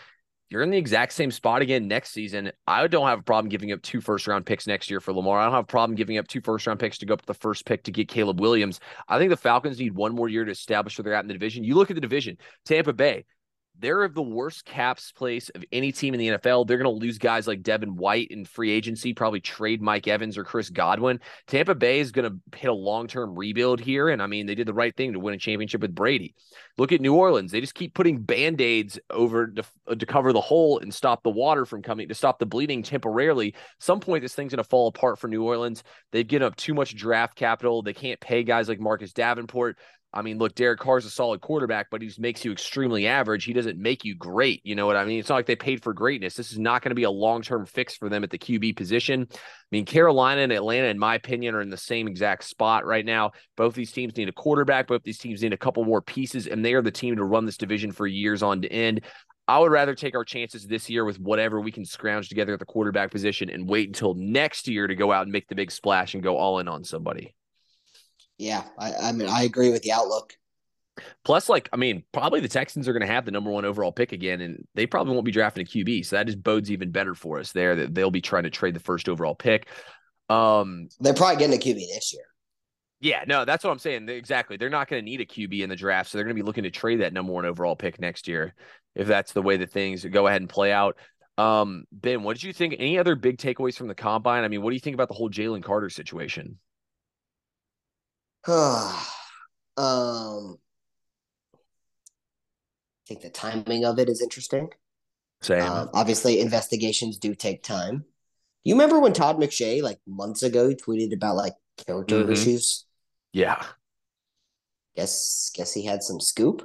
you're 0.50 0.62
in 0.62 0.70
the 0.70 0.76
exact 0.76 1.12
same 1.12 1.30
spot 1.30 1.62
again 1.62 1.86
next 1.86 2.10
season. 2.10 2.50
I 2.66 2.86
don't 2.88 3.06
have 3.06 3.20
a 3.20 3.22
problem 3.22 3.48
giving 3.48 3.70
up 3.70 3.80
two 3.82 4.00
first 4.00 4.26
round 4.26 4.44
picks 4.44 4.66
next 4.66 4.90
year 4.90 5.00
for 5.00 5.12
Lamar. 5.12 5.38
I 5.38 5.44
don't 5.44 5.54
have 5.54 5.64
a 5.64 5.66
problem 5.66 5.94
giving 5.94 6.18
up 6.18 6.26
two 6.26 6.40
first 6.40 6.66
round 6.66 6.80
picks 6.80 6.98
to 6.98 7.06
go 7.06 7.14
up 7.14 7.20
to 7.20 7.26
the 7.26 7.34
first 7.34 7.64
pick 7.64 7.84
to 7.84 7.92
get 7.92 8.08
Caleb 8.08 8.40
Williams. 8.40 8.80
I 9.08 9.18
think 9.18 9.30
the 9.30 9.36
Falcons 9.36 9.78
need 9.78 9.94
one 9.94 10.14
more 10.14 10.28
year 10.28 10.44
to 10.44 10.50
establish 10.50 10.98
where 10.98 11.04
they're 11.04 11.14
at 11.14 11.24
in 11.24 11.28
the 11.28 11.34
division. 11.34 11.62
You 11.62 11.76
look 11.76 11.90
at 11.90 11.94
the 11.94 12.00
division, 12.00 12.36
Tampa 12.64 12.92
Bay, 12.92 13.24
they're 13.78 14.08
the 14.08 14.22
worst 14.22 14.64
cap 14.64 15.00
space 15.00 15.48
of 15.50 15.64
any 15.72 15.92
team 15.92 16.14
in 16.14 16.20
the 16.20 16.28
NFL. 16.28 16.66
They're 16.66 16.76
going 16.78 16.84
to 16.84 17.04
lose 17.04 17.18
guys 17.18 17.46
like 17.46 17.62
Devin 17.62 17.96
White 17.96 18.28
in 18.28 18.44
free 18.44 18.70
agency, 18.70 19.14
probably 19.14 19.40
trade 19.40 19.80
Mike 19.80 20.06
Evans 20.06 20.36
or 20.36 20.44
Chris 20.44 20.68
Godwin. 20.68 21.20
Tampa 21.46 21.74
Bay 21.74 22.00
is 22.00 22.12
going 22.12 22.30
to 22.30 22.58
hit 22.58 22.68
a 22.68 22.74
long 22.74 23.06
term 23.06 23.34
rebuild 23.34 23.80
here. 23.80 24.08
And 24.08 24.22
I 24.22 24.26
mean, 24.26 24.46
they 24.46 24.54
did 24.54 24.66
the 24.66 24.74
right 24.74 24.94
thing 24.94 25.14
to 25.14 25.20
win 25.20 25.34
a 25.34 25.38
championship 25.38 25.80
with 25.80 25.94
Brady. 25.94 26.34
Look 26.76 26.92
at 26.92 27.00
New 27.00 27.14
Orleans. 27.14 27.52
They 27.52 27.60
just 27.60 27.74
keep 27.74 27.94
putting 27.94 28.20
band 28.20 28.60
aids 28.60 28.98
over 29.08 29.48
to, 29.48 29.96
to 29.96 30.06
cover 30.06 30.32
the 30.32 30.40
hole 30.40 30.78
and 30.78 30.92
stop 30.92 31.22
the 31.22 31.30
water 31.30 31.64
from 31.64 31.82
coming, 31.82 32.08
to 32.08 32.14
stop 32.14 32.38
the 32.38 32.46
bleeding 32.46 32.82
temporarily. 32.82 33.54
Some 33.78 34.00
point, 34.00 34.22
this 34.22 34.34
thing's 34.34 34.52
going 34.52 34.62
to 34.62 34.68
fall 34.68 34.88
apart 34.88 35.18
for 35.18 35.28
New 35.28 35.44
Orleans. 35.44 35.82
They've 36.12 36.26
given 36.26 36.46
up 36.46 36.56
too 36.56 36.74
much 36.74 36.96
draft 36.96 37.34
capital. 37.34 37.82
They 37.82 37.94
can't 37.94 38.20
pay 38.20 38.44
guys 38.44 38.68
like 38.68 38.80
Marcus 38.80 39.12
Davenport. 39.12 39.78
I 40.12 40.22
mean, 40.22 40.38
look, 40.38 40.56
Derek 40.56 40.80
Carr's 40.80 41.04
a 41.04 41.10
solid 41.10 41.40
quarterback, 41.40 41.86
but 41.88 42.02
he 42.02 42.08
just 42.08 42.18
makes 42.18 42.44
you 42.44 42.50
extremely 42.50 43.06
average. 43.06 43.44
He 43.44 43.52
doesn't 43.52 43.78
make 43.78 44.04
you 44.04 44.16
great. 44.16 44.60
You 44.64 44.74
know 44.74 44.86
what 44.86 44.96
I 44.96 45.04
mean? 45.04 45.20
It's 45.20 45.28
not 45.28 45.36
like 45.36 45.46
they 45.46 45.54
paid 45.54 45.84
for 45.84 45.92
greatness. 45.94 46.34
This 46.34 46.50
is 46.50 46.58
not 46.58 46.82
going 46.82 46.90
to 46.90 46.96
be 46.96 47.04
a 47.04 47.10
long 47.10 47.42
term 47.42 47.64
fix 47.64 47.96
for 47.96 48.08
them 48.08 48.24
at 48.24 48.30
the 48.30 48.38
QB 48.38 48.76
position. 48.76 49.28
I 49.30 49.36
mean, 49.70 49.84
Carolina 49.84 50.40
and 50.40 50.52
Atlanta, 50.52 50.88
in 50.88 50.98
my 50.98 51.14
opinion, 51.14 51.54
are 51.54 51.60
in 51.60 51.70
the 51.70 51.76
same 51.76 52.08
exact 52.08 52.42
spot 52.42 52.84
right 52.84 53.04
now. 53.04 53.30
Both 53.56 53.74
these 53.74 53.92
teams 53.92 54.16
need 54.16 54.28
a 54.28 54.32
quarterback. 54.32 54.88
Both 54.88 55.04
these 55.04 55.18
teams 55.18 55.42
need 55.42 55.52
a 55.52 55.58
couple 55.58 55.84
more 55.84 56.02
pieces, 56.02 56.48
and 56.48 56.64
they 56.64 56.74
are 56.74 56.82
the 56.82 56.90
team 56.90 57.14
to 57.16 57.24
run 57.24 57.46
this 57.46 57.56
division 57.56 57.92
for 57.92 58.06
years 58.06 58.42
on 58.42 58.62
to 58.62 58.72
end. 58.72 59.02
I 59.46 59.58
would 59.58 59.72
rather 59.72 59.94
take 59.94 60.14
our 60.16 60.24
chances 60.24 60.66
this 60.66 60.90
year 60.90 61.04
with 61.04 61.20
whatever 61.20 61.60
we 61.60 61.72
can 61.72 61.84
scrounge 61.84 62.28
together 62.28 62.52
at 62.52 62.58
the 62.58 62.64
quarterback 62.64 63.10
position 63.10 63.50
and 63.50 63.68
wait 63.68 63.88
until 63.88 64.14
next 64.14 64.68
year 64.68 64.86
to 64.86 64.94
go 64.94 65.12
out 65.12 65.22
and 65.22 65.32
make 65.32 65.48
the 65.48 65.56
big 65.56 65.70
splash 65.70 66.14
and 66.14 66.22
go 66.22 66.36
all 66.36 66.58
in 66.58 66.68
on 66.68 66.84
somebody. 66.84 67.34
Yeah, 68.40 68.64
I, 68.78 68.94
I 68.94 69.12
mean, 69.12 69.28
I 69.28 69.42
agree 69.42 69.70
with 69.70 69.82
the 69.82 69.92
outlook. 69.92 70.34
Plus, 71.26 71.50
like, 71.50 71.68
I 71.74 71.76
mean, 71.76 72.04
probably 72.12 72.40
the 72.40 72.48
Texans 72.48 72.88
are 72.88 72.92
going 72.94 73.06
to 73.06 73.12
have 73.12 73.26
the 73.26 73.30
number 73.30 73.50
one 73.50 73.66
overall 73.66 73.92
pick 73.92 74.12
again, 74.12 74.40
and 74.40 74.66
they 74.74 74.86
probably 74.86 75.12
won't 75.12 75.26
be 75.26 75.30
drafting 75.30 75.62
a 75.62 75.68
QB. 75.68 76.06
So 76.06 76.16
that 76.16 76.26
just 76.26 76.42
bodes 76.42 76.70
even 76.70 76.90
better 76.90 77.14
for 77.14 77.38
us 77.38 77.52
there 77.52 77.76
that 77.76 77.94
they'll 77.94 78.10
be 78.10 78.22
trying 78.22 78.44
to 78.44 78.50
trade 78.50 78.74
the 78.74 78.80
first 78.80 79.10
overall 79.10 79.34
pick. 79.34 79.68
Um, 80.30 80.88
They're 81.00 81.12
probably 81.12 81.36
getting 81.36 81.56
a 81.56 81.60
QB 81.60 81.86
this 81.92 82.14
year. 82.14 82.22
Yeah, 83.00 83.24
no, 83.26 83.44
that's 83.44 83.62
what 83.62 83.70
I'm 83.70 83.78
saying. 83.78 84.08
Exactly. 84.08 84.56
They're 84.56 84.70
not 84.70 84.88
going 84.88 85.04
to 85.04 85.10
need 85.10 85.20
a 85.20 85.26
QB 85.26 85.60
in 85.60 85.68
the 85.68 85.76
draft. 85.76 86.10
So 86.10 86.16
they're 86.16 86.24
going 86.24 86.36
to 86.36 86.42
be 86.42 86.46
looking 86.46 86.64
to 86.64 86.70
trade 86.70 87.00
that 87.00 87.12
number 87.12 87.32
one 87.32 87.44
overall 87.44 87.76
pick 87.76 88.00
next 88.00 88.26
year 88.26 88.54
if 88.94 89.06
that's 89.06 89.32
the 89.32 89.42
way 89.42 89.58
that 89.58 89.70
things 89.70 90.04
go 90.04 90.26
ahead 90.26 90.40
and 90.40 90.48
play 90.48 90.72
out. 90.72 90.96
Um, 91.36 91.84
ben, 91.92 92.22
what 92.22 92.36
did 92.36 92.42
you 92.42 92.52
think? 92.52 92.76
Any 92.78 92.98
other 92.98 93.16
big 93.16 93.38
takeaways 93.38 93.76
from 93.76 93.88
the 93.88 93.94
combine? 93.94 94.44
I 94.44 94.48
mean, 94.48 94.62
what 94.62 94.70
do 94.70 94.74
you 94.74 94.80
think 94.80 94.94
about 94.94 95.08
the 95.08 95.14
whole 95.14 95.30
Jalen 95.30 95.62
Carter 95.62 95.88
situation? 95.88 96.58
um, 98.48 98.96
I 99.76 100.56
think 103.06 103.20
the 103.20 103.30
timing 103.30 103.84
of 103.84 103.98
it 103.98 104.08
is 104.08 104.22
interesting. 104.22 104.70
Same. 105.42 105.62
Um, 105.62 105.90
obviously, 105.94 106.40
investigations 106.40 107.18
do 107.18 107.34
take 107.34 107.62
time. 107.62 108.04
You 108.64 108.74
remember 108.74 109.00
when 109.00 109.12
Todd 109.12 109.36
McShay, 109.38 109.82
like 109.82 109.98
months 110.06 110.42
ago, 110.42 110.74
tweeted 110.74 111.14
about 111.14 111.36
like 111.36 111.54
character 111.86 112.22
mm-hmm. 112.22 112.32
issues? 112.32 112.84
Yeah. 113.32 113.64
Guess 114.96 115.50
guess 115.54 115.72
he 115.72 115.84
had 115.84 116.02
some 116.02 116.20
scoop. 116.20 116.62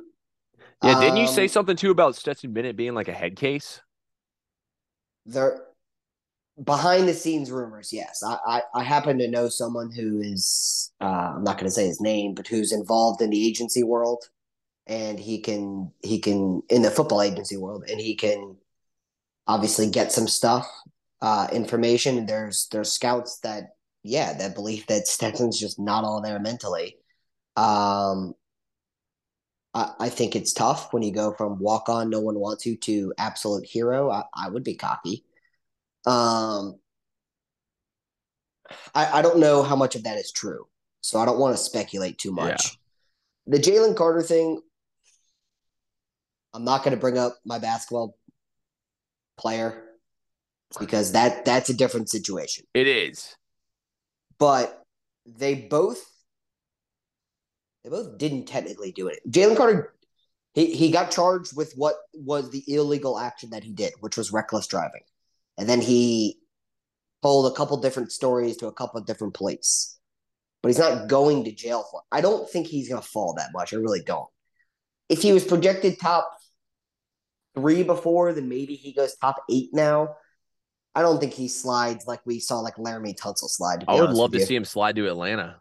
Yeah, 0.83 0.99
didn't 0.99 1.17
you 1.17 1.27
say 1.27 1.43
um, 1.43 1.49
something 1.49 1.75
too 1.77 1.91
about 1.91 2.15
Stetson 2.15 2.51
Bennett 2.53 2.75
being 2.75 2.93
like 2.93 3.07
a 3.07 3.13
head 3.13 3.35
case? 3.35 3.81
There 5.25 5.64
behind 6.63 7.07
the 7.07 7.13
scenes 7.13 7.51
rumors, 7.51 7.91
yes. 7.91 8.23
I, 8.23 8.37
I, 8.47 8.61
I 8.75 8.83
happen 8.83 9.17
to 9.17 9.27
know 9.27 9.49
someone 9.49 9.91
who 9.91 10.21
is 10.21 10.91
uh, 11.01 11.33
I'm 11.35 11.43
not 11.43 11.57
going 11.57 11.65
to 11.65 11.71
say 11.71 11.87
his 11.87 12.01
name, 12.01 12.33
but 12.33 12.47
who's 12.47 12.71
involved 12.71 13.21
in 13.21 13.29
the 13.29 13.47
agency 13.47 13.83
world, 13.83 14.23
and 14.87 15.19
he 15.19 15.39
can 15.39 15.91
he 16.01 16.19
can 16.19 16.61
in 16.69 16.81
the 16.81 16.91
football 16.91 17.21
agency 17.21 17.57
world, 17.57 17.85
and 17.89 17.99
he 17.99 18.15
can 18.15 18.55
obviously 19.47 19.89
get 19.89 20.11
some 20.11 20.27
stuff, 20.27 20.67
uh, 21.21 21.47
information. 21.51 22.25
There's 22.25 22.67
there's 22.71 22.91
scouts 22.91 23.39
that 23.39 23.75
yeah 24.03 24.33
that 24.33 24.55
believe 24.55 24.87
that 24.87 25.07
Stetson's 25.07 25.59
just 25.59 25.79
not 25.79 26.03
all 26.05 26.21
there 26.21 26.39
mentally. 26.39 26.97
Um, 27.57 28.35
I, 29.73 29.91
I 29.99 30.09
think 30.09 30.35
it's 30.35 30.53
tough 30.53 30.93
when 30.93 31.03
you 31.03 31.11
go 31.11 31.33
from 31.33 31.59
walk 31.59 31.89
on, 31.89 32.09
no 32.09 32.21
one 32.21 32.39
wants 32.39 32.65
you 32.65 32.77
to 32.77 33.13
absolute 33.17 33.65
hero. 33.65 34.09
I, 34.09 34.23
I 34.33 34.49
would 34.49 34.63
be 34.63 34.75
cocky. 34.75 35.25
Um, 36.05 36.79
I, 38.93 39.19
I 39.19 39.21
don't 39.21 39.39
know 39.39 39.63
how 39.63 39.75
much 39.75 39.95
of 39.95 40.03
that 40.03 40.17
is 40.17 40.31
true, 40.31 40.67
so 41.01 41.19
I 41.19 41.25
don't 41.25 41.39
want 41.39 41.55
to 41.55 41.61
speculate 41.61 42.17
too 42.17 42.31
much. 42.31 42.77
Yeah. 43.47 43.57
The 43.57 43.59
Jalen 43.59 43.95
Carter 43.95 44.21
thing, 44.21 44.61
I'm 46.53 46.63
not 46.63 46.83
going 46.83 46.95
to 46.95 46.99
bring 46.99 47.17
up 47.17 47.37
my 47.45 47.59
basketball 47.59 48.17
player 49.37 49.83
because 50.79 51.11
that 51.11 51.45
that's 51.45 51.69
a 51.69 51.73
different 51.73 52.09
situation. 52.09 52.65
It 52.73 52.87
is, 52.87 53.35
but 54.39 54.83
they 55.25 55.55
both 55.55 56.03
They 57.83 57.89
both 57.89 58.17
didn't 58.17 58.45
technically 58.45 58.91
do 58.91 59.07
it. 59.07 59.19
Jalen 59.29 59.57
Carter, 59.57 59.93
he, 60.53 60.73
he 60.75 60.89
got 60.91 61.11
charged 61.11 61.55
with 61.55 61.73
what 61.75 61.95
was 62.13 62.49
the 62.49 62.63
illegal 62.67 63.19
action 63.19 63.51
that 63.51 63.63
he 63.63 63.71
did, 63.71 63.93
which 63.99 64.17
was 64.17 64.31
reckless 64.31 64.65
driving. 64.65 65.01
And 65.57 65.69
then 65.69 65.81
he 65.81 66.39
told 67.21 67.51
a 67.51 67.55
couple 67.55 67.77
different 67.77 68.11
stories 68.11 68.57
to 68.57 68.67
a 68.67 68.73
couple 68.73 68.99
of 68.99 69.05
different 69.05 69.33
police. 69.33 69.97
But 70.61 70.69
he's 70.69 70.79
not 70.79 71.07
going 71.07 71.43
to 71.45 71.51
jail 71.51 71.85
for 71.89 72.01
it. 72.01 72.15
I 72.15 72.21
don't 72.21 72.49
think 72.49 72.67
he's 72.67 72.89
going 72.89 73.01
to 73.01 73.07
fall 73.07 73.35
that 73.35 73.51
much. 73.53 73.73
I 73.73 73.77
really 73.77 74.01
don't. 74.01 74.27
If 75.09 75.21
he 75.21 75.31
was 75.31 75.45
projected 75.45 75.99
top 75.99 76.29
three 77.55 77.83
before, 77.83 78.33
then 78.33 78.49
maybe 78.49 78.75
he 78.75 78.93
goes 78.93 79.15
top 79.15 79.37
eight 79.49 79.69
now. 79.73 80.15
I 80.93 81.01
don't 81.01 81.19
think 81.19 81.33
he 81.33 81.47
slides 81.47 82.07
like 82.07 82.21
we 82.25 82.39
saw 82.39 82.59
like 82.61 82.75
Laremy 82.75 83.15
Tunsil 83.19 83.49
slide. 83.49 83.85
I 83.87 83.99
would 83.99 84.11
love 84.11 84.31
to 84.31 84.39
you. 84.39 84.45
see 84.45 84.55
him 84.55 84.65
slide 84.65 84.95
to 84.95 85.07
Atlanta. 85.07 85.57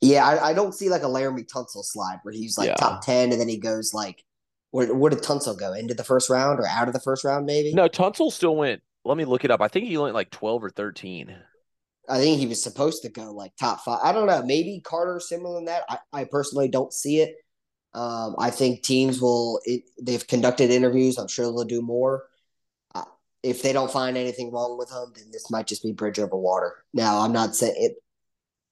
Yeah, 0.00 0.24
I, 0.24 0.50
I, 0.50 0.52
don't 0.54 0.72
see 0.72 0.88
like 0.88 1.02
a 1.02 1.06
Laremy 1.06 1.44
Tunsil 1.52 1.84
slide 1.84 2.20
where 2.22 2.32
he's 2.32 2.56
like 2.56 2.68
yeah. 2.68 2.76
top 2.76 3.04
ten 3.04 3.32
and 3.32 3.40
then 3.40 3.48
he 3.48 3.58
goes 3.58 3.92
like 3.92 4.22
where 4.70 4.94
where 4.94 5.10
did 5.10 5.20
Tunsil 5.20 5.58
go? 5.58 5.72
Into 5.72 5.94
the 5.94 6.04
first 6.04 6.30
round 6.30 6.60
or 6.60 6.66
out 6.66 6.86
of 6.86 6.94
the 6.94 7.00
first 7.00 7.24
round, 7.24 7.46
maybe? 7.46 7.74
No, 7.74 7.88
Tunsil 7.88 8.30
still 8.30 8.54
went. 8.54 8.80
Let 9.04 9.16
me 9.16 9.24
look 9.24 9.44
it 9.44 9.50
up. 9.50 9.60
I 9.60 9.68
think 9.68 9.86
he 9.86 9.96
went 9.96 10.14
like 10.14 10.30
twelve 10.30 10.62
or 10.62 10.70
thirteen. 10.70 11.36
I 12.08 12.18
think 12.18 12.38
he 12.38 12.46
was 12.46 12.62
supposed 12.62 13.02
to 13.02 13.10
go 13.10 13.32
like 13.32 13.52
top 13.56 13.80
five. 13.84 14.00
I 14.02 14.12
don't 14.12 14.26
know. 14.26 14.42
Maybe 14.42 14.80
Carter 14.84 15.20
similar 15.20 15.56
than 15.56 15.66
that. 15.66 15.84
I, 15.88 15.98
I 16.12 16.24
personally 16.24 16.68
don't 16.68 16.92
see 16.92 17.20
it. 17.20 17.34
Um, 17.94 18.34
I 18.38 18.50
think 18.50 18.82
teams 18.82 19.20
will. 19.20 19.60
It, 19.64 19.82
they've 20.00 20.26
conducted 20.26 20.70
interviews. 20.70 21.18
I'm 21.18 21.28
sure 21.28 21.46
they'll 21.46 21.64
do 21.64 21.82
more. 21.82 22.24
Uh, 22.94 23.04
if 23.42 23.62
they 23.62 23.72
don't 23.72 23.90
find 23.90 24.16
anything 24.16 24.52
wrong 24.52 24.78
with 24.78 24.90
him, 24.90 25.12
then 25.14 25.30
this 25.32 25.50
might 25.50 25.66
just 25.66 25.82
be 25.82 25.92
bridge 25.92 26.18
over 26.18 26.36
water. 26.36 26.74
Now, 26.92 27.20
I'm 27.20 27.32
not 27.32 27.54
saying 27.54 27.74
it 27.76 27.96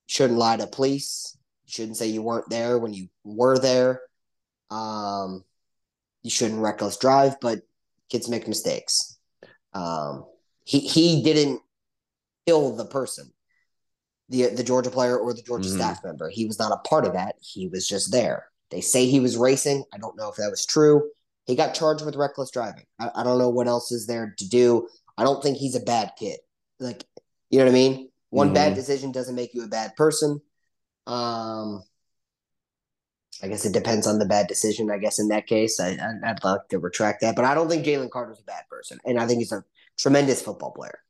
shouldn't 0.07 0.39
lie 0.39 0.57
to 0.57 0.67
police. 0.67 1.37
You 1.67 1.73
shouldn't 1.73 1.97
say 1.97 2.07
you 2.07 2.23
weren't 2.23 2.49
there 2.51 2.79
when 2.79 2.95
you 2.95 3.09
were 3.25 3.59
there. 3.59 4.03
Um, 4.71 5.45
you 6.23 6.31
shouldn't 6.31 6.61
reckless 6.61 6.97
drive, 6.97 7.37
but 7.41 7.61
kids 8.11 8.29
make 8.29 8.49
mistakes. 8.49 9.15
Um, 9.77 10.25
he 10.65 10.81
he 10.81 11.23
didn't 11.23 11.61
kill 12.47 12.75
the 12.75 12.87
person, 12.87 13.33
the 14.29 14.47
the 14.47 14.65
Georgia 14.65 14.91
player 14.91 15.19
or 15.19 15.35
the 15.35 15.43
Georgia 15.43 15.69
mm-hmm. 15.69 15.79
staff 15.79 16.03
member. 16.03 16.31
He 16.31 16.47
was 16.47 16.59
not 16.59 16.73
a 16.73 16.89
part 16.89 17.05
of 17.05 17.12
that. 17.12 17.37
He 17.41 17.69
was 17.69 17.87
just 17.87 18.11
there. 18.11 18.47
They 18.71 18.81
say 18.81 19.07
he 19.07 19.21
was 19.21 19.37
racing. 19.37 19.85
I 19.93 19.99
don't 19.99 20.17
know 20.17 20.31
if 20.31 20.37
that 20.37 20.51
was 20.51 20.67
true. 20.67 21.11
He 21.45 21.55
got 21.55 21.75
charged 21.75 22.05
with 22.05 22.17
reckless 22.17 22.51
driving. 22.51 22.85
I, 22.99 23.11
I 23.17 23.23
don't 23.23 23.39
know 23.39 23.51
what 23.51 23.69
else 23.69 23.93
is 23.93 24.07
there 24.07 24.35
to 24.39 24.49
do. 24.49 24.89
I 25.17 25.23
don't 25.23 25.43
think 25.43 25.59
he's 25.59 25.77
a 25.77 25.81
bad 25.81 26.12
kid. 26.19 26.39
Like, 26.81 27.05
you 27.51 27.59
know 27.59 27.67
what 27.67 27.71
I 27.71 27.75
mean? 27.75 28.11
One 28.31 28.49
mm-hmm. 28.49 28.55
bad 28.55 28.75
decision 28.75 29.12
doesn't 29.12 29.37
make 29.37 29.55
you 29.55 29.62
a 29.62 29.69
bad 29.69 29.95
person. 29.95 30.41
Um, 31.07 31.85
I 33.42 33.49
guess 33.49 33.64
it 33.64 33.72
depends 33.72 34.07
on 34.07 34.18
the 34.18 34.25
bad 34.25 34.46
decision. 34.46 34.90
I 34.90 34.99
guess 34.99 35.18
in 35.18 35.29
that 35.29 35.46
case, 35.46 35.79
I, 35.79 35.99
I, 36.25 36.33
would 36.33 36.44
like 36.44 36.68
to 36.70 36.79
retract 36.79 37.20
that, 37.20 37.37
but 37.37 37.44
I 37.44 37.55
don't 37.55 37.68
think 37.68 37.85
Jalen 37.85 38.11
Carter's 38.11 38.40
a 38.40 38.44
bad 38.44 38.64
person, 38.70 38.99
and 39.05 39.18
I 39.18 39.27
think 39.27 39.38
he's 39.40 39.53
a 39.53 39.64
tremendous 39.99 40.42
football 40.42 40.72
player. 40.72 41.01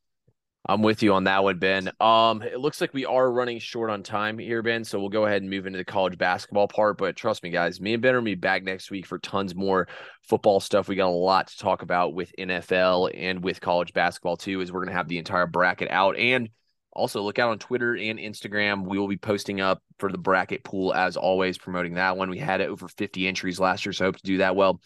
I'm 0.68 0.82
with 0.82 1.02
you 1.02 1.14
on 1.14 1.24
that 1.24 1.44
one, 1.44 1.58
Ben. 1.58 1.90
Um, 2.00 2.42
it 2.42 2.58
looks 2.58 2.80
like 2.80 2.92
we 2.92 3.06
are 3.06 3.30
running 3.30 3.60
short 3.60 3.88
on 3.88 4.02
time 4.02 4.36
here, 4.36 4.62
Ben. 4.62 4.82
So 4.82 4.98
we'll 4.98 5.10
go 5.10 5.24
ahead 5.24 5.42
and 5.42 5.50
move 5.50 5.66
into 5.66 5.76
the 5.76 5.84
college 5.84 6.18
basketball 6.18 6.66
part. 6.66 6.98
But 6.98 7.14
trust 7.14 7.44
me, 7.44 7.50
guys, 7.50 7.80
me 7.80 7.94
and 7.94 8.02
Ben 8.02 8.14
are 8.14 8.18
gonna 8.18 8.24
be 8.24 8.34
back 8.34 8.64
next 8.64 8.90
week 8.90 9.06
for 9.06 9.20
tons 9.20 9.54
more 9.54 9.86
football 10.22 10.58
stuff. 10.58 10.88
We 10.88 10.96
got 10.96 11.06
a 11.06 11.10
lot 11.10 11.46
to 11.48 11.58
talk 11.58 11.82
about 11.82 12.14
with 12.14 12.32
NFL 12.36 13.12
and 13.14 13.44
with 13.44 13.60
college 13.60 13.92
basketball 13.92 14.36
too, 14.36 14.60
as 14.60 14.72
we're 14.72 14.84
gonna 14.84 14.96
have 14.96 15.08
the 15.08 15.18
entire 15.18 15.46
bracket 15.46 15.90
out. 15.90 16.16
And 16.16 16.48
also 16.96 17.22
look 17.22 17.38
out 17.38 17.50
on 17.50 17.58
Twitter 17.58 17.94
and 17.94 18.18
Instagram. 18.18 18.86
We 18.86 18.98
will 18.98 19.08
be 19.08 19.16
posting 19.16 19.60
up 19.60 19.82
for 19.98 20.10
the 20.10 20.18
bracket 20.18 20.64
pool 20.64 20.94
as 20.94 21.16
always, 21.16 21.58
promoting 21.58 21.94
that 21.94 22.16
one. 22.16 22.30
We 22.30 22.38
had 22.38 22.60
over 22.60 22.88
50 22.88 23.28
entries 23.28 23.60
last 23.60 23.86
year, 23.86 23.92
so 23.92 24.06
hope 24.06 24.16
to 24.16 24.22
do 24.22 24.38
that 24.38 24.56
well. 24.56 24.80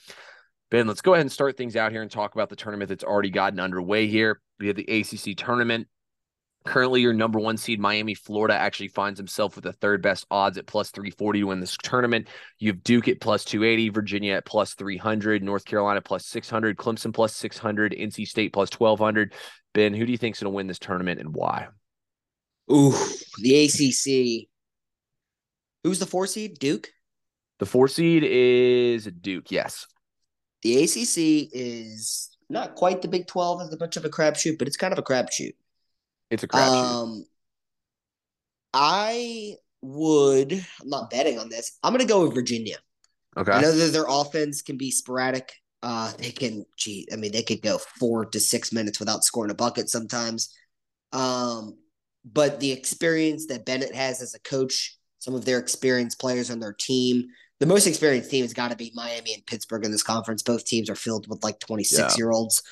Ben, 0.70 0.86
let's 0.86 1.00
go 1.00 1.14
ahead 1.14 1.22
and 1.22 1.32
start 1.32 1.56
things 1.56 1.74
out 1.74 1.90
here 1.90 2.02
and 2.02 2.10
talk 2.10 2.34
about 2.34 2.48
the 2.48 2.56
tournament 2.56 2.88
that's 2.88 3.04
already 3.04 3.30
gotten 3.30 3.58
underway 3.58 4.06
here. 4.06 4.40
We 4.58 4.68
have 4.68 4.76
the 4.76 4.84
ACC 4.84 5.36
tournament. 5.36 5.88
Currently, 6.66 7.00
your 7.00 7.14
number 7.14 7.38
one 7.38 7.56
seed, 7.56 7.80
Miami, 7.80 8.14
Florida, 8.14 8.54
actually 8.54 8.88
finds 8.88 9.18
himself 9.18 9.54
with 9.54 9.64
the 9.64 9.72
third 9.72 10.02
best 10.02 10.26
odds 10.30 10.58
at 10.58 10.66
plus 10.66 10.90
340 10.90 11.40
to 11.40 11.46
win 11.46 11.58
this 11.60 11.76
tournament. 11.82 12.28
You 12.58 12.70
have 12.70 12.84
Duke 12.84 13.08
at 13.08 13.20
plus 13.20 13.46
280, 13.46 13.88
Virginia 13.88 14.34
at 14.34 14.44
plus 14.44 14.74
300, 14.74 15.42
North 15.42 15.64
Carolina 15.64 16.02
plus 16.02 16.26
600, 16.26 16.76
Clemson 16.76 17.14
plus 17.14 17.34
600, 17.34 17.92
NC 17.98 18.26
State 18.26 18.52
plus 18.52 18.68
1200. 18.70 19.32
Ben, 19.72 19.94
who 19.94 20.04
do 20.04 20.12
you 20.12 20.18
think 20.18 20.36
is 20.36 20.42
going 20.42 20.52
to 20.52 20.54
win 20.54 20.66
this 20.66 20.78
tournament 20.78 21.18
and 21.18 21.34
why? 21.34 21.68
Ooh, 22.70 22.94
the 23.38 23.64
ACC. 23.64 24.48
Who's 25.82 25.98
the 25.98 26.06
four 26.06 26.26
seed? 26.26 26.58
Duke? 26.58 26.88
The 27.58 27.66
four 27.66 27.88
seed 27.88 28.24
is 28.24 29.04
Duke, 29.06 29.50
yes. 29.50 29.86
The 30.62 30.82
ACC 30.84 31.50
is 31.52 32.36
not 32.48 32.74
quite 32.74 33.02
the 33.02 33.08
Big 33.08 33.26
12 33.26 33.62
as 33.62 33.80
much 33.80 33.96
of 33.96 34.04
a 34.04 34.10
crapshoot, 34.10 34.58
but 34.58 34.68
it's 34.68 34.76
kind 34.76 34.92
of 34.92 34.98
a 34.98 35.02
crapshoot. 35.02 35.54
It's 36.30 36.42
a 36.42 36.48
crapshoot. 36.48 37.02
Um, 37.02 37.24
I 38.72 39.54
would, 39.82 40.52
I'm 40.52 40.88
not 40.88 41.10
betting 41.10 41.38
on 41.38 41.48
this. 41.48 41.78
I'm 41.82 41.92
going 41.92 42.06
to 42.06 42.12
go 42.12 42.24
with 42.24 42.34
Virginia. 42.34 42.76
Okay. 43.36 43.52
I 43.52 43.60
know 43.60 43.72
that 43.72 43.92
their 43.92 44.06
offense 44.08 44.62
can 44.62 44.76
be 44.76 44.90
sporadic. 44.90 45.52
Uh, 45.82 46.12
they 46.18 46.30
can, 46.30 46.66
gee, 46.76 47.08
I 47.12 47.16
mean, 47.16 47.32
they 47.32 47.42
could 47.42 47.62
go 47.62 47.78
four 47.78 48.26
to 48.26 48.40
six 48.40 48.72
minutes 48.72 49.00
without 49.00 49.24
scoring 49.24 49.50
a 49.50 49.54
bucket 49.54 49.88
sometimes. 49.88 50.54
Um, 51.12 51.78
but 52.24 52.60
the 52.60 52.72
experience 52.72 53.46
that 53.46 53.64
Bennett 53.64 53.94
has 53.94 54.20
as 54.20 54.34
a 54.34 54.40
coach, 54.40 54.96
some 55.18 55.34
of 55.34 55.44
their 55.44 55.58
experienced 55.58 56.20
players 56.20 56.50
on 56.50 56.60
their 56.60 56.72
team, 56.72 57.28
the 57.60 57.66
most 57.66 57.86
experienced 57.86 58.30
team 58.30 58.42
has 58.42 58.54
got 58.54 58.70
to 58.70 58.76
be 58.76 58.90
Miami 58.94 59.34
and 59.34 59.44
Pittsburgh 59.46 59.84
in 59.84 59.92
this 59.92 60.02
conference. 60.02 60.42
Both 60.42 60.64
teams 60.64 60.88
are 60.88 60.96
filled 60.96 61.28
with 61.28 61.44
like 61.44 61.60
26 61.60 61.98
yeah. 61.98 62.08
year 62.16 62.30
olds. 62.30 62.62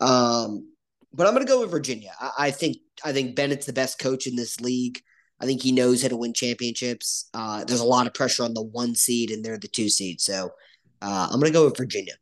Um, 0.00 0.68
but 1.12 1.26
I'm 1.26 1.34
going 1.34 1.46
to 1.46 1.50
go 1.50 1.60
with 1.60 1.70
Virginia. 1.70 2.12
I, 2.20 2.30
I, 2.38 2.50
think 2.50 2.78
I 3.04 3.12
think 3.12 3.36
Bennett's 3.36 3.66
the 3.66 3.72
best 3.72 3.98
coach 3.98 4.26
in 4.26 4.34
this 4.34 4.60
league. 4.60 5.00
I 5.40 5.46
think 5.46 5.62
he 5.62 5.72
knows 5.72 6.02
how 6.02 6.08
to 6.08 6.16
win 6.16 6.32
championships. 6.32 7.28
Uh, 7.34 7.64
there's 7.64 7.80
a 7.80 7.84
lot 7.84 8.06
of 8.06 8.14
pressure 8.14 8.44
on 8.44 8.54
the 8.54 8.62
one 8.62 8.94
seed, 8.94 9.30
and 9.30 9.44
they're 9.44 9.58
the 9.58 9.68
two 9.68 9.88
seed. 9.88 10.20
So 10.20 10.52
uh, 11.00 11.28
I'm 11.30 11.40
going 11.40 11.52
to 11.52 11.58
go 11.58 11.64
with 11.64 11.76
Virginia. 11.76 12.14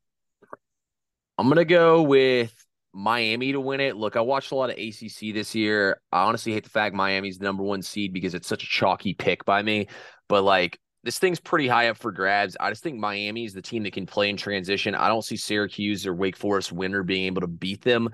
I'm 1.38 1.46
going 1.46 1.56
to 1.56 1.64
go 1.64 2.02
with 2.02 2.52
Miami 2.92 3.53
to 3.53 3.61
win 3.61 3.81
it. 3.81 3.96
Look, 3.96 4.16
I 4.16 4.20
watched 4.20 4.53
a 4.53 4.57
lot 4.57 4.70
of 4.70 4.76
ACC 4.79 5.33
this 5.33 5.55
year. 5.55 6.00
I 6.12 6.24
honestly 6.24 6.53
hate 6.53 6.64
the 6.64 6.70
fact 6.70 6.94
Miami's 6.94 7.38
the 7.38 7.44
number 7.44 7.62
one 7.62 7.83
seed 7.83 8.12
because 8.12 8.35
it's 8.35 8.48
such 8.48 8.64
a 8.64 8.66
chalky 8.66 9.14
pick 9.14 9.44
by 9.44 9.62
me. 9.62 9.87
But 10.29 10.42
like 10.42 10.79
this 11.03 11.18
thing's 11.18 11.40
pretty 11.40 11.66
high 11.66 11.88
up 11.88 11.96
for 11.96 12.12
grabs. 12.12 12.57
I 12.61 12.70
just 12.70 12.83
think 12.83 12.98
Miami 12.98 13.44
is 13.44 13.55
the 13.55 13.62
team 13.62 13.85
that 13.85 13.92
can 13.92 14.07
play 14.07 14.29
in 14.29 14.37
transition. 14.37 14.94
I 14.94 15.09
don't 15.09 15.24
see 15.24 15.37
Syracuse 15.37 16.07
or 16.07 16.14
Wake 16.14 16.37
Forest 16.37 16.72
winner 16.72 17.03
being 17.03 17.26
able 17.26 17.40
to 17.40 17.46
beat 17.46 17.83
them. 17.83 18.11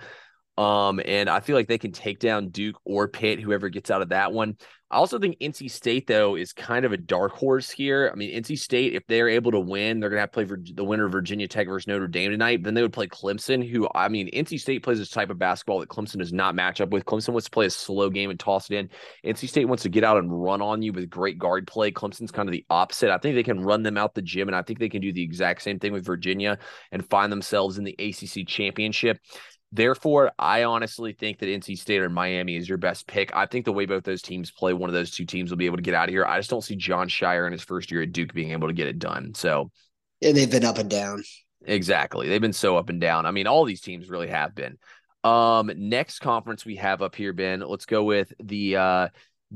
Um, 0.58 1.00
and 1.04 1.28
I 1.28 1.40
feel 1.40 1.54
like 1.54 1.68
they 1.68 1.78
can 1.78 1.92
take 1.92 2.18
down 2.18 2.48
Duke 2.48 2.76
or 2.84 3.08
Pitt, 3.08 3.40
whoever 3.40 3.68
gets 3.68 3.90
out 3.90 4.02
of 4.02 4.08
that 4.10 4.32
one. 4.32 4.56
I 4.88 4.98
also 4.98 5.18
think 5.18 5.38
NC 5.40 5.68
State 5.68 6.06
though 6.06 6.36
is 6.36 6.52
kind 6.52 6.84
of 6.84 6.92
a 6.92 6.96
dark 6.96 7.32
horse 7.32 7.70
here. 7.70 8.08
I 8.12 8.14
mean, 8.14 8.32
NC 8.40 8.56
State, 8.56 8.94
if 8.94 9.04
they're 9.08 9.28
able 9.28 9.50
to 9.50 9.58
win, 9.58 9.98
they're 9.98 10.08
gonna 10.08 10.20
have 10.20 10.30
to 10.30 10.34
play 10.34 10.44
for 10.44 10.58
the 10.62 10.84
winner 10.84 11.06
of 11.06 11.12
Virginia 11.12 11.48
Tech 11.48 11.66
versus 11.66 11.88
Notre 11.88 12.06
Dame 12.06 12.30
tonight. 12.30 12.62
Then 12.62 12.74
they 12.74 12.82
would 12.82 12.92
play 12.92 13.08
Clemson, 13.08 13.68
who 13.68 13.88
I 13.96 14.08
mean, 14.08 14.30
NC 14.32 14.60
State 14.60 14.84
plays 14.84 14.98
this 14.98 15.10
type 15.10 15.30
of 15.30 15.40
basketball 15.40 15.80
that 15.80 15.88
Clemson 15.88 16.18
does 16.18 16.32
not 16.32 16.54
match 16.54 16.80
up 16.80 16.90
with. 16.90 17.04
Clemson 17.04 17.30
wants 17.30 17.46
to 17.46 17.50
play 17.50 17.66
a 17.66 17.70
slow 17.70 18.10
game 18.10 18.30
and 18.30 18.38
toss 18.38 18.70
it 18.70 18.76
in. 18.76 18.90
NC 19.24 19.48
State 19.48 19.64
wants 19.64 19.82
to 19.82 19.88
get 19.88 20.04
out 20.04 20.18
and 20.18 20.30
run 20.30 20.62
on 20.62 20.82
you 20.82 20.92
with 20.92 21.10
great 21.10 21.36
guard 21.36 21.66
play. 21.66 21.90
Clemson's 21.90 22.30
kind 22.30 22.48
of 22.48 22.52
the 22.52 22.64
opposite. 22.70 23.10
I 23.10 23.18
think 23.18 23.34
they 23.34 23.42
can 23.42 23.64
run 23.64 23.82
them 23.82 23.98
out 23.98 24.14
the 24.14 24.22
gym, 24.22 24.48
and 24.48 24.56
I 24.56 24.62
think 24.62 24.78
they 24.78 24.88
can 24.88 25.02
do 25.02 25.12
the 25.12 25.22
exact 25.22 25.62
same 25.62 25.80
thing 25.80 25.92
with 25.92 26.06
Virginia 26.06 26.58
and 26.92 27.08
find 27.10 27.32
themselves 27.32 27.76
in 27.76 27.82
the 27.82 27.96
ACC 27.98 28.46
championship. 28.46 29.18
Therefore, 29.72 30.30
I 30.38 30.64
honestly 30.64 31.12
think 31.12 31.38
that 31.38 31.46
NC 31.46 31.78
State 31.78 32.00
or 32.00 32.08
Miami 32.08 32.56
is 32.56 32.68
your 32.68 32.78
best 32.78 33.06
pick. 33.06 33.34
I 33.34 33.46
think 33.46 33.64
the 33.64 33.72
way 33.72 33.84
both 33.84 34.04
those 34.04 34.22
teams 34.22 34.50
play, 34.50 34.72
one 34.72 34.88
of 34.88 34.94
those 34.94 35.10
two 35.10 35.24
teams 35.24 35.50
will 35.50 35.58
be 35.58 35.66
able 35.66 35.76
to 35.76 35.82
get 35.82 35.94
out 35.94 36.08
of 36.08 36.12
here. 36.12 36.24
I 36.24 36.38
just 36.38 36.50
don't 36.50 36.62
see 36.62 36.76
Jon 36.76 37.08
Scheyer 37.08 37.46
in 37.46 37.52
his 37.52 37.62
first 37.62 37.90
year 37.90 38.02
at 38.02 38.12
Duke 38.12 38.32
being 38.32 38.52
able 38.52 38.68
to 38.68 38.74
get 38.74 38.86
it 38.86 38.98
done. 38.98 39.34
So, 39.34 39.70
and 40.22 40.36
they've 40.36 40.50
been 40.50 40.64
up 40.64 40.78
and 40.78 40.88
down. 40.88 41.22
Exactly. 41.64 42.28
They've 42.28 42.40
been 42.40 42.52
so 42.52 42.76
up 42.76 42.88
and 42.88 43.00
down. 43.00 43.26
I 43.26 43.32
mean, 43.32 43.46
all 43.46 43.64
these 43.64 43.80
teams 43.80 44.08
really 44.08 44.28
have 44.28 44.54
been. 44.54 44.78
Um, 45.24 45.70
next 45.76 46.20
conference 46.20 46.64
we 46.64 46.76
have 46.76 47.02
up 47.02 47.16
here, 47.16 47.32
Ben. 47.32 47.60
Let's 47.60 47.86
go 47.86 48.04
with 48.04 48.32
the 48.42 48.76
uh 48.76 49.08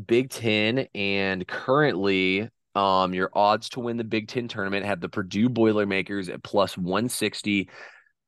Big 0.07 0.31
Ten. 0.31 0.87
And 0.95 1.47
currently, 1.47 2.49
um, 2.75 3.15
your 3.15 3.31
odds 3.33 3.71
to 3.71 3.81
win 3.81 3.97
the 3.97 4.05
Big 4.05 4.29
Ten 4.29 4.49
tournament 4.49 4.87
have 4.87 5.01
the 5.01 5.09
Purdue 5.09 5.49
Boilermakers 5.49 6.29
at 6.29 6.43
plus 6.43 6.77
160 6.77 7.69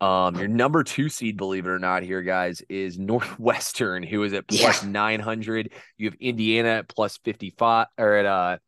um, 0.02 0.34
your 0.34 0.48
number 0.48 0.82
two 0.82 1.08
seed, 1.08 1.36
believe 1.36 1.64
it 1.64 1.70
or 1.70 1.78
not, 1.78 2.02
here, 2.02 2.22
guys, 2.22 2.60
is 2.68 2.98
Northwestern, 2.98 4.02
who 4.02 4.24
is 4.24 4.32
at 4.32 4.48
plus 4.48 4.82
yeah. 4.82 4.90
900. 4.90 5.72
You 5.96 6.08
have 6.08 6.16
Indiana 6.20 6.70
at 6.70 6.88
plus 6.88 7.18
55 7.18 7.86
or 7.96 8.14
at 8.14 8.26
uh 8.26 8.58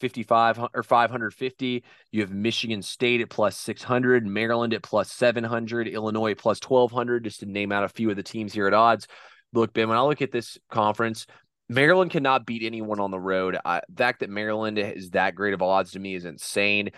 55 0.00 0.60
or 0.74 0.82
550. 0.82 1.84
You 2.10 2.20
have 2.22 2.30
Michigan 2.30 2.80
State 2.80 3.20
at 3.20 3.28
plus 3.28 3.58
600, 3.58 4.26
Maryland 4.26 4.72
at 4.72 4.82
plus 4.82 5.12
700, 5.12 5.88
Illinois 5.88 6.34
plus 6.34 6.58
1200, 6.62 7.24
just 7.24 7.40
to 7.40 7.46
name 7.46 7.70
out 7.70 7.84
a 7.84 7.88
few 7.88 8.08
of 8.08 8.16
the 8.16 8.22
teams 8.22 8.54
here 8.54 8.66
at 8.66 8.74
odds. 8.74 9.08
Look, 9.52 9.74
Ben, 9.74 9.88
when 9.88 9.98
I 9.98 10.02
look 10.02 10.22
at 10.22 10.32
this 10.32 10.56
conference, 10.70 11.26
Maryland 11.68 12.10
cannot 12.10 12.46
beat 12.46 12.62
anyone 12.62 13.00
on 13.00 13.10
the 13.10 13.20
road. 13.20 13.58
I, 13.62 13.82
the 13.88 13.96
fact 13.96 14.20
that 14.20 14.30
Maryland 14.30 14.78
is 14.78 15.10
that 15.10 15.34
great 15.34 15.52
of 15.52 15.60
odds 15.60 15.92
to 15.92 15.98
me 15.98 16.14
is 16.14 16.24
insane. 16.24 16.90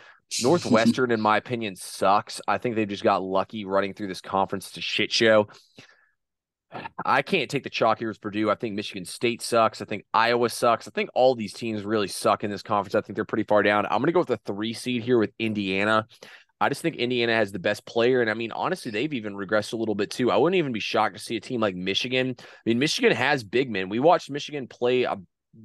Northwestern, 0.43 1.11
in 1.13 1.21
my 1.21 1.37
opinion, 1.37 1.77
sucks. 1.77 2.41
I 2.47 2.59
think 2.59 2.77
they've 2.77 2.89
just 2.89 3.03
got 3.03 3.23
lucky 3.23 3.65
running 3.65 3.95
through 3.95 4.09
this 4.09 4.21
conference. 4.21 4.69
It's 4.69 4.79
a 4.79 4.81
shit 4.81 5.13
show. 5.13 5.49
I 7.05 7.23
can't 7.23 7.51
take 7.51 7.65
the 7.65 7.71
chalk 7.71 7.99
here 7.99 8.09
with 8.09 8.21
Purdue. 8.21 8.51
I 8.51 8.55
think 8.55 8.77
Michigan 8.77 9.05
State 9.05 9.43
sucks. 9.43 9.83
I 9.83 9.85
think 9.85 10.05
Iowa 10.15 10.49
sucks. 10.49 10.87
I 10.87 10.93
think 10.93 11.11
all 11.15 11.35
these 11.35 11.53
teams 11.53 11.83
really 11.83 12.07
suck 12.07 12.45
in 12.45 12.51
this 12.51 12.63
conference. 12.63 12.95
I 12.95 13.01
think 13.01 13.17
they're 13.17 13.25
pretty 13.25 13.45
far 13.45 13.63
down. 13.63 13.87
I'm 13.87 13.99
going 13.99 14.07
to 14.07 14.13
go 14.13 14.21
with 14.21 14.29
the 14.29 14.41
three 14.47 14.73
seed 14.73 15.03
here 15.03 15.19
with 15.19 15.33
Indiana. 15.39 16.07
I 16.61 16.69
just 16.69 16.83
think 16.83 16.97
Indiana 16.97 17.35
has 17.35 17.53
the 17.53 17.59
best 17.59 17.87
player. 17.87 18.21
And 18.21 18.31
I 18.31 18.35
mean, 18.35 18.53
honestly, 18.53 18.93
they've 18.93 19.13
even 19.15 19.35
regressed 19.35 19.73
a 19.73 19.77
little 19.77 19.95
bit 19.95 20.11
too. 20.11 20.31
I 20.31 20.37
wouldn't 20.37 20.59
even 20.59 20.73
be 20.73 20.81
shocked 20.81 21.17
to 21.17 21.23
see 21.23 21.37
a 21.37 21.41
team 21.41 21.61
like 21.61 21.75
Michigan. 21.75 22.37
I 22.39 22.45
mean, 22.67 22.79
Michigan 22.79 23.13
has 23.13 23.43
big 23.43 23.71
men. 23.71 23.89
We 23.89 23.99
watched 23.99 24.31
Michigan 24.31 24.69
play. 24.69 25.07
I 25.07 25.17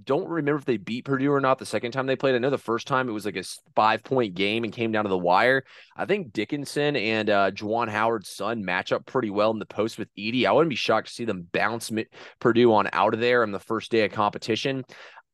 don't 0.03 0.27
remember 0.27 0.57
if 0.57 0.65
they 0.65 0.77
beat 0.77 1.05
Purdue 1.05 1.31
or 1.31 1.39
not 1.39 1.59
the 1.59 1.65
second 1.65 1.91
time 1.91 2.07
they 2.07 2.15
played. 2.15 2.33
I 2.33 2.39
know 2.39 2.49
the 2.49 2.57
first 2.57 2.87
time 2.87 3.07
it 3.07 3.11
was 3.13 3.25
like 3.25 3.35
a 3.35 3.43
five 3.75 4.03
point 4.03 4.33
game 4.33 4.63
and 4.63 4.73
came 4.73 4.91
down 4.91 5.03
to 5.05 5.09
the 5.09 5.17
wire. 5.17 5.63
I 5.95 6.05
think 6.05 6.33
Dickinson 6.33 6.95
and 6.95 7.29
uh, 7.29 7.51
Juwan 7.51 7.89
Howard's 7.89 8.29
son 8.29 8.65
match 8.65 8.91
up 8.91 9.05
pretty 9.05 9.29
well 9.29 9.51
in 9.51 9.59
the 9.59 9.65
post 9.65 9.99
with 9.99 10.13
Edey. 10.15 10.45
I 10.45 10.51
wouldn't 10.51 10.69
be 10.69 10.75
shocked 10.75 11.07
to 11.07 11.13
see 11.13 11.25
them 11.25 11.47
bounce 11.51 11.91
Purdue 12.39 12.73
on 12.73 12.89
out 12.93 13.13
of 13.13 13.19
there 13.19 13.43
on 13.43 13.51
the 13.51 13.59
first 13.59 13.91
day 13.91 14.05
of 14.05 14.11
competition. 14.11 14.85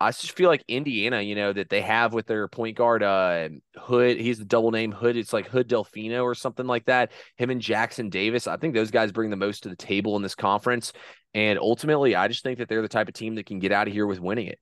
I 0.01 0.09
just 0.09 0.35
feel 0.35 0.49
like 0.49 0.63
Indiana, 0.67 1.21
you 1.21 1.35
know, 1.35 1.53
that 1.53 1.69
they 1.69 1.81
have 1.81 2.13
with 2.13 2.25
their 2.25 2.47
point 2.47 2.77
guard, 2.77 3.03
uh, 3.03 3.49
Hood. 3.77 4.19
He's 4.19 4.39
the 4.39 4.45
double 4.45 4.71
name 4.71 4.91
Hood. 4.91 5.15
It's 5.15 5.33
like 5.33 5.47
Hood 5.47 5.69
Delfino 5.69 6.23
or 6.23 6.35
something 6.35 6.65
like 6.65 6.85
that. 6.85 7.11
Him 7.37 7.49
and 7.49 7.61
Jackson 7.61 8.09
Davis. 8.09 8.47
I 8.47 8.57
think 8.57 8.73
those 8.73 8.91
guys 8.91 9.11
bring 9.11 9.29
the 9.29 9.35
most 9.35 9.63
to 9.63 9.69
the 9.69 9.75
table 9.75 10.15
in 10.15 10.21
this 10.21 10.35
conference. 10.35 10.93
And 11.33 11.59
ultimately, 11.59 12.15
I 12.15 12.27
just 12.27 12.43
think 12.43 12.57
that 12.57 12.67
they're 12.67 12.81
the 12.81 12.89
type 12.89 13.07
of 13.07 13.13
team 13.13 13.35
that 13.35 13.45
can 13.45 13.59
get 13.59 13.71
out 13.71 13.87
of 13.87 13.93
here 13.93 14.07
with 14.07 14.19
winning 14.19 14.47
it. 14.47 14.59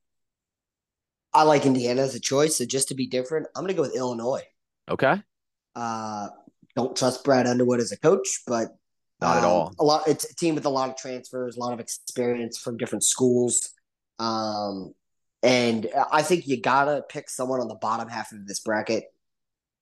I 1.33 1.43
like 1.43 1.65
Indiana 1.65 2.01
as 2.01 2.15
a 2.15 2.19
choice. 2.19 2.57
So 2.57 2.65
just 2.65 2.89
to 2.89 2.95
be 2.95 3.07
different, 3.07 3.47
I'm 3.55 3.63
going 3.63 3.73
to 3.73 3.75
go 3.75 3.83
with 3.83 3.95
Illinois. 3.95 4.43
Okay. 4.89 5.21
Uh, 5.75 6.27
don't 6.75 6.95
trust 6.95 7.23
Brad 7.23 7.47
Underwood 7.47 7.79
as 7.79 7.91
a 7.91 7.99
coach, 7.99 8.41
but 8.45 8.69
not 9.21 9.37
um, 9.37 9.37
at 9.37 9.43
all. 9.43 9.73
A 9.79 9.83
lot. 9.83 10.07
It's 10.07 10.29
a 10.29 10.35
team 10.35 10.55
with 10.55 10.65
a 10.65 10.69
lot 10.69 10.89
of 10.89 10.97
transfers, 10.97 11.55
a 11.55 11.59
lot 11.59 11.73
of 11.73 11.79
experience 11.79 12.57
from 12.57 12.77
different 12.77 13.03
schools. 13.03 13.69
Um, 14.17 14.93
and 15.43 15.87
I 16.11 16.21
think 16.21 16.47
you 16.47 16.61
gotta 16.61 17.03
pick 17.07 17.29
someone 17.29 17.59
on 17.59 17.67
the 17.67 17.75
bottom 17.75 18.09
half 18.09 18.31
of 18.31 18.45
this 18.47 18.59
bracket, 18.59 19.05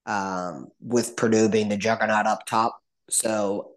um, 0.06 0.68
with 0.80 1.16
Purdue 1.16 1.48
being 1.48 1.68
the 1.68 1.76
juggernaut 1.76 2.26
up 2.26 2.46
top. 2.46 2.80
So, 3.10 3.72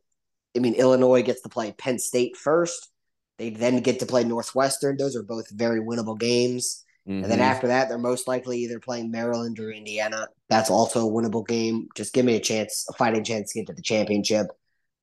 I 0.56 0.60
mean, 0.60 0.76
Illinois 0.76 1.24
gets 1.24 1.42
to 1.42 1.50
play 1.50 1.72
Penn 1.72 2.00
State 2.00 2.38
first. 2.38 2.90
They 3.38 3.50
then 3.50 3.82
get 3.82 4.00
to 4.00 4.06
play 4.06 4.24
Northwestern. 4.24 4.98
Those 4.98 5.16
are 5.16 5.24
both 5.24 5.50
very 5.50 5.80
winnable 5.80 6.20
games. 6.20 6.84
Mm-hmm. 7.08 7.24
And 7.24 7.32
then 7.32 7.40
mm-hmm. 7.40 7.50
after 7.50 7.68
that, 7.68 7.90
they're 7.90 7.98
most 7.98 8.28
likely 8.28 8.60
either 8.60 8.80
playing 8.80 9.10
Maryland 9.10 9.60
or 9.60 9.72
Indiana. 9.72 10.28
That's 10.50 10.70
also 10.70 11.08
a 11.08 11.12
winnable 11.12 11.48
game. 11.48 11.88
Just 11.96 12.14
give 12.14 12.26
me 12.26 12.36
a 12.36 12.40
chance, 12.40 12.86
a 12.90 12.94
fighting 12.94 13.24
chance 13.24 13.52
to 13.52 13.60
get 13.60 13.68
to 13.68 13.74
the 13.74 13.82
championship. 13.82 14.48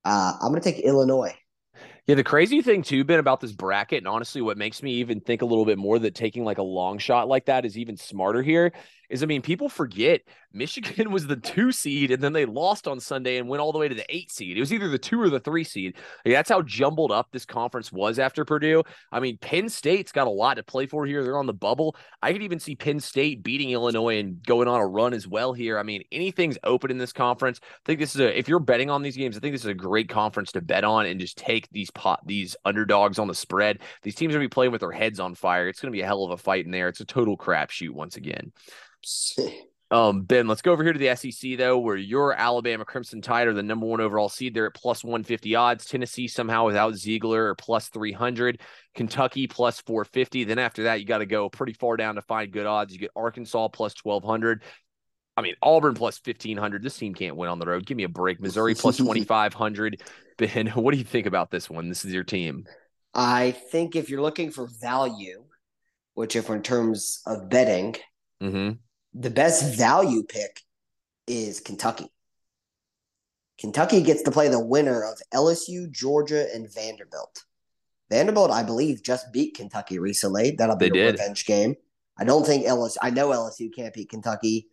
Uh, 0.05 0.33
I'm 0.41 0.49
going 0.51 0.61
to 0.61 0.71
take 0.71 0.83
Illinois. 0.85 1.35
Yeah, 2.09 2.15
the 2.15 2.23
crazy 2.23 2.63
thing 2.63 2.81
too, 2.81 3.03
Ben, 3.03 3.19
about 3.19 3.39
this 3.39 3.51
bracket, 3.51 3.99
and 3.99 4.07
honestly, 4.07 4.41
what 4.41 4.57
makes 4.57 4.81
me 4.81 4.93
even 4.93 5.19
think 5.19 5.43
a 5.43 5.45
little 5.45 5.63
bit 5.63 5.77
more 5.77 5.99
that 5.99 6.15
taking 6.15 6.43
like 6.43 6.57
a 6.57 6.63
long 6.63 6.97
shot 6.97 7.27
like 7.27 7.45
that 7.45 7.65
is 7.65 7.77
even 7.77 7.97
smarter 7.97 8.41
here 8.41 8.71
is 9.09 9.23
I 9.23 9.25
mean, 9.25 9.41
people 9.41 9.69
forget 9.69 10.21
Michigan 10.53 11.11
was 11.11 11.27
the 11.27 11.35
two 11.35 11.71
seed 11.71 12.11
and 12.11 12.21
then 12.21 12.33
they 12.33 12.45
lost 12.45 12.87
on 12.87 12.99
Sunday 12.99 13.37
and 13.37 13.47
went 13.47 13.61
all 13.61 13.71
the 13.71 13.79
way 13.79 13.87
to 13.87 13.95
the 13.95 14.05
eight 14.15 14.31
seed. 14.31 14.57
It 14.57 14.59
was 14.59 14.73
either 14.73 14.87
the 14.87 14.97
two 14.97 15.21
or 15.21 15.29
the 15.29 15.39
three 15.39 15.63
seed. 15.63 15.95
That's 16.25 16.49
how 16.49 16.61
jumbled 16.61 17.11
up 17.11 17.27
this 17.31 17.45
conference 17.45 17.91
was 17.91 18.19
after 18.19 18.45
Purdue. 18.45 18.83
I 19.11 19.19
mean, 19.19 19.37
Penn 19.37 19.69
State's 19.69 20.11
got 20.11 20.27
a 20.27 20.31
lot 20.31 20.55
to 20.55 20.63
play 20.63 20.85
for 20.85 21.05
here. 21.05 21.23
They're 21.23 21.37
on 21.37 21.45
the 21.45 21.53
bubble. 21.53 21.95
I 22.21 22.33
could 22.33 22.43
even 22.43 22.59
see 22.59 22.75
Penn 22.75 22.99
State 22.99 23.43
beating 23.43 23.71
Illinois 23.71 24.19
and 24.19 24.41
going 24.43 24.67
on 24.67 24.79
a 24.79 24.87
run 24.87 25.13
as 25.13 25.27
well 25.27 25.53
here. 25.53 25.77
I 25.77 25.83
mean, 25.83 26.03
anything's 26.11 26.57
open 26.63 26.91
in 26.91 26.97
this 26.97 27.13
conference. 27.13 27.59
I 27.63 27.79
think 27.85 27.99
this 27.99 28.15
is 28.15 28.21
a, 28.21 28.37
if 28.37 28.47
you're 28.47 28.59
betting 28.59 28.89
on 28.89 29.01
these 29.01 29.17
games, 29.17 29.37
I 29.37 29.39
think 29.39 29.53
this 29.53 29.63
is 29.63 29.67
a 29.67 29.73
great 29.73 30.09
conference 30.09 30.51
to 30.53 30.61
bet 30.61 30.83
on 30.83 31.05
and 31.05 31.19
just 31.19 31.37
take 31.37 31.69
these 31.71 31.91
pot, 31.91 32.21
these 32.25 32.55
underdogs 32.65 33.19
on 33.19 33.27
the 33.27 33.35
spread. 33.35 33.79
These 34.03 34.15
teams 34.15 34.33
are 34.33 34.37
going 34.37 34.45
to 34.45 34.49
be 34.49 34.53
playing 34.53 34.71
with 34.71 34.81
their 34.81 34.91
heads 34.91 35.19
on 35.19 35.35
fire. 35.35 35.67
It's 35.67 35.79
going 35.79 35.91
to 35.91 35.97
be 35.97 36.01
a 36.01 36.05
hell 36.05 36.23
of 36.23 36.31
a 36.31 36.37
fight 36.37 36.65
in 36.65 36.71
there. 36.71 36.87
It's 36.87 37.01
a 37.01 37.05
total 37.05 37.37
crapshoot 37.37 37.91
once 37.91 38.15
again. 38.15 38.51
Um, 39.91 40.21
Ben, 40.21 40.47
let's 40.47 40.61
go 40.61 40.71
over 40.71 40.83
here 40.83 40.93
to 40.93 40.99
the 40.99 41.15
SEC 41.15 41.57
though, 41.57 41.79
where 41.79 41.97
your 41.97 42.33
Alabama 42.33 42.85
Crimson 42.85 43.21
Tide 43.21 43.47
are 43.47 43.53
the 43.53 43.63
number 43.63 43.87
one 43.87 44.01
overall 44.01 44.29
seed. 44.29 44.53
They're 44.53 44.67
at 44.67 44.75
plus 44.75 45.03
150 45.03 45.55
odds. 45.55 45.85
Tennessee 45.85 46.27
somehow 46.27 46.65
without 46.67 46.93
Zeigler 46.93 47.37
or 47.37 47.55
plus 47.55 47.89
300. 47.89 48.61
Kentucky 48.93 49.47
plus 49.47 49.81
450. 49.81 50.43
Then 50.43 50.59
after 50.59 50.83
that, 50.83 50.99
you 50.99 51.07
got 51.07 51.19
to 51.19 51.25
go 51.25 51.49
pretty 51.49 51.73
far 51.73 51.97
down 51.97 52.15
to 52.15 52.21
find 52.21 52.51
good 52.51 52.67
odds. 52.67 52.93
You 52.93 52.99
get 52.99 53.11
Arkansas 53.15 53.69
plus 53.69 53.95
1200. 54.03 54.61
I 55.35 55.41
mean, 55.41 55.55
Auburn 55.63 55.95
plus 55.95 56.21
1500. 56.23 56.83
This 56.83 56.97
team 56.97 57.15
can't 57.15 57.35
win 57.35 57.49
on 57.49 57.57
the 57.57 57.65
road. 57.65 57.85
Give 57.87 57.97
me 57.97 58.03
a 58.03 58.09
break. 58.09 58.39
Missouri 58.39 58.75
plus 58.75 58.97
2500. 58.97 60.03
Ben, 60.37 60.67
what 60.75 60.91
do 60.91 60.99
you 60.99 61.03
think 61.03 61.25
about 61.25 61.49
this 61.49 61.67
one? 61.67 61.89
This 61.89 62.05
is 62.05 62.13
your 62.13 62.23
team. 62.23 62.65
I 63.15 63.51
think 63.71 63.95
if 63.95 64.11
you're 64.11 64.21
looking 64.21 64.51
for 64.51 64.67
value, 64.79 65.45
which 66.13 66.35
if 66.35 66.47
in 66.51 66.61
terms 66.61 67.23
of 67.25 67.49
betting, 67.49 67.95
mm-hmm 68.39 68.73
the 69.13 69.29
best 69.29 69.77
value 69.77 70.23
pick 70.23 70.61
is 71.27 71.59
Kentucky. 71.59 72.11
Kentucky 73.59 74.01
gets 74.01 74.23
to 74.23 74.31
play 74.31 74.47
the 74.47 74.59
winner 74.59 75.03
of 75.03 75.19
LSU, 75.33 75.91
Georgia, 75.91 76.47
and 76.53 76.73
Vanderbilt. 76.73 77.43
Vanderbilt, 78.09 78.51
I 78.51 78.63
believe, 78.63 79.03
just 79.03 79.31
beat 79.33 79.55
Kentucky 79.55 79.99
recently. 79.99 80.51
That'll 80.51 80.77
be 80.77 80.87
a 80.87 81.11
revenge 81.11 81.45
game. 81.45 81.75
I 82.17 82.23
don't 82.23 82.45
think 82.45 82.65
LSU. 82.65 82.97
I 83.01 83.09
know 83.09 83.29
LSU 83.29 83.73
can't 83.73 83.93
beat 83.93 84.09
Kentucky. 84.09 84.67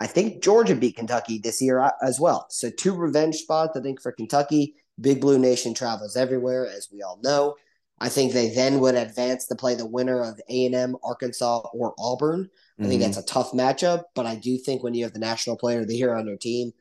I 0.00 0.06
think 0.06 0.42
Georgia 0.42 0.76
beat 0.76 0.96
Kentucky 0.96 1.38
this 1.38 1.60
year 1.60 1.80
uh, 1.80 1.90
as 2.02 2.20
well. 2.20 2.46
So 2.50 2.70
two 2.70 2.94
revenge 2.94 3.36
spots. 3.36 3.76
I 3.76 3.80
think 3.80 4.00
for 4.00 4.12
Kentucky, 4.12 4.76
Big 5.00 5.20
Blue 5.20 5.38
Nation 5.38 5.74
travels 5.74 6.16
everywhere, 6.16 6.66
as 6.66 6.88
we 6.92 7.02
all 7.02 7.18
know. 7.22 7.56
I 8.00 8.08
think 8.08 8.32
they 8.32 8.48
then 8.50 8.80
would 8.80 8.94
advance 8.94 9.46
to 9.46 9.56
play 9.56 9.74
the 9.74 9.86
winner 9.86 10.22
of 10.22 10.40
A 10.48 10.66
and 10.66 10.74
M, 10.74 10.96
Arkansas, 11.02 11.62
or 11.72 11.94
Auburn. 11.98 12.48
I 12.78 12.82
think 12.84 12.94
mm-hmm. 12.94 13.02
that's 13.02 13.18
a 13.18 13.26
tough 13.26 13.52
matchup, 13.52 14.04
but 14.14 14.24
I 14.24 14.36
do 14.36 14.56
think 14.56 14.84
when 14.84 14.94
you 14.94 15.02
have 15.04 15.12
the 15.12 15.18
national 15.18 15.56
player 15.56 15.80
of 15.80 15.88
the 15.88 15.96
year 15.96 16.14
on 16.14 16.28
your 16.28 16.36
team 16.36 16.72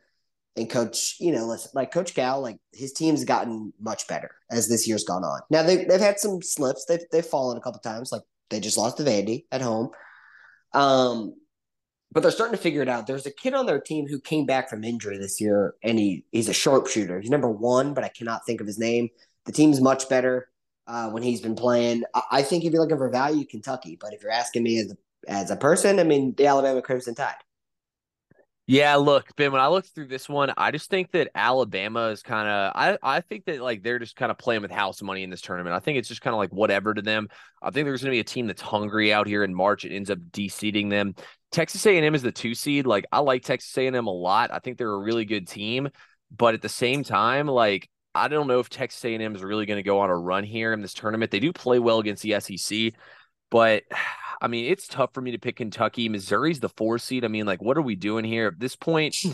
and 0.56 0.70
coach, 0.70 1.16
you 1.20 1.32
know, 1.32 1.48
listen, 1.48 1.72
like 1.74 1.92
Coach 1.92 2.14
Cal, 2.14 2.40
like 2.40 2.60
his 2.72 2.94
team's 2.94 3.24
gotten 3.24 3.74
much 3.80 4.08
better 4.08 4.30
as 4.52 4.68
this 4.68 4.88
year's 4.88 5.04
gone 5.04 5.24
on. 5.24 5.42
Now 5.50 5.64
they 5.64 5.86
they've 5.86 6.00
had 6.00 6.20
some 6.20 6.44
slips. 6.44 6.86
They've 6.86 7.02
they've 7.12 7.26
fallen 7.26 7.58
a 7.58 7.62
couple 7.62 7.80
times. 7.80 8.12
Like 8.12 8.22
they 8.50 8.60
just 8.60 8.78
lost 8.78 8.98
to 8.98 9.04
Vandy 9.04 9.46
at 9.52 9.62
home. 9.62 9.90
Um, 10.74 11.34
but 12.12 12.22
they're 12.22 12.32
starting 12.32 12.56
to 12.56 12.62
figure 12.62 12.82
it 12.84 12.90
out. 12.90 13.08
There's 13.08 13.26
a 13.26 13.32
kid 13.32 13.54
on 13.54 13.66
their 13.66 13.82
team 13.82 14.08
who 14.08 14.20
came 14.20 14.46
back 14.46 14.70
from 14.70 14.84
injury 14.84 15.18
this 15.18 15.42
year, 15.42 15.74
and 15.84 15.98
he 15.98 16.26
he's 16.32 16.50
a 16.50 16.54
sharpshooter. 16.54 17.22
He's 17.22 17.32
number 17.32 17.50
one, 17.50 17.96
but 17.96 18.04
I 18.04 18.10
cannot 18.10 18.46
think 18.46 18.62
of 18.62 18.68
his 18.68 18.78
name. 18.78 19.10
The 19.46 19.52
team's 19.52 19.82
much 19.82 20.10
better 20.10 20.50
uh, 20.88 21.10
when 21.10 21.24
he's 21.24 21.42
been 21.42 21.56
playing. 21.56 22.04
I, 22.14 22.22
I 22.32 22.42
think 22.42 22.64
if 22.64 22.72
you're 22.72 22.82
looking 22.82 22.98
for 22.98 23.10
value, 23.10 23.46
Kentucky. 23.46 23.98
But 24.00 24.14
if 24.14 24.24
you're 24.24 24.32
asking 24.32 24.64
me 24.64 24.80
as 24.80 24.92
a 24.92 24.98
as 25.30 25.52
a 25.52 25.56
person, 25.56 26.00
I 26.00 26.04
mean, 26.04 26.34
the 26.36 26.48
Alabama 26.48 26.82
Crimson 26.82 27.16
Tide. 27.16 27.36
Yeah, 28.70 28.96
look, 28.96 29.34
Ben, 29.38 29.54
when 29.54 29.62
I 29.62 29.68
looked 29.68 29.96
through 29.96 30.08
this 30.08 30.28
one, 30.28 30.52
I 30.58 30.72
just 30.72 30.90
think 30.90 31.12
that 31.12 31.30
Alabama 31.34 32.08
is 32.08 32.22
kind 32.22 32.50
of 32.50 32.72
I, 32.76 32.98
I 33.02 33.22
think 33.22 33.46
that 33.46 33.62
like 33.62 33.82
they're 33.82 33.98
just 33.98 34.18
kind 34.18 34.30
of 34.30 34.38
playing 34.38 34.62
with 34.62 34.72
house 34.72 35.02
money 35.02 35.24
in 35.24 35.30
this 35.30 35.40
tournament. 35.40 35.74
I 35.74 35.80
think 35.80 35.98
it's 35.98 36.10
just 36.10 36.20
kind 36.20 36.34
of 36.34 36.38
like 36.38 36.52
whatever 36.52 36.94
to 36.94 37.02
them. 37.02 37.30
I 37.62 37.72
think 37.72 37.86
there's 37.86 38.02
going 38.02 38.12
to 38.12 38.16
be 38.16 38.20
a 38.20 38.26
team 38.26 38.46
that's 38.46 38.62
hungry 38.62 39.14
out 39.14 39.26
here 39.26 39.46
in 39.46 39.56
March. 39.56 39.86
It 39.86 39.96
ends 39.96 40.10
up 40.10 40.20
deseeding 40.32 40.90
them. 40.90 41.16
Texas 41.50 41.86
A&M 41.86 42.14
is 42.14 42.22
the 42.22 42.32
two 42.34 42.54
seed. 42.54 42.86
Like 42.86 43.06
I 43.10 43.20
like 43.20 43.44
Texas 43.44 43.78
A&M 43.78 44.06
a 44.06 44.12
lot. 44.12 44.52
I 44.52 44.60
think 44.60 44.78
they're 44.78 44.92
a 44.92 45.00
really 45.00 45.24
good 45.24 45.48
team, 45.48 45.88
but 46.36 46.54
at 46.54 46.62
the 46.62 46.68
same 46.68 47.06
time, 47.06 47.48
like 47.48 47.90
I 48.18 48.28
don't 48.28 48.48
know 48.48 48.60
if 48.60 48.70
Texas 48.70 49.04
A&M 49.06 49.36
is 49.36 49.44
really 49.44 49.66
going 49.66 49.78
to 49.78 49.84
go 49.84 50.00
on 50.00 50.10
a 50.10 50.18
run 50.18 50.44
here 50.44 50.74
in 50.74 50.82
this 50.82 50.94
tournament. 50.94 51.32
They 51.32 51.40
do 51.40 51.54
play 51.54 51.80
well 51.80 52.00
against 52.00 52.24
the 52.24 52.40
SEC, 52.40 52.94
but 53.50 53.84
I 54.42 54.48
mean, 54.48 54.72
it's 54.72 54.88
tough 54.88 55.14
for 55.14 55.22
me 55.22 55.32
to 55.32 55.40
pick 55.40 55.56
Kentucky. 55.56 56.10
Missouri's 56.10 56.60
the 56.60 56.70
four 56.70 57.00
seed. 57.00 57.26
I 57.26 57.28
mean, 57.28 57.48
like, 57.48 57.62
what 57.62 57.76
are 57.76 57.82
we 57.82 57.96
doing 57.96 58.24
here 58.24 58.48
at 58.48 58.60
this 58.60 58.76
point? 58.76 59.16
Hmm. 59.24 59.32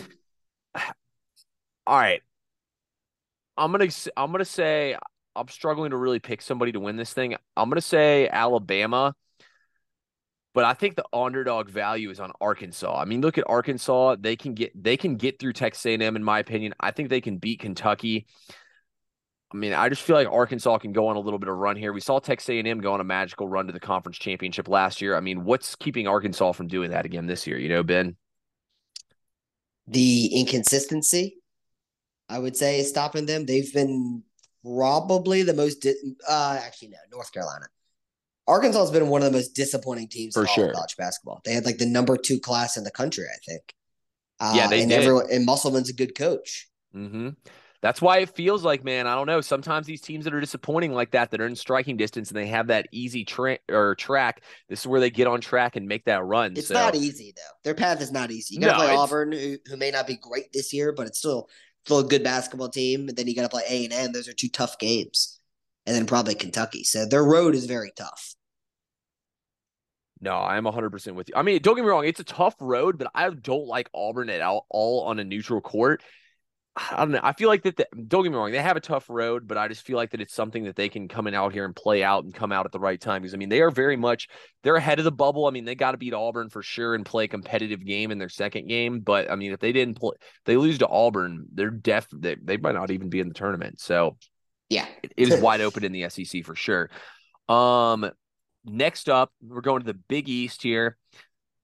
all 1.87 1.97
right. 1.97 2.21
I'm 3.57 3.71
gonna 3.71 3.89
I'm 4.17 4.31
gonna 4.31 4.45
say 4.45 4.97
I'm 5.35 5.47
struggling 5.47 5.91
to 5.91 5.97
really 5.97 6.19
pick 6.19 6.41
somebody 6.41 6.71
to 6.71 6.79
win 6.79 6.95
this 6.95 7.13
thing. 7.13 7.35
I'm 7.55 7.69
gonna 7.69 7.81
say 7.81 8.27
Alabama, 8.27 9.13
but 10.53 10.65
I 10.65 10.73
think 10.73 10.95
the 10.95 11.05
underdog 11.13 11.69
value 11.69 12.09
is 12.09 12.19
on 12.19 12.31
Arkansas. 12.41 12.99
I 12.99 13.05
mean, 13.05 13.21
look 13.21 13.37
at 13.37 13.43
Arkansas; 13.47 14.15
they 14.19 14.35
can 14.35 14.53
get 14.53 14.71
they 14.81 14.97
can 14.97 15.17
get 15.17 15.39
through 15.39 15.53
Texas 15.53 15.85
A&M. 15.85 16.15
In 16.15 16.23
my 16.23 16.39
opinion, 16.39 16.73
I 16.79 16.91
think 16.91 17.09
they 17.09 17.21
can 17.21 17.37
beat 17.37 17.59
Kentucky. 17.59 18.25
I 19.53 19.57
mean, 19.57 19.73
I 19.73 19.87
just 19.87 20.01
feel 20.01 20.15
like 20.15 20.27
Arkansas 20.27 20.79
can 20.79 20.93
go 20.93 21.07
on 21.07 21.15
a 21.15 21.19
little 21.19 21.37
bit 21.37 21.47
of 21.47 21.55
run 21.55 21.75
here. 21.75 21.93
We 21.93 22.01
saw 22.01 22.17
Texas 22.19 22.49
A&M 22.49 22.81
go 22.81 22.93
on 22.93 22.99
a 23.01 23.03
magical 23.03 23.47
run 23.47 23.67
to 23.67 23.73
the 23.73 23.79
conference 23.79 24.17
championship 24.17 24.67
last 24.67 24.99
year. 24.99 25.15
I 25.15 25.19
mean, 25.19 25.43
what's 25.43 25.75
keeping 25.75 26.07
Arkansas 26.07 26.53
from 26.53 26.67
doing 26.67 26.89
that 26.89 27.05
again 27.05 27.27
this 27.27 27.45
year? 27.45 27.59
You 27.59 27.69
know, 27.69 27.83
Ben. 27.83 28.15
The 29.87 30.27
inconsistency, 30.33 31.37
I 32.29 32.39
would 32.39 32.57
say, 32.57 32.79
is 32.79 32.89
stopping 32.89 33.25
them. 33.25 33.45
They've 33.45 33.71
been 33.71 34.23
probably 34.63 35.43
the 35.43 35.53
most. 35.53 35.81
Di- 35.81 35.93
uh, 36.27 36.59
actually, 36.63 36.89
no, 36.89 36.97
North 37.11 37.31
Carolina. 37.31 37.65
Arkansas 38.47 38.79
has 38.79 38.91
been 38.91 39.07
one 39.07 39.21
of 39.21 39.31
the 39.31 39.37
most 39.37 39.49
disappointing 39.55 40.07
teams 40.09 40.33
For 40.33 40.47
sure. 40.47 40.73
college 40.73 40.95
basketball. 40.97 41.41
They 41.45 41.53
had 41.53 41.65
like 41.65 41.77
the 41.77 41.85
number 41.85 42.17
two 42.17 42.39
class 42.39 42.75
in 42.75 42.83
the 42.83 42.91
country, 42.91 43.25
I 43.25 43.37
think. 43.45 43.61
Uh, 44.39 44.53
Yeah, 44.55 44.67
they 44.67 44.81
and 44.81 44.89
did. 44.89 44.99
everyone 44.99 45.27
and 45.31 45.45
Musselman's 45.45 45.89
a 45.89 45.93
good 45.93 46.15
coach. 46.15 46.67
hmm 46.91 47.29
That's 47.83 48.01
why 48.01 48.19
it 48.19 48.29
feels 48.29 48.63
like, 48.63 48.85
man, 48.85 49.07
I 49.07 49.13
don't 49.13 49.27
know. 49.27 49.41
Sometimes 49.41 49.85
these 49.85 49.99
teams 49.99 50.23
that 50.23 50.33
are 50.33 50.39
disappointing 50.39 50.93
like 50.93 51.11
that, 51.11 51.31
that 51.31 51.41
are 51.41 51.45
in 51.45 51.55
striking 51.55 51.97
distance 51.97 52.29
and 52.29 52.37
they 52.37 52.47
have 52.47 52.67
that 52.67 52.87
easy 52.93 53.25
tra- 53.25 53.59
or 53.69 53.95
track, 53.95 54.41
this 54.69 54.79
is 54.79 54.87
where 54.87 55.01
they 55.01 55.09
get 55.09 55.27
on 55.27 55.41
track 55.41 55.75
and 55.75 55.85
make 55.85 56.05
that 56.05 56.23
run. 56.23 56.53
It's 56.55 56.69
so, 56.69 56.75
not 56.75 56.95
easy 56.95 57.33
though. 57.35 57.41
Their 57.65 57.75
path 57.75 58.01
is 58.01 58.09
not 58.09 58.31
easy. 58.31 58.55
You 58.55 58.61
got 58.61 58.67
to 58.67 58.71
No, 58.71 58.77
play 58.77 58.85
it's- 58.85 58.99
Auburn, 58.99 59.31
who, 59.33 59.57
who 59.67 59.75
may 59.75 59.91
not 59.91 60.07
be 60.07 60.15
great 60.15 60.53
this 60.53 60.71
year, 60.71 60.93
but 60.93 61.07
it's 61.07 61.19
still 61.19 61.49
still 61.83 61.99
a 61.99 62.05
good 62.05 62.23
basketball 62.23 62.69
team. 62.69 63.09
And 63.09 63.17
then 63.17 63.27
you 63.27 63.35
got 63.35 63.41
to 63.41 63.49
play 63.49 63.63
A 63.69 63.83
and 63.83 63.91
M. 63.93 64.13
Those 64.13 64.29
are 64.29 64.33
two 64.33 64.47
tough 64.47 64.79
games, 64.79 65.41
and 65.85 65.93
then 65.93 66.05
probably 66.05 66.35
Kentucky. 66.35 66.85
So 66.85 67.05
their 67.05 67.25
road 67.25 67.53
is 67.53 67.65
very 67.65 67.91
tough. 67.97 68.33
No, 70.21 70.37
I'm 70.37 70.63
100% 70.63 71.15
with 71.15 71.27
you. 71.27 71.35
I 71.35 71.41
mean, 71.41 71.61
don't 71.61 71.75
get 71.75 71.83
me 71.83 71.89
wrong, 71.89 72.05
it's 72.05 72.21
a 72.21 72.23
tough 72.23 72.55
road, 72.61 72.97
but 72.97 73.11
I 73.13 73.29
don't 73.29 73.67
like 73.67 73.89
Auburn 73.93 74.29
at 74.29 74.39
all, 74.39 74.65
all 74.69 75.01
on 75.01 75.19
a 75.19 75.25
neutral 75.25 75.59
court. 75.59 76.01
I 76.75 76.97
don't 76.97 77.11
know. 77.11 77.19
I 77.21 77.33
feel 77.33 77.49
like 77.49 77.61
that. 77.63 77.77
The, 77.77 77.87
don't 78.07 78.23
get 78.23 78.31
me 78.31 78.37
wrong, 78.37 78.51
they 78.51 78.61
have 78.61 78.77
a 78.77 78.81
tough 78.81 79.07
road, 79.07 79.47
but 79.47 79.59
I 79.59 79.67
just 79.67 79.85
feel 79.85 79.95
like 79.95 80.09
that 80.11 80.21
it's 80.21 80.33
something 80.33 80.63
that 80.63 80.75
they 80.75 80.89
can 80.89 81.07
come 81.07 81.27
in 81.27 81.35
out 81.35 81.53
here 81.53 81.65
and 81.65 81.75
play 81.75 82.03
out 82.03 82.23
and 82.23 82.33
come 82.33 82.51
out 82.51 82.65
at 82.65 82.71
the 82.71 82.79
right 82.79 82.99
time. 82.99 83.21
Because 83.21 83.35
I 83.35 83.37
mean, 83.37 83.49
they 83.49 83.61
are 83.61 83.69
very 83.69 83.95
much 83.95 84.27
they're 84.63 84.75
ahead 84.75 84.97
of 84.97 85.05
the 85.05 85.11
bubble. 85.11 85.45
I 85.45 85.51
mean, 85.51 85.65
they 85.65 85.75
got 85.75 85.91
to 85.91 85.97
beat 85.97 86.13
Auburn 86.13 86.49
for 86.49 86.63
sure 86.63 86.95
and 86.95 87.05
play 87.05 87.25
a 87.25 87.27
competitive 87.27 87.85
game 87.85 88.09
in 88.09 88.17
their 88.17 88.29
second 88.29 88.67
game. 88.67 89.01
But 89.01 89.29
I 89.29 89.35
mean, 89.35 89.51
if 89.51 89.59
they 89.59 89.71
didn't 89.71 89.95
play, 89.99 90.15
they 90.45 90.57
lose 90.57 90.79
to 90.79 90.87
Auburn, 90.87 91.45
they're 91.53 91.69
def. 91.69 92.07
They, 92.11 92.35
they 92.41 92.57
might 92.57 92.75
not 92.75 92.89
even 92.89 93.09
be 93.09 93.19
in 93.19 93.27
the 93.27 93.35
tournament. 93.35 93.79
So 93.79 94.17
Yeah, 94.69 94.87
it 95.03 95.13
is 95.15 95.39
wide 95.41 95.61
open 95.61 95.83
in 95.83 95.91
the 95.91 96.09
SEC 96.09 96.43
for 96.43 96.55
sure. 96.55 96.89
Um, 97.47 98.09
next 98.65 99.09
up, 99.09 99.31
we're 99.43 99.61
going 99.61 99.81
to 99.81 99.85
the 99.85 99.93
Big 99.93 100.27
East 100.27 100.63
here. 100.63 100.97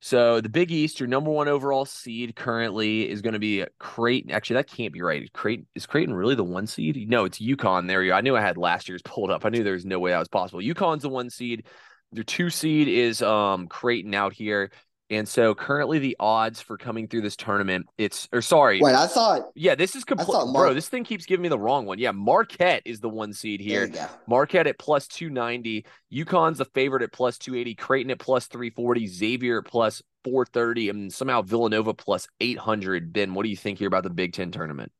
So 0.01 0.39
the 0.39 0.49
Big 0.49 0.71
East, 0.71 0.99
your 0.99 1.07
number 1.07 1.29
one 1.29 1.49
overall 1.49 1.83
seed 1.85 2.35
currently 2.35 3.09
is 3.09 3.21
going 3.21 3.33
to 3.33 3.39
be 3.39 3.65
Creighton. 3.79 4.31
Actually, 4.31 4.55
that 4.55 4.67
can't 4.69 4.93
be 4.93 5.01
right. 5.01 5.31
Creighton 5.33 5.67
is 5.75 5.85
Creighton 5.85 6.13
really 6.13 6.35
the 6.35 6.43
one 6.43 6.67
seed? 6.67 7.09
No, 7.09 7.25
it's 7.25 7.39
UConn. 7.39 7.87
There 7.87 8.01
you. 8.03 8.11
go. 8.11 8.15
I 8.15 8.21
knew 8.21 8.35
I 8.35 8.41
had 8.41 8.57
last 8.57 8.87
year's 8.87 9.01
pulled 9.01 9.29
up. 9.29 9.45
I 9.45 9.49
knew 9.49 9.63
there 9.63 9.73
was 9.73 9.85
no 9.85 9.99
way 9.99 10.11
that 10.11 10.19
was 10.19 10.29
possible. 10.29 10.61
UConn's 10.61 11.01
the 11.01 11.09
one 11.09 11.29
seed. 11.29 11.65
Their 12.13 12.23
two 12.23 12.49
seed 12.49 12.87
is 12.87 13.21
um 13.21 13.67
Creighton 13.67 14.15
out 14.15 14.33
here. 14.33 14.71
And 15.11 15.27
so 15.27 15.55
currently 15.55 15.97
the 15.97 16.15
odds 16.19 16.61
for 16.61 16.77
coming 16.77 17.07
through 17.07 17.21
this 17.21 17.35
tournament, 17.35 17.87
it's 17.97 18.29
or 18.31 18.41
sorry, 18.41 18.79
Wait, 18.79 18.93
I 18.93 19.07
thought 19.07 19.49
yeah, 19.55 19.73
this 19.73 19.95
is 19.95 20.03
complete. 20.03 20.27
thought 20.27 20.53
Bro, 20.53 20.75
this 20.75 20.87
thing 20.87 21.03
keeps 21.03 21.25
giving 21.25 21.41
me 21.41 21.49
the 21.49 21.57
wrong 21.57 21.85
one. 21.85 21.97
Yeah, 21.97 22.11
Marquette 22.11 22.83
is 22.85 22.99
the 22.99 23.09
one 23.09 23.33
seed 23.33 23.59
here. 23.59 23.91
Marquette 24.27 24.67
at 24.67 24.77
plus 24.77 25.07
290. 25.07 25.85
UConn's 26.13 26.59
the 26.59 26.65
favorite 26.65 27.01
at 27.01 27.11
plus 27.11 27.39
280. 27.39 27.75
Creighton 27.75 28.11
at 28.11 28.19
plus 28.19 28.45
340. 28.47 29.07
Xavier 29.07 29.59
at 29.59 29.65
plus 29.65 30.03
430. 30.23 30.89
And 30.89 31.13
somehow 31.13 31.41
Villanova 31.41 31.93
plus 31.93 32.27
800. 32.39 33.11
Ben, 33.11 33.33
what 33.33 33.43
do 33.43 33.49
you 33.49 33.57
think 33.57 33.79
here 33.79 33.87
about 33.87 34.03
the 34.03 34.09
Big 34.11 34.33
Ten 34.33 34.51
tournament? 34.51 34.91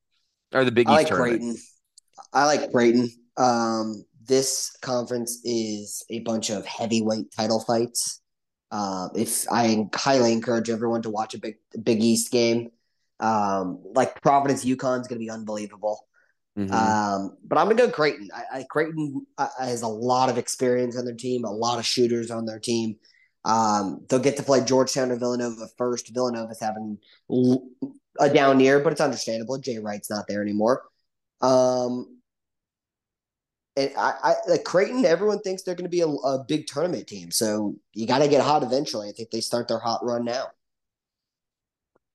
Or 0.53 0.66
the 0.66 0.72
Big 0.72 0.88
I 0.88 0.93
East 0.93 0.97
like 0.97 1.07
tournament? 1.07 1.41
Creighton. 1.41 1.62
I 2.34 2.45
like 2.45 2.72
Creighton. 2.72 3.10
Um, 3.38 4.05
this 4.28 4.76
conference 4.82 5.41
is 5.43 6.03
a 6.10 6.20
bunch 6.20 6.49
of 6.49 6.66
heavyweight 6.66 7.32
title 7.36 7.60
fights. 7.60 8.22
Uh, 8.72 9.09
if 9.15 9.45
I 9.51 9.88
highly 9.95 10.34
encourage 10.34 10.70
everyone 10.70 11.01
to 11.03 11.09
watch 11.09 11.34
a 11.34 11.39
big 11.39 11.55
Big 11.82 12.03
East 12.03 12.32
game, 12.32 12.72
um, 13.20 13.82
like 13.93 14.22
Providence 14.22 14.63
UConn 14.63 15.01
is 15.01 15.07
going 15.07 15.20
to 15.20 15.26
be 15.26 15.30
unbelievable. 15.30 16.05
Mhm. 16.57 16.72
Um, 16.72 17.38
but 17.45 17.57
I'm 17.57 17.67
gonna 17.67 17.76
go 17.76 17.89
Creighton. 17.89 18.30
I, 18.34 18.59
I 18.59 18.63
Creighton 18.70 19.26
uh, 19.38 19.47
has 19.59 19.82
a 19.82 19.88
lot 19.88 20.30
of 20.30 20.38
experience 20.38 20.97
on 20.97 21.05
their 21.05 21.15
team, 21.15 21.45
a 21.45 21.51
lot 21.51 21.80
of 21.80 21.86
shooters 21.86 22.32
on 22.32 22.45
their 22.45 22.59
team. 22.59 22.97
Um, 23.45 24.05
they'll 24.09 24.20
get 24.20 24.36
to 24.38 24.43
play 24.43 24.61
Georgetown 24.61 25.11
and 25.11 25.20
Villanova 25.20 25.67
first. 25.78 26.13
Villanova's 26.13 26.59
having 26.59 26.97
a 28.20 28.30
down 28.30 28.59
year, 28.59 28.80
but 28.80 28.91
it's 28.91 29.01
understandable. 29.01 29.57
Jay 29.57 29.80
Wright's 29.80 30.09
not 30.09 30.26
there 30.28 30.41
anymore. 30.41 30.84
Um, 31.41 32.18
and 33.80 33.97
I, 33.97 34.13
I 34.23 34.36
like 34.47 34.63
Creighton. 34.63 35.05
Everyone 35.05 35.39
thinks 35.39 35.63
they're 35.63 35.75
going 35.75 35.86
to 35.86 35.89
be 35.89 36.01
a, 36.01 36.07
a 36.07 36.43
big 36.47 36.67
tournament 36.67 37.07
team, 37.07 37.32
so 37.32 37.75
you 37.93 38.07
got 38.07 38.19
to 38.19 38.27
get 38.27 38.41
hot 38.41 38.63
eventually. 38.63 39.09
I 39.09 39.11
think 39.11 39.32
they 39.32 39.41
start 39.41 39.67
their 39.67 39.80
hot 39.80 40.03
run 40.03 40.25
now. 40.25 40.47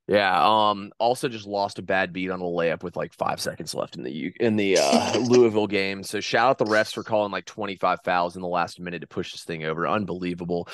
yeah. 0.07 0.39
Um. 0.45 0.93
Also, 0.99 1.29
just 1.29 1.47
lost 1.47 1.79
a 1.79 1.83
bad 1.83 2.13
beat 2.13 2.31
on 2.31 2.41
a 2.41 2.45
layup 2.45 2.83
with 2.83 2.97
like 2.97 3.15
five 3.15 3.41
seconds 3.41 3.75
left 3.75 3.97
in 3.97 4.03
the 4.03 4.13
U- 4.13 4.33
in 4.39 4.57
the 4.57 4.79
uh, 4.79 5.19
Louisville 5.19 5.67
game. 5.67 6.03
So 6.03 6.21
shout 6.21 6.51
out 6.51 6.59
the 6.59 6.67
refs 6.67 6.93
for 6.93 7.03
calling 7.03 7.33
like 7.33 7.47
25 7.47 8.01
fouls 8.05 8.37
in 8.37 8.43
the 8.43 8.49
last 8.49 8.79
minute 8.81 9.01
to 9.01 9.07
push 9.07 9.33
this 9.33 9.45
thing 9.45 9.65
over. 9.65 9.89
Unbelievable. 9.89 10.69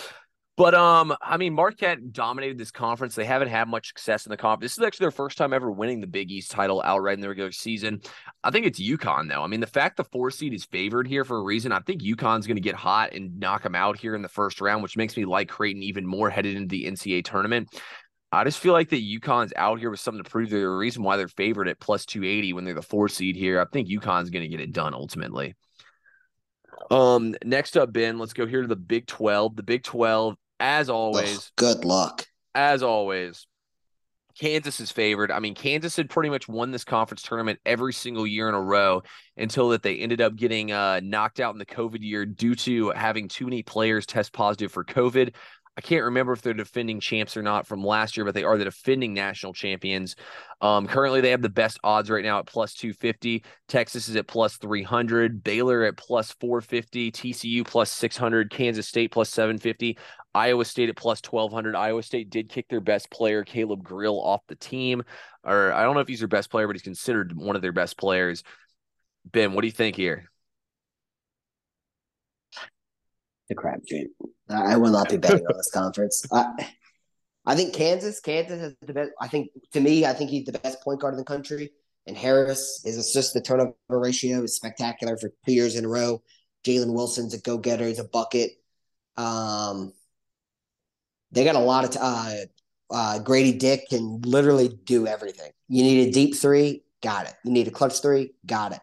But 0.61 0.75
um, 0.75 1.17
I 1.23 1.39
mean, 1.39 1.55
Marquette 1.55 2.13
dominated 2.13 2.59
this 2.59 2.71
conference. 2.71 3.15
They 3.15 3.25
haven't 3.25 3.49
had 3.49 3.67
much 3.67 3.87
success 3.87 4.27
in 4.27 4.31
the 4.31 4.37
conference. 4.37 4.75
This 4.75 4.79
is 4.79 4.85
actually 4.85 5.05
their 5.05 5.11
first 5.11 5.39
time 5.39 5.55
ever 5.55 5.71
winning 5.71 6.03
the 6.03 6.07
Big 6.07 6.31
East 6.31 6.51
title 6.51 6.83
outright 6.85 7.15
in 7.15 7.23
the 7.23 7.31
regular 7.31 7.51
season. 7.51 8.03
I 8.45 8.51
think 8.51 8.67
it's 8.67 8.79
UConn 8.79 9.31
though. 9.31 9.43
I 9.43 9.47
mean, 9.47 9.61
the 9.61 9.67
fact 9.67 9.97
the 9.97 10.05
four 10.05 10.31
seed 10.31 10.53
is 10.53 10.67
favored 10.67 11.09
here 11.09 11.25
for 11.25 11.39
a 11.39 11.43
reason. 11.43 11.73
I 11.73 11.79
think 11.79 12.03
UConn's 12.03 12.47
going 12.47 12.59
to 12.59 12.61
get 12.61 12.75
hot 12.75 13.15
and 13.15 13.41
knock 13.41 13.63
them 13.63 13.75
out 13.75 13.99
here 13.99 14.15
in 14.15 14.21
the 14.21 14.29
first 14.29 14.61
round, 14.61 14.83
which 14.83 14.99
makes 14.99 15.17
me 15.17 15.25
like 15.25 15.49
Creighton 15.49 15.83
even 15.83 16.05
more 16.05 16.29
headed 16.29 16.55
into 16.55 16.69
the 16.69 16.85
NCAA 16.85 17.25
tournament. 17.25 17.71
I 18.31 18.45
just 18.45 18.59
feel 18.59 18.75
like 18.75 18.91
that 18.91 19.03
UConn's 19.03 19.55
out 19.57 19.79
here 19.79 19.89
with 19.89 20.01
something 20.01 20.23
to 20.23 20.29
prove. 20.29 20.51
The 20.51 20.69
reason 20.69 21.03
why 21.03 21.17
they're 21.17 21.29
favored 21.29 21.69
at 21.69 21.81
plus 21.81 22.05
280 22.05 22.53
when 22.53 22.67
they're 22.67 22.75
the 22.75 22.83
four 22.83 23.09
seed 23.09 23.35
here. 23.35 23.63
I 23.63 23.65
think 23.73 23.89
UConn's 23.89 24.29
going 24.29 24.43
to 24.43 24.49
get 24.49 24.61
it 24.61 24.75
done 24.75 24.93
ultimately. 24.93 25.55
Um, 26.91 27.35
next 27.45 27.79
up, 27.79 27.95
Ben, 27.95 28.19
let's 28.19 28.35
go 28.35 28.47
here 28.47 28.61
to 28.61 28.69
the 28.69 28.77
Big 28.77 29.07
12. 29.07 29.57
The 29.57 29.63
Big 29.63 29.85
12, 29.85 30.37
as 30.61 30.89
always, 30.91 31.37
Ugh, 31.37 31.45
good 31.57 31.85
luck. 31.85 32.27
as 32.55 32.83
always, 32.83 33.47
Kansas 34.39 34.81
is 34.81 34.91
favored. 34.91 35.31
I 35.31 35.39
mean, 35.41 35.55
Kansas 35.55 35.97
had 35.97 36.09
pretty 36.09 36.31
much 36.31 36.49
won 36.49 36.71
this 36.71 36.85
conference 36.85 37.23
tournament 37.23 37.59
every 37.67 37.93
single 37.93 38.27
year 38.27 38.49
in 38.49 38.55
a 38.55 38.61
row 38.61 39.03
until 39.37 39.71
that 39.71 39.83
they 39.83 39.97
ended 39.97 40.21
up 40.21 40.37
getting 40.37 40.73
uh, 40.73 41.01
knocked 41.03 41.41
out 41.41 41.55
in 41.55 41.59
the 41.59 41.67
COVID 41.67 41.99
year 42.01 42.25
due 42.25 42.55
to 42.55 42.91
having 42.91 43.29
too 43.29 43.45
many 43.45 43.63
players 43.63 44.07
test 44.07 44.33
positive 44.33 44.73
for 44.73 44.85
COVID. 44.85 45.35
I 45.81 45.83
can't 45.83 46.05
remember 46.05 46.35
if 46.35 46.43
they're 46.43 46.53
defending 46.53 47.01
champs 47.01 47.39
or 47.39 47.43
not 47.43 47.67
from 47.67 47.83
last 47.83 48.15
year, 48.15 48.27
but 48.27 48.35
they 48.35 48.45
are 48.45 48.59
the 48.59 48.65
defending 48.65 49.15
national 49.15 49.55
champions. 49.55 50.15
Um, 50.61 50.87
currently, 50.87 51.23
they 51.23 51.31
have 51.31 51.41
the 51.41 51.49
best 51.49 51.79
odds 51.83 52.11
right 52.11 52.23
now 52.23 52.39
at 52.39 52.45
plus 52.45 52.75
250. 52.75 53.43
Texas 53.67 54.07
is 54.07 54.15
at 54.17 54.27
plus 54.27 54.59
300. 54.59 55.43
Baylor 55.43 55.85
at 55.85 55.97
plus 55.97 56.33
450. 56.33 57.11
TCU 57.13 57.67
plus 57.67 57.91
600. 57.91 58.51
Kansas 58.51 58.89
State 58.89 59.11
plus 59.11 59.31
750. 59.31 59.97
Iowa 60.35 60.67
State 60.67 60.91
at 60.91 60.97
plus 60.97 61.23
1200. 61.27 61.75
Iowa 61.75 62.03
State 62.03 62.29
did 62.29 62.51
kick 62.51 62.69
their 62.69 62.83
best 62.83 63.11
player, 63.11 63.43
Caleb 63.43 63.83
Grill, 63.83 64.21
off 64.21 64.43
the 64.49 64.57
team. 64.57 65.03
Or 65.45 65.73
I 65.73 65.83
don't 65.83 65.95
know 65.95 66.01
if 66.01 66.09
he's 66.09 66.19
their 66.19 66.29
best 66.29 66.51
player, 66.51 66.67
but 66.67 66.77
he's 66.77 66.83
considered 66.83 67.35
one 67.35 67.57
of 67.57 67.63
their 67.63 67.73
best 67.73 67.97
players. 67.97 68.43
Ben, 69.25 69.55
what 69.55 69.63
do 69.63 69.67
you 69.67 69.73
think 69.73 69.97
here? 69.97 70.31
The 73.51 73.55
crapshoot. 73.55 74.07
I 74.49 74.73
I 74.73 74.77
will 74.77 74.91
not 74.91 75.11
be 75.11 75.17
betting 75.19 75.45
on 75.45 75.57
this 75.57 75.71
conference. 75.71 76.25
I, 76.33 76.73
I 77.45 77.55
think 77.55 77.75
Kansas, 77.75 78.21
Kansas 78.21 78.61
has 78.61 78.75
the 78.81 78.95
best. 78.95 79.11
I 79.21 79.29
think 79.29 79.51
to 79.73 79.81
me, 79.81 80.07
I 80.07 80.15
think 80.15 80.31
he's 80.31 80.47
the 80.47 80.59
best 80.59 80.83
point 80.83 81.01
guard 81.01 81.15
in 81.15 81.19
the 81.19 81.25
country. 81.25 81.71
And 82.07 82.17
Harris, 82.17 82.81
his 82.85 82.97
assist 82.97 83.35
to 83.35 83.43
turnover 83.43 83.75
ratio 83.89 84.43
is 84.43 84.57
spectacular 84.57 85.17
for 85.19 85.31
two 85.45 85.53
years 85.53 85.77
in 85.77 85.85
a 85.85 85.89
row. 85.89 86.23
Jalen 86.65 86.95
Wilson's 86.95 87.35
a 87.35 87.41
go 87.41 87.59
getter. 87.59 87.87
He's 87.87 87.99
a 87.99 88.05
bucket. 88.05 88.53
Um, 89.17 89.93
they 91.33 91.45
got 91.45 91.57
a 91.57 91.61
lot 91.61 91.85
of. 91.85 91.91
T- 91.91 91.99
uh, 92.01 92.35
uh, 92.93 93.19
Grady 93.21 93.53
Dick 93.53 93.89
can 93.89 94.21
literally 94.23 94.69
do 94.69 95.07
everything. 95.07 95.53
You 95.69 95.85
need 95.85 96.09
a 96.09 96.13
deep 96.13 96.35
three, 96.35 96.83
got 97.03 97.27
it. 97.27 97.35
You 97.45 97.53
need 97.53 97.69
a 97.69 97.71
clutch 97.71 98.01
three, 98.03 98.33
got 98.45 98.73
it. 98.73 98.81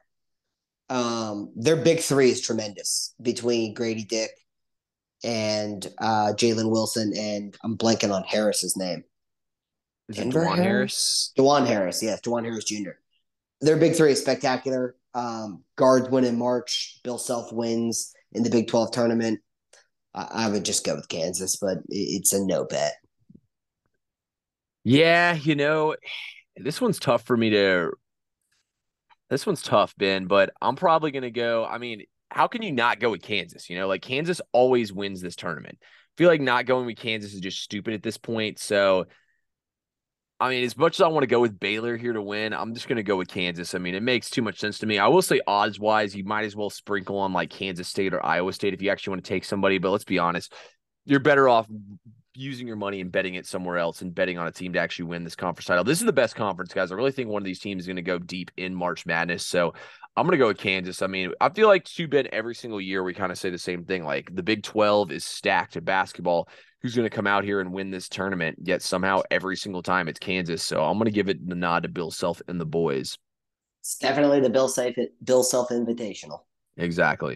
Um, 0.89 1.51
their 1.57 1.75
big 1.75 1.99
three 1.99 2.29
is 2.29 2.39
tremendous 2.39 3.13
between 3.21 3.73
Grady 3.73 4.05
Dick 4.05 4.31
and 5.23 5.85
uh, 5.99 6.33
Jalen 6.35 6.69
Wilson, 6.69 7.13
and 7.15 7.57
I'm 7.63 7.77
blanking 7.77 8.13
on 8.13 8.23
Harris's 8.23 8.77
name. 8.77 9.03
Is 10.09 10.17
Denver 10.17 10.45
Dajuan 10.45 10.57
Harris? 10.57 11.33
Dajuan 11.37 11.67
Harris, 11.67 12.01
yes, 12.01 12.21
Dajuan 12.21 12.43
Harris 12.43 12.65
Jr. 12.65 12.91
Their 13.61 13.77
big 13.77 13.95
three 13.95 14.11
is 14.11 14.21
spectacular. 14.21 14.95
Um, 15.13 15.63
guards 15.75 16.09
win 16.09 16.23
in 16.23 16.37
March. 16.37 16.99
Bill 17.03 17.17
Self 17.17 17.51
wins 17.51 18.13
in 18.33 18.43
the 18.43 18.49
Big 18.49 18.67
12 18.67 18.91
tournament. 18.91 19.39
I, 20.13 20.27
I 20.31 20.49
would 20.49 20.63
just 20.63 20.85
go 20.85 20.95
with 20.95 21.09
Kansas, 21.09 21.55
but 21.57 21.77
it, 21.77 21.83
it's 21.89 22.33
a 22.33 22.45
no 22.45 22.65
bet. 22.65 22.93
Yeah, 24.83 25.33
you 25.33 25.55
know, 25.55 25.95
this 26.55 26.79
one's 26.79 26.99
tough 26.99 27.23
for 27.23 27.35
me 27.35 27.49
to. 27.49 27.91
This 29.29 29.45
one's 29.45 29.61
tough, 29.61 29.93
Ben, 29.97 30.27
but 30.27 30.51
I'm 30.61 30.77
probably 30.77 31.11
going 31.11 31.23
to 31.23 31.31
go. 31.31 31.65
I 31.65 31.79
mean, 31.79 32.03
how 32.37 32.47
can 32.47 32.61
you 32.61 32.71
not 32.71 32.99
go 32.99 33.09
with 33.09 33.23
Kansas? 33.23 33.67
You 33.67 33.79
know, 33.79 33.87
like 33.87 34.03
Kansas 34.03 34.41
always 34.51 34.93
wins 34.93 35.21
this 35.21 35.35
tournament. 35.35 35.79
I 35.81 35.87
feel 36.19 36.29
like 36.29 36.39
not 36.39 36.67
going 36.67 36.85
with 36.85 36.97
Kansas 36.97 37.33
is 37.33 37.39
just 37.39 37.59
stupid 37.59 37.95
at 37.95 38.03
this 38.03 38.19
point. 38.19 38.59
So 38.59 39.07
I 40.39 40.49
mean, 40.49 40.63
as 40.63 40.77
much 40.77 40.97
as 40.97 41.01
I 41.01 41.07
want 41.07 41.23
to 41.23 41.27
go 41.27 41.39
with 41.39 41.59
Baylor 41.59 41.97
here 41.97 42.13
to 42.13 42.21
win, 42.21 42.53
I'm 42.53 42.75
just 42.75 42.87
going 42.87 42.97
to 42.97 43.03
go 43.03 43.17
with 43.17 43.27
Kansas. 43.27 43.73
I 43.73 43.79
mean, 43.79 43.95
it 43.95 44.03
makes 44.03 44.29
too 44.29 44.43
much 44.43 44.59
sense 44.59 44.77
to 44.79 44.85
me. 44.85 44.99
I 44.99 45.07
will 45.07 45.23
say 45.23 45.41
odds 45.47 45.79
wise, 45.79 46.15
you 46.15 46.25
might 46.25 46.45
as 46.45 46.55
well 46.55 46.69
sprinkle 46.69 47.17
on 47.17 47.33
like 47.33 47.49
Kansas 47.49 47.87
State 47.87 48.13
or 48.13 48.23
Iowa 48.23 48.53
State 48.53 48.75
if 48.75 48.83
you 48.83 48.91
actually 48.91 49.13
want 49.13 49.25
to 49.25 49.29
take 49.29 49.43
somebody. 49.43 49.79
But 49.79 49.89
let's 49.89 50.03
be 50.03 50.19
honest, 50.19 50.53
you're 51.05 51.19
better 51.19 51.49
off 51.49 51.67
using 52.35 52.67
your 52.67 52.75
money 52.75 53.01
and 53.01 53.11
betting 53.11 53.33
it 53.33 53.47
somewhere 53.47 53.79
else 53.79 54.03
and 54.03 54.13
betting 54.13 54.37
on 54.37 54.45
a 54.45 54.51
team 54.51 54.73
to 54.73 54.79
actually 54.79 55.05
win 55.05 55.23
this 55.23 55.35
conference 55.35 55.65
title. 55.65 55.83
This 55.83 56.01
is 56.01 56.05
the 56.05 56.13
best 56.13 56.35
conference, 56.35 56.71
guys. 56.71 56.91
I 56.91 56.95
really 56.95 57.11
think 57.11 57.29
one 57.29 57.41
of 57.41 57.45
these 57.45 57.59
teams 57.59 57.81
is 57.81 57.87
going 57.87 57.95
to 57.95 58.03
go 58.03 58.19
deep 58.19 58.51
in 58.57 58.75
March 58.75 59.07
Madness. 59.07 59.43
So 59.43 59.73
I'm 60.17 60.25
going 60.25 60.31
to 60.31 60.43
go 60.43 60.47
with 60.47 60.57
Kansas. 60.57 61.03
I 61.03 61.07
mean, 61.07 61.31
I 61.39 61.49
feel 61.49 61.67
like 61.67 61.83
to 61.83 62.07
bet 62.07 62.25
every 62.33 62.55
single 62.55 62.81
year 62.81 63.03
we 63.03 63.13
kind 63.13 63.31
of 63.31 63.37
say 63.37 63.51
the 63.51 63.59
same 63.59 63.85
thing. 63.85 64.03
Like 64.03 64.33
the 64.33 64.41
Big 64.41 64.63
12 64.63 65.11
is 65.11 65.23
stacked 65.23 65.77
at 65.77 65.85
basketball 65.85 66.49
who's 66.81 66.95
going 66.95 67.07
to 67.07 67.15
come 67.15 67.27
out 67.27 67.43
here 67.43 67.61
and 67.61 67.71
win 67.71 67.91
this 67.91 68.09
tournament. 68.09 68.57
Yet 68.63 68.81
somehow 68.81 69.21
every 69.29 69.55
single 69.55 69.83
time 69.83 70.07
it's 70.07 70.17
Kansas. 70.17 70.63
So 70.63 70.83
I'm 70.83 70.97
going 70.97 71.05
to 71.05 71.11
give 71.11 71.29
it 71.29 71.47
the 71.47 71.53
nod 71.53 71.83
to 71.83 71.89
Bill 71.89 72.09
Self 72.09 72.41
and 72.47 72.59
the 72.59 72.65
boys. 72.65 73.15
It's 73.81 73.97
definitely 73.99 74.39
the 74.39 74.49
Bill 74.49 74.67
Self 74.67 74.95
Bill 75.23 75.43
Self 75.43 75.69
Invitational. 75.69 76.39
Exactly. 76.77 77.35